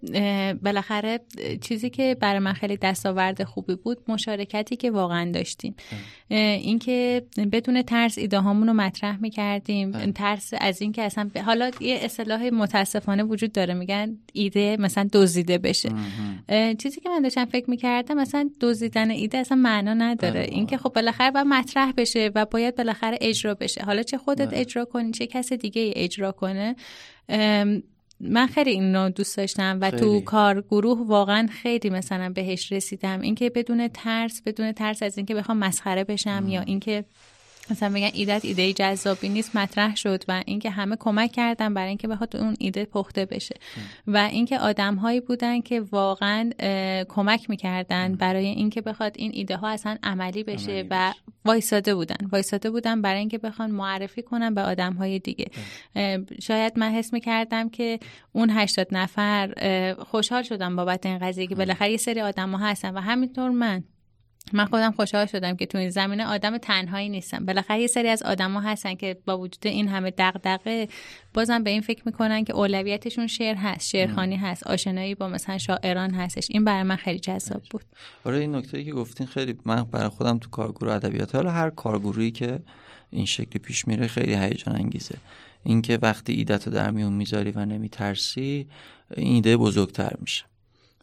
بالاخره 0.63 1.21
چیزی 1.61 1.91
که 1.91 2.17
برای 2.21 2.39
من 2.39 2.53
خیلی 2.53 2.77
دستاورد 2.77 3.45
خوبی 3.45 3.75
بود 3.75 3.99
مشارکتی 4.09 4.77
که 4.77 4.91
واقعا 4.91 5.31
داشتیم. 5.33 5.75
اینکه 6.29 7.23
بدون 7.53 7.83
ترس 7.83 8.19
ایده 8.19 8.39
هامون 8.39 8.67
رو 8.69 8.73
مطرح 8.75 9.21
می‌کردیم. 9.21 10.13
ترس 10.13 10.51
از 10.61 10.83
اینکه 10.83 11.03
اصلا 11.03 11.31
حالا 11.45 11.71
یه 11.81 11.99
اصطلاح 12.03 12.51
متاسفانه 12.51 13.23
وجود 13.23 13.53
داره. 13.53 13.75
میگن 13.75 14.19
ایده 14.33 14.77
مثلا 14.81 15.09
دزدیده 15.13 15.59
بشه. 15.59 15.89
چیزی 16.79 17.01
که 17.01 17.09
من 17.09 17.23
داشتم 17.23 17.45
فکر 17.45 17.71
می‌کردم 17.71 18.15
مثلا 18.15 18.51
دزدیدن 18.61 19.11
ایده 19.11 19.39
اصلا 19.39 19.59
معنا 19.59 19.95
نداره. 19.95 20.41
اینکه 20.41 20.77
خب 20.79 20.93
بالاخره 20.93 21.31
باید 21.31 21.47
مطرح 21.47 21.93
بشه 21.97 22.31
و 22.35 22.45
باید 22.45 22.77
بالاخره 22.77 23.19
اجرا 23.21 23.55
بشه. 23.55 23.83
حالا 23.83 24.03
چه 24.03 24.19
خودت 24.19 24.49
بله. 24.49 24.61
اجرا 24.61 24.85
کنی؟ 24.85 25.11
چه 25.11 25.27
کس 25.27 25.53
دیگه 25.53 25.93
اجرا 25.97 26.33
کنه؟ 26.33 26.77
من 28.21 28.47
خیلی 28.47 28.71
این 28.71 28.97
رو 28.97 29.09
دوست 29.09 29.37
داشتم 29.37 29.79
و 29.81 29.91
تو 29.91 30.21
کار 30.21 30.61
گروه 30.61 31.07
واقعا 31.07 31.49
خیلی 31.53 31.91
مثلا 31.91 32.33
بهش 32.35 32.73
رسیدم. 32.73 33.21
اینکه 33.21 33.51
بدون 33.51 33.89
ترس 33.89 34.43
بدون 34.43 34.73
ترس 34.73 35.03
از 35.03 35.17
اینکه 35.17 35.35
بخوام 35.35 35.59
مسخره 35.59 36.05
بشم 36.05 36.45
یا 36.49 36.61
اینکه 36.61 37.05
مثلا 37.71 37.89
میگن 37.89 38.11
ایدت 38.13 38.45
ایده 38.45 38.73
جذابی 38.73 39.29
نیست 39.29 39.57
مطرح 39.57 39.97
شد 39.97 40.25
و 40.29 40.43
اینکه 40.47 40.71
همه 40.71 40.97
کمک 41.01 41.33
کردن 41.33 41.75
برای 41.75 41.89
اینکه 41.89 42.09
بخواد 42.09 42.37
اون 42.37 42.57
ایده 42.59 42.85
پخته 42.85 43.25
بشه. 43.25 43.55
و 44.07 44.17
اینکه 44.17 44.59
آدم 44.59 44.95
هایی 44.95 45.21
بودن 45.21 45.61
که 45.61 45.81
واقعا 45.81 46.51
کمک 47.09 47.51
می‌کردن 47.51 48.15
برای 48.15 48.47
اینکه 48.47 48.81
بخواد 48.81 49.13
این 49.17 49.31
ایده 49.35 49.57
ها 49.57 49.69
اصلا 49.69 49.99
عملی 50.03 50.45
بشه 50.45 50.85
و 50.91 51.15
وایساده 51.45 51.95
بودن. 51.95 52.17
وایساده 52.33 52.71
بودن 52.71 53.03
برای 53.03 53.19
اینکه 53.19 53.39
بخوان 53.39 53.71
معرفی 53.71 54.23
کنن 54.23 54.55
به 54.55 54.61
آدم 54.61 54.93
های 54.93 55.19
دیگه 55.19 55.47
شاید 56.43 56.79
من 56.79 56.91
حس 56.91 57.13
می‌کردم 57.13 57.69
که 57.69 57.99
اون 58.33 58.51
80 58.51 58.89
نفر 58.93 59.95
خوشحال 60.11 60.43
شدم 60.43 60.77
بابت 60.77 61.07
این 61.07 61.19
قضیه 61.19 61.47
که 61.47 61.55
بالاخره 61.55 61.91
یه 61.91 61.97
سری 61.97 62.21
آدم 62.21 62.51
ها 62.51 62.67
هستن 62.67 62.95
و 62.95 63.01
همینطور 63.01 63.51
من. 63.51 63.85
من 64.53 64.65
خودم 64.65 64.93
خوشحال 64.93 65.27
شدم 65.27 65.57
که 65.57 65.67
تو 65.67 65.79
این 65.79 65.91
زمینه 65.91 66.27
آدم 66.27 66.59
تنهایی 66.59 67.09
نیستم. 67.09 67.47
بالاخره 67.47 67.81
یه 67.81 67.87
سری 67.87 68.09
از 68.09 68.23
آدما 68.23 68.61
هستن 68.61 68.95
که 68.95 69.17
با 69.27 69.39
وجود 69.39 69.67
این 69.67 69.89
همه 69.89 70.13
دغدغه 70.19 70.89
بازم 71.35 71.63
به 71.63 71.71
این 71.71 71.81
فکر 71.81 72.03
می‌کنن 72.07 72.45
که 72.45 72.53
اولویتشون 72.53 73.27
شعر 73.27 73.55
هست 73.55 73.89
شعرخانی 73.89 74.37
هست 74.37 74.67
آشنایی 74.67 75.15
با 75.15 75.29
مثلا 75.29 75.59
شاعران 75.59 76.15
هستش. 76.15 76.47
این 76.51 76.65
برای 76.65 76.83
من 76.83 76.97
خیلی 76.97 77.19
جذاب 77.19 77.63
بود. 77.71 77.85
آره 78.25 78.39
این 78.39 78.55
نکته 78.55 78.85
که 78.85 78.93
گفتین 78.93 79.27
خیلی 79.27 79.59
من 79.65 79.85
برای 79.85 80.09
خودم 80.09 80.39
تو 80.39 80.51
کارگروه 80.51 80.93
ادبیات 80.93 81.35
حالا 81.35 81.51
هر 81.51 81.71
کارگروهی 81.71 82.31
که 82.31 82.59
این 83.11 83.27
شکلی 83.27 83.59
پیش 83.59 83.89
میره 83.89 84.07
خیلی 84.07 84.35
هیجان 84.35 84.77
انگیزه. 84.77 85.15
اینکه 85.65 85.99
وقتی 86.03 86.33
ایدت 86.33 86.67
رو 86.67 86.73
در 86.73 86.91
میون 86.91 87.13
می‌ذاری 87.13 87.51
و 87.51 87.65
نمیترسی 87.65 88.67
این 89.17 89.35
ایده 89.35 89.57
بزرگتر 89.57 90.13
میشه. 90.21 90.45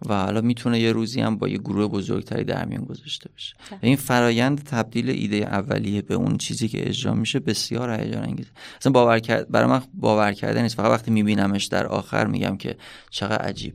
و 0.06 0.24
حالا 0.24 0.42
می‌تونه 0.42 0.80
یه 0.80 0.92
روزی 0.92 1.22
هم 1.22 1.38
با 1.38 1.48
یه 1.48 1.58
گروه 1.58 1.88
بزرگتری 1.88 2.44
در 2.44 2.66
میان 2.66 2.84
گذاشته 2.84 3.30
بشه 3.36 3.56
و 3.72 3.76
این 3.82 3.96
فرایند 3.96 4.64
تبدیل 4.64 5.10
ایده 5.10 5.36
اولیه 5.36 6.02
به 6.02 6.14
اون 6.14 6.38
چیزی 6.38 6.68
که 6.68 6.90
اجرا 6.90 7.14
میشه 7.14 7.40
بسیار 7.40 8.00
هیجان 8.00 8.24
انگیزه 8.24 8.50
اصلا 8.80 8.92
باور 8.92 9.20
کرد 9.20 9.52
برای 9.52 9.70
من 9.70 9.82
باور 9.94 10.34
کرده 10.34 10.62
نیست. 10.62 10.76
فقط 10.76 10.92
وقتی 10.92 11.12
میبینمش 11.12 11.66
در 11.66 11.88
آخر 11.88 12.28
میگم 12.28 12.58
که 12.58 12.76
چقدر 13.10 13.46
عجیب. 13.46 13.74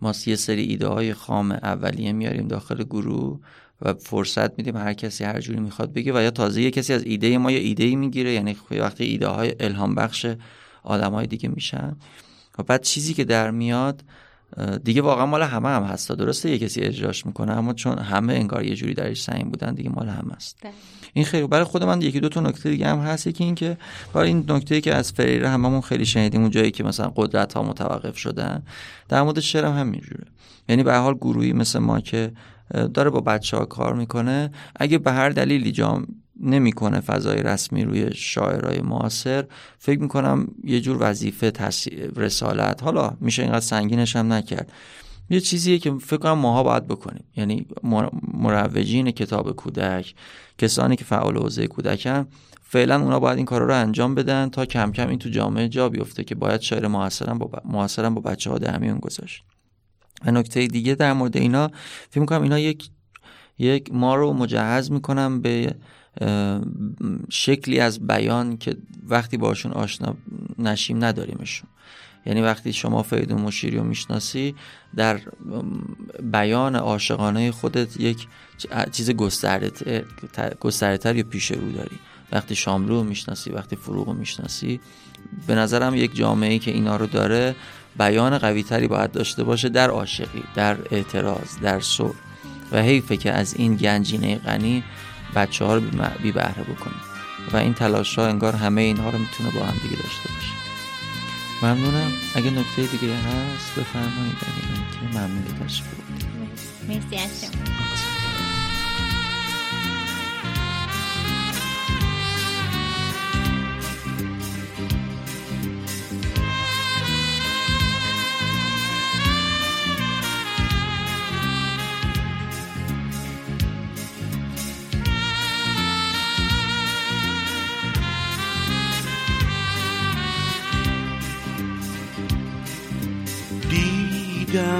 ما 0.00 0.12
یه 0.26 0.36
سری 0.36 0.62
ایده 0.62 0.86
های 0.86 1.14
خام 1.14 1.52
اولیه 1.52 2.12
میاریم 2.12 2.48
داخل 2.48 2.84
گروه 2.84 3.40
و 3.82 3.94
فرصت 3.94 4.58
میدیم 4.58 4.76
هر 4.76 4.92
کسی 4.92 5.24
هر 5.24 5.40
جوری 5.40 5.60
می‌خواد 5.60 5.92
بگه 5.92 6.12
و 6.18 6.22
یا 6.22 6.30
تازه 6.30 6.62
یه 6.62 6.70
کسی 6.70 6.92
از 6.92 7.04
ایده 7.04 7.38
ما 7.38 7.50
یه 7.50 7.58
ایده 7.58 7.96
می‌گیره. 7.96 8.32
یعنی 8.32 8.56
وقتی 8.70 9.04
ایده 9.04 9.28
های 9.28 9.54
الهام 9.60 9.94
بخش 9.94 10.26
آدم 10.82 11.12
های 11.12 11.26
دیگه 11.26 11.48
میشن. 11.48 11.96
و 12.58 12.62
بعد 12.62 12.82
چیزی 12.82 13.14
که 13.14 13.24
در 13.24 13.50
میاد 13.50 14.04
دیگه 14.84 15.02
واقعا 15.02 15.26
مال 15.26 15.42
همه 15.42 15.68
هم 15.68 15.82
هست. 15.82 16.12
درسته 16.12 16.50
یه 16.50 16.58
کسی 16.58 16.80
اجراش 16.80 17.26
می‌کنه 17.26 17.52
اما 17.52 17.72
چون 17.72 17.98
همه 17.98 18.32
انگار 18.32 18.64
یه 18.64 18.74
جوری 18.74 18.94
درش 18.94 19.22
سعیم 19.22 19.50
بودن 19.50 19.74
دیگه 19.74 19.90
مال 19.90 20.08
همه 20.08 20.32
است. 20.32 20.66
این 21.12 21.24
خیلی 21.24 21.46
برای 21.46 21.64
خود 21.64 21.84
من 21.84 22.02
یکی 22.02 22.20
دو 22.20 22.28
تا 22.28 22.40
نکته 22.40 22.70
دیگه 22.70 22.88
هم 22.88 22.98
هست. 22.98 23.28
که 23.28 23.44
این 23.44 23.54
که 23.54 23.76
برای 24.12 24.28
این 24.28 24.44
نکته 24.48 24.80
که 24.80 24.94
از 24.94 25.12
فریره 25.12 25.48
هممون 25.48 25.80
خیلی 25.80 26.06
شنیدیم 26.06 26.40
اون 26.40 26.50
جایی 26.50 26.70
که 26.70 26.84
مثلا 26.84 27.12
قدرت 27.16 27.52
ها 27.52 27.62
متوقف 27.62 28.16
شدن 28.16 28.62
در 29.08 29.22
مورد 29.22 29.40
شعر 29.40 29.64
هم 29.64 29.78
همینجوره. 29.78 30.24
یعنی 30.68 30.82
به 30.82 30.96
حال 30.96 31.14
گروهی 31.14 31.52
مثل 31.52 31.78
ما 31.78 32.00
که 32.00 32.32
داره 32.94 33.10
با 33.10 33.20
بچه 33.20 33.56
ها 33.56 33.64
کار 33.64 33.94
می‌کنه 33.94 34.50
اگه 34.76 34.98
به 34.98 35.12
هر 35.12 35.28
دلیلی 35.28 35.72
جام 35.72 36.06
نمی‌کنه 36.40 37.00
فضای 37.00 37.42
رسمی 37.42 37.84
روی 37.84 38.10
شاعرای 38.14 38.80
معاصر. 38.80 39.44
فکر 39.78 40.00
می‌کنم 40.00 40.48
یه 40.64 40.80
جور 40.80 40.96
وظیفه 41.00 41.52
رسالت. 42.16 42.82
حالا 42.82 43.16
میشه 43.20 43.42
اینقدر 43.42 43.60
سنگینش 43.60 44.16
هم 44.16 44.32
نکرد. 44.32 44.72
یه 45.30 45.40
چیزیه 45.40 45.78
که 45.78 45.92
فکر 45.92 46.16
کنم 46.16 46.32
ماها 46.32 46.62
باید 46.62 46.86
بکنیم. 46.86 47.24
یعنی 47.36 47.66
مروجین 48.32 49.10
کتاب 49.10 49.52
کودک 49.52 50.14
کسانی 50.58 50.96
که 50.96 51.04
فعال 51.04 51.36
حوزه 51.36 51.66
کودکن 51.66 52.26
فعلا 52.62 53.02
اونا 53.02 53.20
باید 53.20 53.36
این 53.36 53.46
کارا 53.46 53.66
رو 53.66 53.74
انجام 53.74 54.14
بدن 54.14 54.48
تا 54.48 54.66
کم 54.66 54.92
کم 54.92 55.08
این 55.08 55.18
تو 55.18 55.28
جامعه 55.28 55.68
جا 55.68 55.88
بیفته 55.88 56.24
که 56.24 56.34
باید 56.34 56.60
شاعر 56.60 56.86
معاصرم 56.86 57.38
با. 57.38 57.48
با 58.14 58.20
بچه 58.20 58.50
ها 58.50 58.58
در 58.58 58.78
میون 58.78 58.98
گذاشت. 58.98 59.44
و 60.24 60.30
نکته 60.30 60.66
دیگه 60.66 60.94
در 60.94 61.12
مورد 61.12 61.36
اینا 61.36 61.70
فکر 62.10 62.20
می‌کنم 62.20 62.42
اینا 62.42 62.58
یک 62.58 62.90
یک 63.58 63.92
ما 63.92 64.14
رو 64.14 64.32
مجهز 64.32 64.90
می‌کنم 64.90 65.40
به 65.40 65.74
شکلی 67.30 67.80
از 67.80 68.06
بیان 68.06 68.56
که 68.56 68.76
وقتی 69.08 69.36
باشون 69.36 69.72
آشنا 69.72 70.16
نشیم 70.58 71.04
نداریمشون. 71.04 71.68
یعنی 72.26 72.42
وقتی 72.42 72.72
شما 72.72 73.02
فریدون 73.02 73.40
مشیری 73.40 73.76
رو 73.76 73.84
می‌شناسی 73.84 74.54
در 74.96 75.20
بیان 76.22 76.76
عاشقانه 76.76 77.50
خودت 77.50 78.00
یک 78.00 78.26
چیز 78.92 79.10
گسترده 79.10 79.70
تر 80.98 81.16
یا 81.16 81.24
پیش 81.24 81.50
رو 81.50 81.72
داری. 81.72 81.98
وقتی 82.32 82.54
شاملو 82.54 83.02
می‌شناسی 83.02 83.50
وقتی 83.50 83.76
فروغ 83.76 84.06
رو 84.06 84.14
می‌شناسی 84.14 84.80
به 85.46 85.54
نظرم 85.54 85.94
یک 85.94 86.16
جامعه 86.16 86.58
که 86.58 86.70
اینا 86.70 86.96
رو 86.96 87.06
داره 87.06 87.54
بیان 87.98 88.38
قوی 88.38 88.62
تری 88.62 88.88
باید 88.88 89.12
داشته 89.12 89.44
باشه 89.44 89.68
در 89.68 89.90
عاشقی 89.90 90.42
در 90.54 90.76
اعتراض 90.90 91.58
در 91.62 91.80
صلح. 91.80 92.14
و 92.72 92.82
حیفه 92.82 93.16
که 93.16 93.32
از 93.32 93.54
این 93.54 93.76
گنجینه 93.76 94.38
غنی 94.38 94.84
بچه 95.36 95.64
ها 95.64 95.74
رو 95.74 95.80
بی 96.22 96.32
بهره 96.32 96.62
بکنیم 96.62 97.00
و 97.52 97.56
این 97.56 97.74
تلاش 97.74 98.18
ها 98.18 98.26
انگار 98.26 98.56
همه 98.56 98.82
اینها 98.82 99.10
رو 99.10 99.18
می‌تونه 99.18 99.50
با 99.50 99.66
هم 99.66 99.74
دیگه 99.82 99.96
داشته 100.02 100.28
باشه. 100.34 100.52
ممنونم. 101.62 102.12
اگه 102.34 102.50
نکته 102.50 102.82
دیگه 102.82 103.14
هست 103.14 103.74
بفرمایید. 103.78 104.36
اگه 104.40 105.12
که 105.12 105.18
ممنون 105.18 105.44
تشریف 105.66 105.86
مرسی 106.88 107.16
از 107.16 107.40
شما 107.40 107.93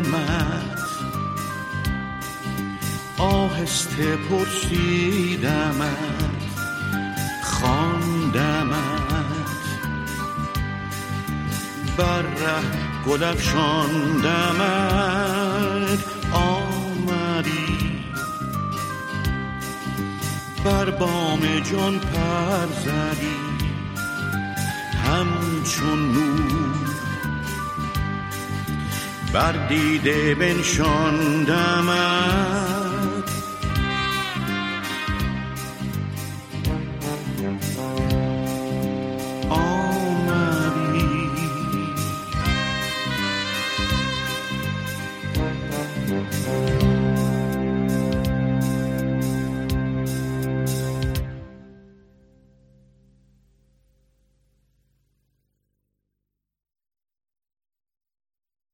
دیدمت 0.04 0.80
آهسته 3.18 4.16
پرسیدمت 4.16 5.88
خواندمت 7.42 8.74
بر 11.96 12.22
ره 12.22 12.62
گل 13.06 13.22
افشاندمت 13.22 14.44
آمدی. 16.32 18.02
بر 20.64 20.90
بام 20.90 21.40
جان 21.40 21.98
پر 21.98 22.66
زدی 22.84 23.36
همچون 25.04 26.12
نور. 26.12 26.83
بر 29.34 29.52
دیده 29.68 30.34
بنشاندمت. 30.34 30.84